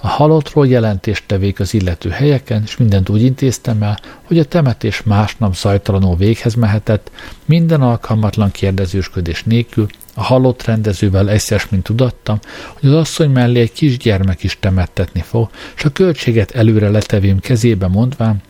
A 0.01 0.07
halottról 0.07 0.67
jelentést 0.67 1.23
tevék 1.25 1.59
az 1.59 1.73
illető 1.73 2.09
helyeken, 2.09 2.61
és 2.65 2.77
mindent 2.77 3.09
úgy 3.09 3.21
intéztem 3.21 3.83
el, 3.83 3.99
hogy 4.23 4.39
a 4.39 4.43
temetés 4.43 5.03
másnap 5.03 5.55
zajtalanul 5.55 6.15
véghez 6.15 6.53
mehetett, 6.53 7.11
minden 7.45 7.81
alkalmatlan 7.81 8.51
kérdezősködés 8.51 9.43
nélkül, 9.43 9.87
a 10.15 10.23
halott 10.23 10.63
rendezővel 10.63 11.29
egyszeres, 11.29 11.69
mint 11.69 11.83
tudattam, 11.83 12.39
hogy 12.79 12.89
az 12.89 12.95
asszony 12.95 13.29
mellé 13.29 13.59
egy 13.59 13.71
kisgyermek 13.71 14.43
is 14.43 14.57
temettetni 14.59 15.21
fog, 15.21 15.49
és 15.75 15.85
a 15.85 15.89
költséget 15.89 16.51
előre 16.51 16.89
letevém 16.89 17.39
kezébe 17.39 17.87
mondván, 17.87 18.41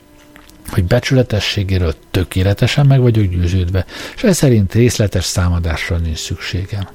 hogy 0.73 0.83
becsületességéről 0.83 1.93
tökéletesen 2.11 2.85
meg 2.85 3.01
vagyok 3.01 3.25
győződve, 3.25 3.85
és 4.15 4.23
ez 4.23 4.37
szerint 4.37 4.73
részletes 4.73 5.25
számadásra 5.25 5.97
nincs 5.97 6.17
szükségem. 6.17 6.87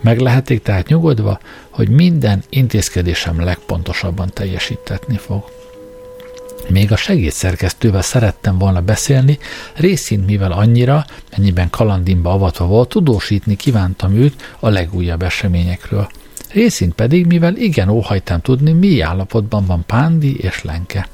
Meg 0.00 0.18
lehetik 0.20 0.62
tehát 0.62 0.88
nyugodva, 0.88 1.40
hogy 1.70 1.88
minden 1.88 2.42
intézkedésem 2.48 3.40
legpontosabban 3.40 4.30
teljesítetni 4.32 5.16
fog. 5.16 5.44
Még 6.68 6.92
a 6.92 6.96
segédszerkesztővel 6.96 8.02
szerettem 8.02 8.58
volna 8.58 8.80
beszélni, 8.80 9.38
részint 9.74 10.26
mivel 10.26 10.52
annyira, 10.52 11.04
mennyiben 11.36 11.70
kalandimba 11.70 12.32
avatva 12.32 12.66
volt, 12.66 12.88
tudósítni 12.88 13.56
kívántam 13.56 14.14
őt 14.14 14.54
a 14.60 14.68
legújabb 14.68 15.22
eseményekről. 15.22 16.08
Részint 16.52 16.94
pedig, 16.94 17.26
mivel 17.26 17.56
igen 17.56 17.88
óhajtam 17.88 18.40
tudni, 18.40 18.72
mi 18.72 19.00
állapotban 19.00 19.66
van 19.66 19.84
Pándi 19.86 20.36
és 20.36 20.62
Lenke. 20.62 21.08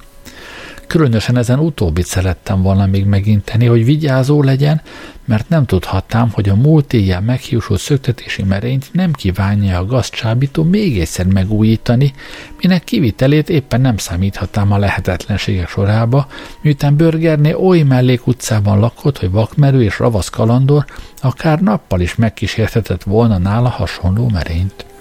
Különösen 0.95 1.37
ezen 1.37 1.59
utóbbit 1.59 2.07
szerettem 2.07 2.63
volna 2.63 2.87
még 2.87 3.05
meginteni, 3.05 3.67
hogy 3.67 3.85
vigyázó 3.85 4.43
legyen, 4.43 4.81
mert 5.25 5.49
nem 5.49 5.67
tudhattam, 5.67 6.31
hogy 6.31 6.49
a 6.49 6.55
múlt 6.55 6.93
éjjel 6.93 7.21
meghiúsult 7.21 7.81
szöktetési 7.81 8.43
merényt 8.43 8.89
nem 8.93 9.13
kívánja 9.13 9.79
a 9.79 9.85
gazcsábító 9.85 10.63
még 10.63 11.01
egyszer 11.01 11.27
megújítani, 11.27 12.13
minek 12.61 12.85
kivitelét 12.85 13.49
éppen 13.49 13.81
nem 13.81 13.97
számíthattam 13.97 14.73
a 14.73 14.79
lehetetlenségek 14.79 15.69
sorába, 15.69 16.27
miután 16.61 16.97
Börgerné 16.97 17.53
oly 17.53 17.83
mellék 17.83 18.27
utcában 18.27 18.79
lakott, 18.79 19.19
hogy 19.19 19.31
vakmerő 19.31 19.83
és 19.83 19.99
ravasz 19.99 20.29
kalandor 20.29 20.85
akár 21.21 21.61
nappal 21.61 22.01
is 22.01 22.15
megkísértetett 22.15 23.03
volna 23.03 23.39
nála 23.39 23.69
hasonló 23.69 24.29
merényt. 24.29 24.94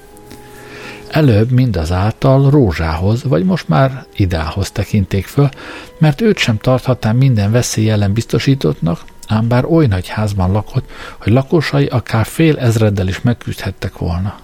Előbb 1.14 1.52
mindazáltal 1.52 2.50
Rózsához, 2.50 3.24
vagy 3.24 3.44
most 3.44 3.68
már 3.68 4.06
Idához 4.16 4.72
tekinték 4.72 5.26
föl, 5.26 5.50
mert 5.98 6.22
őt 6.22 6.38
sem 6.38 6.58
tarthatán 6.58 7.16
minden 7.16 7.52
veszély 7.52 7.90
ellen 7.90 8.14
biztosítottnak, 8.14 9.02
ám 9.28 9.48
bár 9.48 9.66
oly 9.66 9.86
nagy 9.86 10.08
házban 10.08 10.52
lakott, 10.52 10.90
hogy 11.18 11.34
lakosai 11.34 11.86
akár 11.86 12.26
fél 12.26 12.58
ezreddel 12.58 13.08
is 13.08 13.22
megküzdhettek 13.22 13.98
volna. 13.98 14.40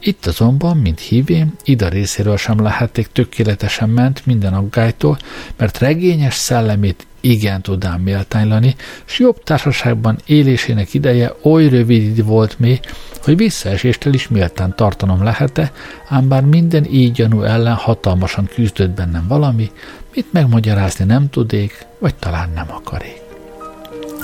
Itt 0.00 0.26
azonban, 0.26 0.76
mint 0.76 1.00
hívém, 1.00 1.54
Ida 1.64 1.88
részéről 1.88 2.36
sem 2.36 2.62
lehették 2.62 3.08
tökéletesen 3.12 3.88
ment 3.88 4.26
minden 4.26 4.54
aggálytól, 4.54 5.18
mert 5.56 5.78
regényes 5.78 6.34
szellemét 6.34 7.06
igen 7.20 7.62
tudám 7.62 8.00
méltánylani, 8.00 8.76
s 9.04 9.18
jobb 9.18 9.42
társaságban 9.42 10.18
élésének 10.26 10.94
ideje 10.94 11.34
oly 11.42 11.68
rövid 11.68 12.24
volt 12.24 12.58
még, 12.58 12.80
hogy 13.22 13.36
visszaeséstől 13.36 14.14
is 14.14 14.28
méltán 14.28 14.74
tartanom 14.76 15.22
lehete, 15.22 15.72
ám 16.08 16.28
bár 16.28 16.44
minden 16.44 16.84
így 16.84 17.12
gyanú 17.12 17.42
ellen 17.42 17.74
hatalmasan 17.74 18.48
küzdött 18.54 18.90
bennem 18.90 19.26
valami, 19.28 19.70
mit 20.14 20.32
megmagyarázni 20.32 21.04
nem 21.04 21.30
tudék, 21.30 21.86
vagy 21.98 22.14
talán 22.14 22.50
nem 22.54 22.66
akarék. 22.70 23.20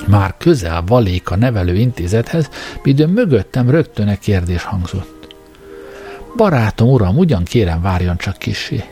Már 0.07 0.35
közel 0.39 0.83
valék 0.87 1.31
a 1.31 1.37
nevelő 1.37 1.75
intézethez, 1.75 2.51
midőn 2.83 3.09
mögöttem 3.09 3.71
rögtön 3.71 4.09
egy 4.09 4.19
kérdés 4.19 4.63
hangzott. 4.63 5.35
Barátom, 6.37 6.89
uram, 6.89 7.19
ugyan 7.19 7.45
kérem 7.45 7.83
várjon 7.83 8.17
csak 8.17 8.37
kisé. 8.37 8.85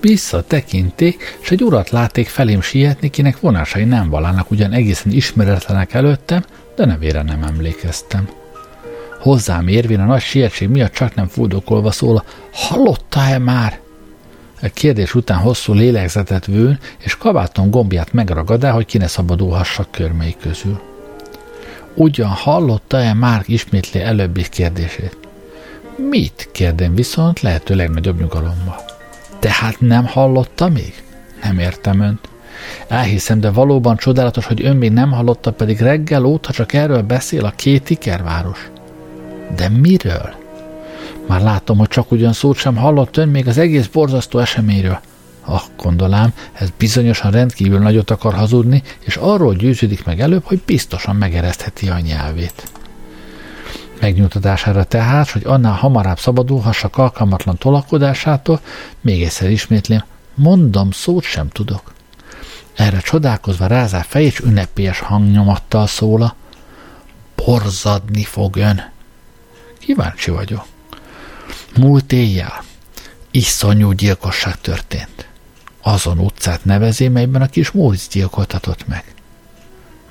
Visszatekinték, 0.00 1.38
és 1.40 1.50
egy 1.50 1.62
urat 1.62 1.90
látték 1.90 2.28
felém 2.28 2.60
sietni, 2.60 3.10
kinek 3.10 3.40
vonásai 3.40 3.84
nem 3.84 4.08
valának 4.08 4.50
ugyan 4.50 4.72
egészen 4.72 5.12
ismeretlenek 5.12 5.94
előttem, 5.94 6.44
de 6.76 6.84
nevére 6.84 7.22
nem 7.22 7.42
emlékeztem. 7.42 8.28
Hozzám 9.20 9.68
érvén 9.68 10.00
a 10.00 10.04
nagy 10.04 10.20
sietség 10.20 10.68
miatt 10.68 10.92
csak 10.92 11.14
nem 11.14 11.26
fuldokolva 11.26 11.90
szól, 11.90 12.24
hallotta-e 12.52 13.38
már? 13.38 13.80
A 14.62 14.68
kérdés 14.74 15.14
után 15.14 15.38
hosszú 15.38 15.72
lélegzetet 15.72 16.46
vőn, 16.46 16.78
és 16.98 17.16
kabátom 17.16 17.70
gombját 17.70 18.12
megragadá, 18.12 18.70
hogy 18.70 18.86
ki 18.86 18.98
ne 18.98 19.06
szabadulhassak 19.06 19.90
körmei 19.90 20.36
közül. 20.40 20.80
Ugyan 21.94 22.30
hallotta-e 22.30 23.14
már 23.14 23.42
ismétli 23.46 24.00
előbbi 24.00 24.48
kérdését? 24.48 25.16
Mit? 25.96 26.48
kérdem 26.52 26.94
viszont 26.94 27.40
lehető 27.40 27.74
legnagyobb 27.74 28.20
nyugalommal. 28.20 28.87
Tehát 29.38 29.80
nem 29.80 30.06
hallotta 30.06 30.68
még? 30.68 31.02
Nem 31.42 31.58
értem 31.58 32.00
önt. 32.00 32.28
Elhiszem, 32.88 33.40
de 33.40 33.50
valóban 33.50 33.96
csodálatos, 33.96 34.46
hogy 34.46 34.64
ön 34.64 34.76
még 34.76 34.92
nem 34.92 35.10
hallotta, 35.10 35.52
pedig 35.52 35.80
reggel 35.80 36.24
óta 36.24 36.52
csak 36.52 36.72
erről 36.72 37.02
beszél 37.02 37.44
a 37.44 37.52
két 37.56 37.90
ikerváros. 37.90 38.70
De 39.56 39.68
miről? 39.68 40.34
Már 41.26 41.40
látom, 41.42 41.78
hogy 41.78 41.88
csak 41.88 42.10
ugyan 42.10 42.32
szót 42.32 42.56
sem 42.56 42.76
hallott 42.76 43.16
ön 43.16 43.28
még 43.28 43.48
az 43.48 43.58
egész 43.58 43.86
borzasztó 43.86 44.38
eseményről. 44.38 45.00
Ah, 45.44 45.62
gondolám, 45.76 46.32
ez 46.52 46.68
bizonyosan 46.78 47.30
rendkívül 47.30 47.78
nagyot 47.78 48.10
akar 48.10 48.34
hazudni, 48.34 48.82
és 49.04 49.16
arról 49.16 49.54
győződik 49.54 50.04
meg 50.04 50.20
előbb, 50.20 50.44
hogy 50.44 50.60
biztosan 50.66 51.16
megeresztheti 51.16 51.88
a 51.88 51.98
nyelvét. 51.98 52.77
Megnyugtatására 54.00 54.84
tehát, 54.84 55.30
hogy 55.30 55.42
annál 55.44 55.72
hamarabb 55.72 56.18
szabadulhassak 56.18 56.96
alkalmatlan 56.96 57.56
tolakodásától, 57.56 58.60
még 59.00 59.22
egyszer 59.22 59.50
ismétlém, 59.50 60.04
mondom, 60.34 60.90
szót 60.90 61.24
sem 61.24 61.48
tudok. 61.48 61.92
Erre 62.74 63.00
csodálkozva 63.00 63.66
rázá 63.66 64.02
fejét, 64.02 64.32
és 64.32 64.40
ünnepélyes 64.40 64.98
hangnyomattal 64.98 65.86
szóla. 65.86 66.34
Borzadni 67.34 68.24
fog 68.24 68.56
ön. 68.56 68.90
Kíváncsi 69.78 70.30
vagyok. 70.30 70.64
Múlt 71.76 72.12
éjjel 72.12 72.66
iszonyú 73.30 73.92
gyilkosság 73.92 74.60
történt. 74.60 75.28
Azon 75.82 76.18
utcát 76.18 76.64
nevezi, 76.64 77.08
melyben 77.08 77.42
a 77.42 77.46
kis 77.46 77.70
Móricz 77.70 78.08
gyilkoltatott 78.08 78.86
meg. 78.86 79.14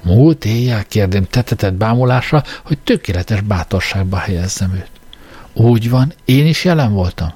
Múlt 0.02 0.45
éjjel 0.45 0.86
kérdém 0.86 1.26
tetetett 1.30 1.74
bámulásra, 1.74 2.43
hogy 2.64 2.78
tökéletes 2.78 3.41
bátorságba 3.41 4.18
helyezzem 4.18 4.74
őt. 4.74 4.89
Úgy 5.54 5.89
van, 5.89 6.14
én 6.26 6.48
is 6.48 6.64
jelen 6.64 6.93
voltam. 6.93 7.32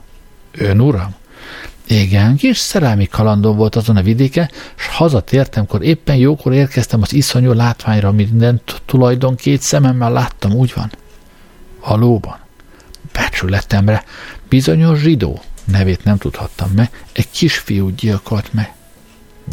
Ön 0.52 0.80
uram? 0.80 1.16
Igen, 1.88 2.36
kis 2.36 2.58
szerelmi 2.58 3.06
kalandom 3.06 3.56
volt 3.56 3.76
azon 3.76 3.98
a 3.98 4.02
vidéke, 4.02 4.50
s 4.76 4.88
hazatértem, 4.88 5.66
kor 5.66 5.84
éppen 5.84 6.16
jókor 6.16 6.54
érkeztem 6.54 7.02
az 7.02 7.14
iszonyú 7.14 7.52
látványra, 7.52 8.12
mindent 8.12 8.82
tulajdon 8.86 9.36
két 9.36 9.62
szememmel 9.62 10.12
láttam, 10.12 10.52
úgy 10.52 10.74
van. 10.76 10.92
Valóban. 11.86 12.40
Becsületemre, 13.14 14.04
bizonyos 14.50 15.00
zsidó, 15.00 15.42
nevét 15.66 16.04
nem 16.04 16.18
tudhattam 16.18 16.72
meg, 16.76 17.06
egy 17.14 17.30
kisfiút 17.30 17.96
gyilkolt 17.96 18.54
meg. 18.54 18.74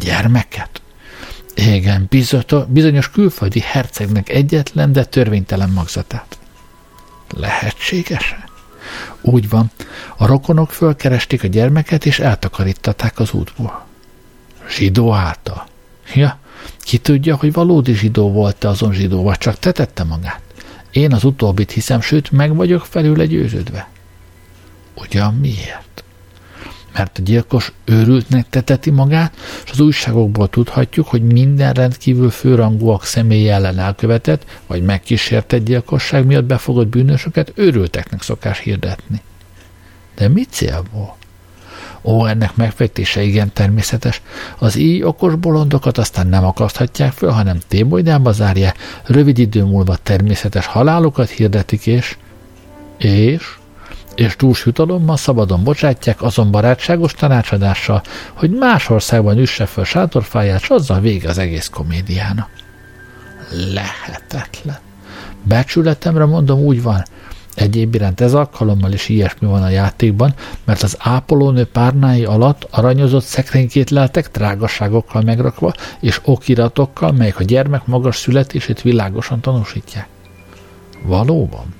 Gyermeket? 0.01 0.83
Igen, 1.59 2.09
bizonyos 2.69 3.11
külföldi 3.11 3.61
hercegnek 3.61 4.29
egyetlen, 4.29 4.93
de 4.93 5.05
törvénytelen 5.05 5.71
magzatát. 5.71 6.39
lehetséges 7.35 8.33
-e? 8.33 8.49
Úgy 9.21 9.49
van, 9.49 9.71
a 10.17 10.27
rokonok 10.27 10.71
fölkeresték 10.71 11.43
a 11.43 11.47
gyermeket, 11.47 12.07
és 12.07 12.19
eltakarítatták 12.19 13.19
az 13.19 13.33
útból. 13.33 13.87
Zsidó 14.69 15.13
által. 15.13 15.67
Ja, 16.15 16.39
ki 16.81 16.99
tudja, 16.99 17.37
hogy 17.37 17.53
valódi 17.53 17.95
zsidó 17.95 18.33
volt-e 18.33 18.69
azon 18.69 18.93
zsidó, 18.93 19.23
vagy 19.23 19.39
csak 19.39 19.59
tetette 19.59 20.05
magát? 20.05 20.41
Én 20.91 21.13
az 21.13 21.25
utóbbit 21.25 21.71
hiszem, 21.71 22.01
sőt, 22.01 22.31
meg 22.31 22.55
vagyok 22.55 22.87
felül 22.87 23.27
győződve. 23.27 23.89
Ugyan 24.95 25.35
miért? 25.35 26.05
Mert 26.99 27.19
a 27.19 27.23
gyilkos 27.23 27.73
őrültnek 27.85 28.49
teteti 28.51 28.91
magát, 28.91 29.37
és 29.65 29.71
az 29.71 29.81
újságokból 29.81 30.49
tudhatjuk, 30.49 31.09
hogy 31.09 31.23
minden 31.23 31.73
rendkívül 31.73 32.31
főrangúak 32.31 33.05
személy 33.05 33.51
ellen 33.51 33.79
elkövetett, 33.79 34.45
vagy 34.67 34.83
megkísértett 34.83 35.65
gyilkosság 35.65 36.27
miatt 36.27 36.45
befogott 36.45 36.87
bűnösöket 36.87 37.53
őrülteknek 37.55 38.23
szokás 38.23 38.59
hirdetni. 38.59 39.21
De 40.17 40.29
mi 40.29 40.45
célból? 40.45 41.17
Ó, 42.03 42.27
ennek 42.27 42.57
megfejtése 42.57 43.23
igen 43.23 43.53
természetes. 43.53 44.23
Az 44.59 44.77
így 44.77 45.03
okos 45.03 45.35
bolondokat 45.35 45.99
aztán 45.99 46.27
nem 46.27 46.45
akaszthatják 46.45 47.13
föl, 47.13 47.31
hanem 47.31 47.59
tébolydába 47.69 48.33
zárják, 48.33 48.77
rövid 49.05 49.39
idő 49.39 49.65
múlva 49.65 49.97
természetes 49.97 50.67
halálukat 50.67 51.29
hirdetik, 51.29 51.87
és... 51.87 52.17
És? 52.99 53.59
És 54.19 54.37
túls 54.37 54.65
jutalommal 54.65 55.17
szabadon 55.17 55.65
bocsátják 55.65 56.23
azon 56.23 56.51
barátságos 56.51 57.13
tanácsadással, 57.13 58.03
hogy 58.33 58.51
más 58.51 58.91
országban 58.91 59.39
üsse 59.39 59.67
föl 59.67 59.85
sátorfáját, 59.85 60.61
s 60.61 60.71
azzal 60.71 61.01
vége 61.01 61.29
az 61.29 61.39
egész 61.39 61.69
komédiának. 61.69 62.49
Lehetetlen. 63.73 64.79
Becsületemre 65.43 66.25
mondom, 66.25 66.59
úgy 66.59 66.83
van, 66.83 67.05
Egyéb 67.55 67.95
iránt 67.95 68.21
ez 68.21 68.35
alkalommal 68.35 68.93
is 68.93 69.09
ilyesmi 69.09 69.47
van 69.47 69.63
a 69.63 69.69
játékban, 69.69 70.35
mert 70.65 70.83
az 70.83 70.97
ápolónő 70.99 71.65
párnái 71.65 72.25
alatt 72.25 72.67
aranyozott 72.71 73.25
szekrénykét 73.25 73.91
leltek 73.91 74.31
drágaságokkal 74.31 75.23
megrakva, 75.23 75.73
és 76.01 76.21
okiratokkal, 76.25 77.13
melyek 77.13 77.39
a 77.39 77.45
gyermek 77.45 77.87
magas 77.87 78.17
születését 78.17 78.83
világosan 78.83 79.41
tanúsítják. 79.41 80.09
Valóban. 81.03 81.78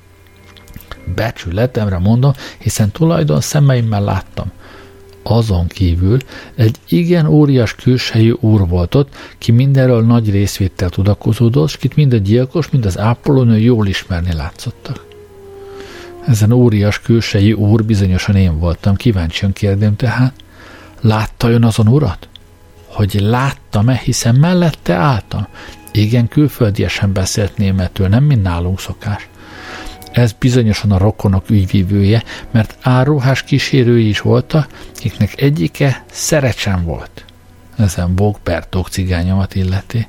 Becsületemre 1.15 1.97
mondom, 1.97 2.31
hiszen 2.57 2.91
tulajdon 2.91 3.41
szemeimmel 3.41 4.03
láttam. 4.03 4.51
Azon 5.23 5.67
kívül 5.67 6.17
egy 6.55 6.75
igen 6.87 7.25
óriás 7.25 7.75
külsejű 7.75 8.31
úr 8.39 8.67
volt 8.67 8.95
ott, 8.95 9.15
ki 9.37 9.51
mindenről 9.51 10.05
nagy 10.05 10.31
részvétel 10.31 10.89
tudakozódott, 10.89 11.67
és 11.67 11.77
kit 11.77 11.95
mind 11.95 12.13
a 12.13 12.17
gyilkos, 12.17 12.69
mind 12.69 12.85
az 12.85 12.97
ápolónő 12.97 13.57
jól 13.57 13.87
ismerni 13.87 14.33
látszottak. 14.33 15.05
Ezen 16.27 16.51
óriás 16.51 17.01
külsejű 17.01 17.53
úr 17.53 17.83
bizonyosan 17.83 18.35
én 18.35 18.59
voltam, 18.59 18.95
kíváncsian 18.95 19.53
kérdem 19.53 19.95
tehát. 19.95 20.33
Látta 21.01 21.49
ön 21.49 21.63
azon 21.63 21.87
urat? 21.87 22.27
Hogy 22.85 23.13
láttam-e, 23.21 24.01
hiszen 24.03 24.35
mellette 24.35 24.93
álltam. 24.93 25.47
Igen, 25.91 26.27
külföldiesen 26.27 27.13
beszélt 27.13 27.57
németül, 27.57 28.07
nem 28.07 28.23
mint 28.23 28.43
nálunk 28.43 28.79
szokás. 28.79 29.27
Ez 30.11 30.31
bizonyosan 30.31 30.91
a 30.91 30.97
rokonok 30.97 31.49
ügyvívője, 31.49 32.23
mert 32.51 32.77
áruhás 32.81 33.43
kísérői 33.43 34.07
is 34.07 34.21
voltak, 34.21 34.67
akiknek 34.95 35.41
egyike 35.41 36.03
szerecsen 36.11 36.83
volt. 36.83 37.25
ezen 37.77 38.15
Bók 38.15 38.39
Bertók 38.43 38.87
cigányomat 38.87 39.55
illeti. 39.55 40.07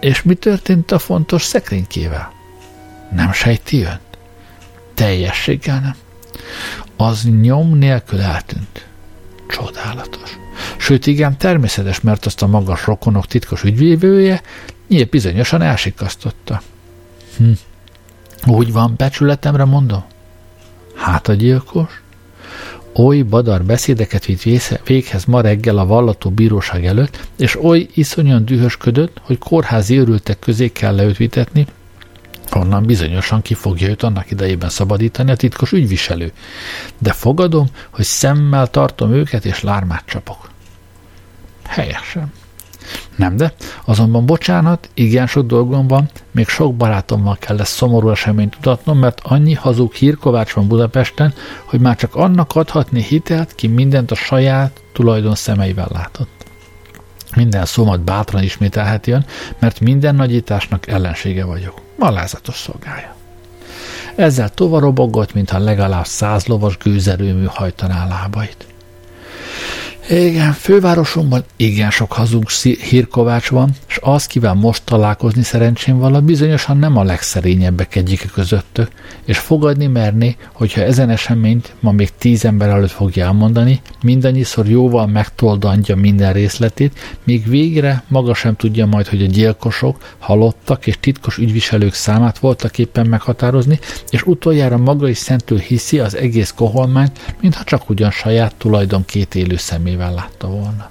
És 0.00 0.22
mi 0.22 0.34
történt 0.34 0.90
a 0.90 0.98
fontos 0.98 1.42
szekrénykével? 1.42 2.32
Nem 3.14 3.32
sejti 3.32 3.82
önt? 3.82 4.00
Teljességgel 4.94 5.80
nem. 5.80 5.94
Az 6.96 7.24
nyom 7.40 7.78
nélkül 7.78 8.20
eltűnt. 8.20 8.86
Csodálatos. 9.48 10.38
Sőt, 10.76 11.06
igen, 11.06 11.38
természetes, 11.38 12.00
mert 12.00 12.26
azt 12.26 12.42
a 12.42 12.46
magas 12.46 12.86
rokonok 12.86 13.26
titkos 13.26 13.62
ügyvívője 13.62 14.42
nyílt 14.88 15.08
bizonyosan 15.08 15.62
elsikasztotta. 15.62 16.62
Hm. 17.36 17.50
Úgy 18.46 18.72
van, 18.72 18.94
becsületemre 18.96 19.64
mondom? 19.64 20.04
Hát 20.94 21.28
a 21.28 21.32
gyilkos? 21.32 22.02
Oly 22.94 23.22
badar 23.22 23.62
beszédeket 23.64 24.24
vitt 24.24 24.42
véghez 24.84 25.24
ma 25.24 25.40
reggel 25.40 25.78
a 25.78 25.86
vallató 25.86 26.30
bíróság 26.30 26.86
előtt, 26.86 27.28
és 27.36 27.62
oly 27.62 27.86
iszonyan 27.94 28.44
dühösködött, 28.44 29.20
hogy 29.22 29.38
kórházi 29.38 29.98
őrültek 29.98 30.38
közé 30.38 30.68
kell 30.68 30.94
leüt 30.94 31.16
vitetni, 31.16 31.66
onnan 32.54 32.82
bizonyosan 32.82 33.42
ki 33.42 33.54
fogja 33.54 33.88
őt 33.88 34.02
annak 34.02 34.30
idejében 34.30 34.68
szabadítani 34.68 35.30
a 35.30 35.36
titkos 35.36 35.72
ügyviselő. 35.72 36.32
De 36.98 37.12
fogadom, 37.12 37.66
hogy 37.90 38.04
szemmel 38.04 38.70
tartom 38.70 39.12
őket, 39.12 39.44
és 39.44 39.62
lármát 39.62 40.04
csapok. 40.06 40.50
Helyesen. 41.66 42.32
Nem, 43.16 43.36
de 43.36 43.52
azonban 43.84 44.26
bocsánat, 44.26 44.88
igen 44.94 45.26
sok 45.26 45.46
dolgom 45.46 45.86
van, 45.86 46.10
még 46.30 46.48
sok 46.48 46.74
barátommal 46.74 47.36
kell 47.38 47.56
lesz 47.56 47.74
szomorú 47.74 48.10
eseményt 48.10 48.56
tudatnom, 48.60 48.98
mert 48.98 49.20
annyi 49.22 49.54
hazug 49.54 49.92
hírkovács 49.92 50.52
van 50.52 50.68
Budapesten, 50.68 51.34
hogy 51.64 51.80
már 51.80 51.96
csak 51.96 52.14
annak 52.14 52.54
adhatni 52.54 53.02
hitelt, 53.02 53.54
ki 53.54 53.66
mindent 53.66 54.10
a 54.10 54.14
saját 54.14 54.82
tulajdon 54.92 55.34
szemeivel 55.34 55.88
látott. 55.92 56.30
Minden 57.36 57.64
szómat 57.64 58.00
bátran 58.00 58.42
ismételheti 58.42 59.10
ön, 59.10 59.24
mert 59.58 59.80
minden 59.80 60.14
nagyításnak 60.14 60.86
ellensége 60.86 61.44
vagyok. 61.44 61.80
Malázatos 61.98 62.56
szolgája. 62.56 63.14
Ezzel 64.14 64.48
tovarobogott, 64.48 65.34
mintha 65.34 65.58
legalább 65.58 66.04
száz 66.04 66.46
lovas 66.46 66.76
gőzerőmű 66.76 67.44
hajtaná 67.44 68.06
lábait. 68.06 68.66
Igen, 70.08 70.52
fővárosomban 70.52 71.44
igen 71.56 71.90
sok 71.90 72.12
hazug 72.12 72.50
hírkovács 72.90 73.48
van, 73.48 73.70
és 73.88 73.98
az 74.00 74.26
kíván 74.26 74.56
most 74.56 74.82
találkozni 74.84 75.42
szerencsém 75.42 75.98
vala 75.98 76.20
bizonyosan 76.20 76.76
nem 76.76 76.96
a 76.96 77.02
legszerényebbek 77.02 77.96
egyike 77.96 78.26
közöttök, 78.32 78.88
és 79.24 79.38
fogadni 79.38 79.86
merni, 79.86 80.36
hogyha 80.52 80.80
ezen 80.80 81.10
eseményt 81.10 81.74
ma 81.80 81.92
még 81.92 82.10
tíz 82.18 82.44
ember 82.44 82.68
előtt 82.68 82.90
fogja 82.90 83.24
elmondani, 83.24 83.80
mindannyiszor 84.02 84.68
jóval 84.68 85.06
megtoldantja 85.06 85.96
minden 85.96 86.32
részletét, 86.32 86.98
míg 87.24 87.48
végre 87.48 88.02
maga 88.08 88.34
sem 88.34 88.56
tudja 88.56 88.86
majd, 88.86 89.06
hogy 89.06 89.22
a 89.22 89.26
gyilkosok, 89.26 90.14
halottak 90.18 90.86
és 90.86 90.96
titkos 91.00 91.38
ügyviselők 91.38 91.94
számát 91.94 92.38
voltak 92.38 92.78
éppen 92.78 93.06
meghatározni, 93.06 93.78
és 94.10 94.22
utoljára 94.22 94.76
maga 94.76 95.08
is 95.08 95.18
szentül 95.18 95.58
hiszi 95.58 95.98
az 95.98 96.16
egész 96.16 96.52
koholmányt, 96.56 97.34
mintha 97.40 97.64
csak 97.64 97.90
ugyan 97.90 98.10
saját 98.10 98.54
tulajdon 98.54 99.04
két 99.04 99.34
élő 99.34 99.56
személy 99.56 99.90
szemével 100.02 100.14
látta 100.14 100.48
volna. 100.48 100.90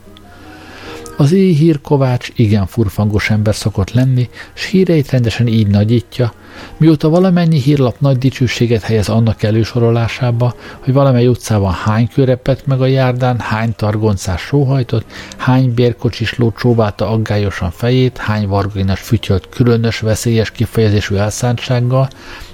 Az 1.18 1.30
hír 1.30 1.82
Kovács 1.82 2.30
igen 2.36 2.66
furfangos 2.66 3.30
ember 3.30 3.55
szokott 3.55 3.91
lenni, 3.91 4.30
s 4.53 4.66
híreit 4.66 5.12
rendesen 5.12 5.47
így 5.47 5.68
nagyítja, 5.68 6.34
mióta 6.78 7.09
valamennyi 7.09 7.59
hírlap 7.59 7.99
nagy 7.99 8.18
dicsőséget 8.18 8.82
helyez 8.82 9.09
annak 9.09 9.43
elősorolásába, 9.43 10.55
hogy 10.80 10.93
valamely 10.93 11.28
utcában 11.28 11.74
hány 11.74 12.07
körepet 12.14 12.66
meg 12.66 12.82
a 12.82 12.86
járdán, 12.86 13.39
hány 13.39 13.74
targoncás 13.76 14.41
sóhajtott, 14.41 15.05
hány 15.38 15.74
bérkocsisló 15.74 16.53
csóválta 16.57 17.09
aggályosan 17.09 17.72
fejét, 17.72 18.18
hány 18.18 18.47
vargainas 18.47 18.99
fütyölt 18.99 19.49
különös 19.49 19.99
veszélyes 19.99 20.51
kifejezésű 20.51 21.16
elszántsággal, 21.16 22.09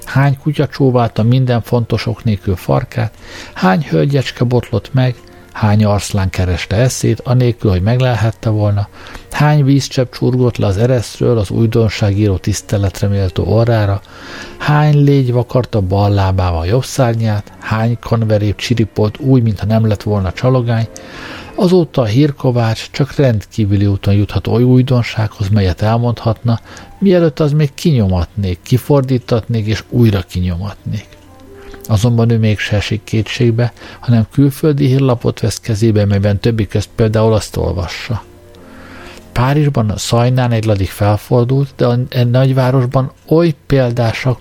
hány 0.05 0.37
kutya 0.37 0.67
csóválta 0.67 1.23
minden 1.23 1.61
fontos 1.61 2.05
ok 2.05 2.23
nélkül 2.23 2.55
farkát, 2.55 3.13
hány 3.53 3.85
hölgyecske 3.89 4.43
botlott 4.43 4.93
meg, 4.93 5.15
hány 5.57 5.85
arszlán 5.85 6.29
kereste 6.29 6.75
eszét, 6.75 7.19
anélkül, 7.19 7.71
hogy 7.71 7.81
meglelhette 7.81 8.49
volna, 8.49 8.87
hány 9.31 9.63
vízcsepp 9.63 10.11
csurgott 10.11 10.57
le 10.57 10.65
az 10.65 10.77
ereszről 10.77 11.37
az 11.37 11.49
újdonságíró 11.49 12.37
tiszteletre 12.37 13.07
méltó 13.07 13.43
orrára, 13.43 14.01
hány 14.57 15.03
légy 15.03 15.31
vakarta 15.31 15.81
bal 15.81 16.09
lábával 16.09 16.65
jobb 16.65 16.83
szárnyát, 16.83 17.51
hány 17.59 17.97
konverép 17.99 18.55
csiripolt 18.55 19.19
úgy, 19.19 19.43
mintha 19.43 19.65
nem 19.65 19.87
lett 19.87 20.03
volna 20.03 20.31
csalogány, 20.31 20.87
Azóta 21.59 22.01
a 22.01 22.05
hírkovács 22.05 22.89
csak 22.91 23.15
rendkívüli 23.15 23.85
úton 23.85 24.13
juthat 24.13 24.47
oly 24.47 24.63
újdonsághoz, 24.63 25.49
melyet 25.49 25.81
elmondhatna, 25.81 26.59
mielőtt 26.99 27.39
az 27.39 27.51
még 27.51 27.73
kinyomatnék, 27.73 28.59
kifordítatnék 28.63 29.65
és 29.65 29.83
újra 29.89 30.21
kinyomatnék. 30.21 31.16
Azonban 31.87 32.29
ő 32.29 32.37
még 32.37 32.59
se 32.59 32.75
esik 32.75 33.03
kétségbe, 33.03 33.73
hanem 33.99 34.27
külföldi 34.31 34.85
hírlapot 34.85 35.39
vesz 35.39 35.59
kezébe, 35.59 36.05
melyben 36.05 36.39
többi 36.39 36.67
közt 36.67 36.89
például 36.95 37.33
azt 37.33 37.57
olvassa. 37.57 38.23
Párizsban 39.31 39.89
a 39.89 39.97
Szajnán 39.97 40.51
egy 40.51 40.65
ladik 40.65 40.89
felfordult, 40.89 41.73
de 41.75 41.85
a 41.85 41.97
nagyvárosban 42.31 43.11
oly 43.27 43.55
példásak 43.65 44.39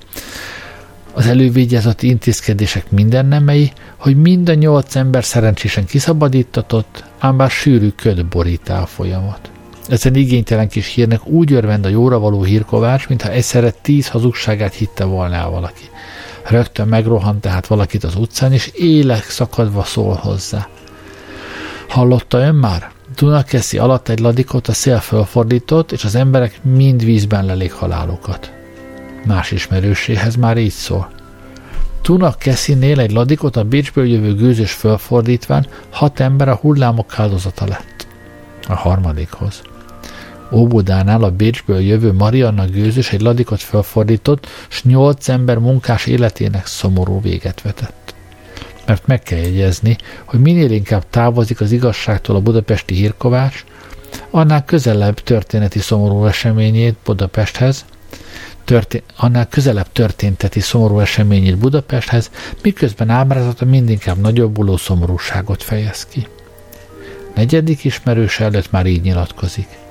az 1.12 1.26
elővigyázati 1.26 2.08
intézkedések 2.08 2.90
minden 2.90 3.26
nemei, 3.26 3.72
hogy 3.96 4.16
mind 4.16 4.48
a 4.48 4.54
nyolc 4.54 4.96
ember 4.96 5.24
szerencsésen 5.24 5.84
kiszabadítatott, 5.84 7.04
ám 7.18 7.36
bár 7.36 7.50
sűrű 7.50 7.88
köd 7.88 8.26
borítá 8.26 8.80
a 8.80 8.86
folyamat. 8.86 9.50
Ezen 9.88 10.14
igénytelen 10.14 10.68
kis 10.68 10.94
hírnek 10.94 11.26
úgy 11.26 11.52
örvend 11.52 11.84
a 11.84 11.88
jóra 11.88 12.18
való 12.18 12.42
hírkovács, 12.42 13.08
mintha 13.08 13.30
egyszerre 13.30 13.70
tíz 13.70 14.08
hazugságát 14.08 14.74
hitte 14.74 15.04
volna 15.04 15.34
el 15.34 15.50
valaki. 15.50 15.84
Rögtön 16.48 16.88
megrohant 16.88 17.40
tehát 17.40 17.66
valakit 17.66 18.04
az 18.04 18.16
utcán, 18.16 18.52
és 18.52 18.66
élek 18.74 19.24
szakadva 19.24 19.84
szól 19.84 20.14
hozzá. 20.14 20.68
Hallotta 21.88 22.38
ön 22.38 22.54
már? 22.54 22.90
Dunakeszi 23.16 23.78
alatt 23.78 24.08
egy 24.08 24.18
ladikot 24.18 24.68
a 24.68 24.72
szél 24.72 24.98
fölfordított, 24.98 25.92
és 25.92 26.04
az 26.04 26.14
emberek 26.14 26.64
mind 26.64 27.04
vízben 27.04 27.44
lelik 27.44 27.72
halálukat. 27.72 28.52
Más 29.24 29.50
ismerőséhez 29.50 30.36
már 30.36 30.56
így 30.56 30.70
szól. 30.70 31.10
Dunakeszinél 32.02 33.00
egy 33.00 33.12
ladikot 33.12 33.56
a 33.56 33.64
Bécsből 33.64 34.06
jövő 34.06 34.34
gőzös 34.34 34.72
fölfordítván 34.72 35.66
hat 35.90 36.20
ember 36.20 36.48
a 36.48 36.54
hullámok 36.54 37.18
áldozata 37.18 37.66
lett. 37.66 38.06
A 38.68 38.74
harmadikhoz. 38.74 39.62
Óbudánál 40.52 41.22
a 41.22 41.30
Bécsből 41.30 41.80
jövő 41.80 42.12
Marianna 42.12 42.66
gőzös 42.66 43.12
egy 43.12 43.20
ladikot 43.20 43.60
felfordított, 43.60 44.46
s 44.68 44.82
nyolc 44.82 45.28
ember 45.28 45.58
munkás 45.58 46.06
életének 46.06 46.66
szomorú 46.66 47.20
véget 47.20 47.62
vetett. 47.62 48.14
Mert 48.86 49.06
meg 49.06 49.22
kell 49.22 49.38
jegyezni, 49.38 49.96
hogy 50.24 50.40
minél 50.40 50.70
inkább 50.70 51.04
távozik 51.10 51.60
az 51.60 51.72
igazságtól 51.72 52.36
a 52.36 52.40
budapesti 52.40 52.94
hírkovács, 52.94 53.64
annál 54.30 54.64
közelebb 54.64 55.20
történeti 55.20 55.78
szomorú 55.78 56.24
eseményét 56.24 56.96
Budapesthez, 57.04 57.84
történ- 58.64 59.04
annál 59.16 59.48
közelebb 59.48 59.92
történteti 59.92 60.60
szomorú 60.60 61.00
eseményét 61.00 61.58
Budapesthez, 61.58 62.30
miközben 62.62 63.10
ábrázata 63.10 63.64
mindinkább 63.64 64.18
nagyobbuló 64.18 64.76
szomorúságot 64.76 65.62
fejez 65.62 66.06
ki. 66.06 66.26
Negyedik 67.34 67.84
ismerőse 67.84 68.44
előtt 68.44 68.70
már 68.70 68.86
így 68.86 69.02
nyilatkozik– 69.02 69.68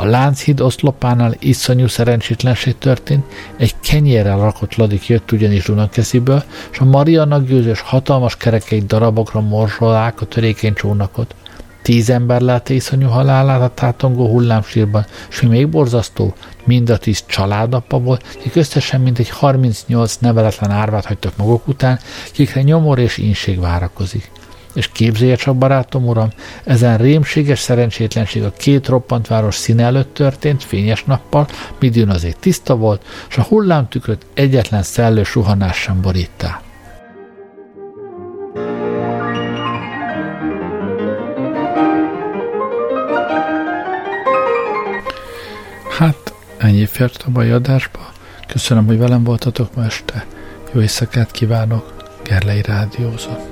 a 0.00 0.04
Lánchíd 0.04 0.60
oszlopánál 0.60 1.34
iszonyú 1.38 1.86
szerencsétlenség 1.86 2.78
történt, 2.78 3.24
egy 3.56 3.74
kenyérrel 3.80 4.38
rakott 4.38 4.74
ladik 4.74 5.06
jött 5.06 5.32
ugyanis 5.32 5.64
Dunakesziből, 5.64 6.42
és 6.72 6.78
a 6.78 6.84
Marianna 6.84 7.40
gőzös 7.40 7.80
hatalmas 7.80 8.36
kerekeit 8.36 8.86
darabokra 8.86 9.40
morzsolák 9.40 10.20
a 10.20 10.26
törékeny 10.26 10.74
csónakot. 10.74 11.34
Tíz 11.82 12.10
ember 12.10 12.40
látta 12.40 12.72
iszonyú 12.72 13.08
halálát 13.08 13.60
a 13.60 13.74
tátongó 13.74 14.28
hullámsírban, 14.28 15.06
és 15.30 15.40
mi 15.40 15.48
még 15.48 15.68
borzasztó, 15.68 16.34
mind 16.64 16.90
a 16.90 16.96
tíz 16.98 17.24
családapa 17.26 17.98
volt, 17.98 18.24
akik 18.38 18.56
összesen 18.56 19.00
mintegy 19.00 19.30
38 19.30 20.16
neveletlen 20.16 20.70
árvát 20.70 21.04
hagytak 21.04 21.36
maguk 21.36 21.68
után, 21.68 21.98
kikre 22.32 22.62
nyomor 22.62 22.98
és 22.98 23.16
ínség 23.16 23.60
várakozik. 23.60 24.30
És 24.74 24.88
képzelje 24.92 25.36
csak, 25.36 25.56
barátom 25.56 26.06
uram, 26.06 26.28
ezen 26.64 26.98
rémséges 26.98 27.58
szerencsétlenség 27.58 28.42
a 28.42 28.52
két 28.52 28.88
roppant 28.88 29.26
város 29.26 29.54
színe 29.54 29.84
előtt 29.84 30.14
történt, 30.14 30.64
fényes 30.64 31.04
nappal, 31.04 31.48
midőn 31.78 32.08
az 32.08 32.24
ég 32.24 32.36
tiszta 32.40 32.76
volt, 32.76 33.04
és 33.28 33.36
a 33.36 33.42
hullámtükröt 33.42 34.26
egyetlen 34.34 34.82
szellő 34.82 35.22
suhanás 35.22 35.76
sem 35.76 36.00
borítá. 36.00 36.62
Hát, 45.98 46.32
ennyi 46.58 46.86
fért 46.86 47.22
a 47.26 47.30
mai 47.30 47.50
adásba. 47.50 48.12
Köszönöm, 48.46 48.86
hogy 48.86 48.98
velem 48.98 49.24
voltatok 49.24 49.74
ma 49.74 49.84
este. 49.84 50.26
Jó 50.72 50.80
éjszakát 50.80 51.30
kívánok. 51.30 51.96
Gerlei 52.22 52.62
Rádiózott. 52.62 53.47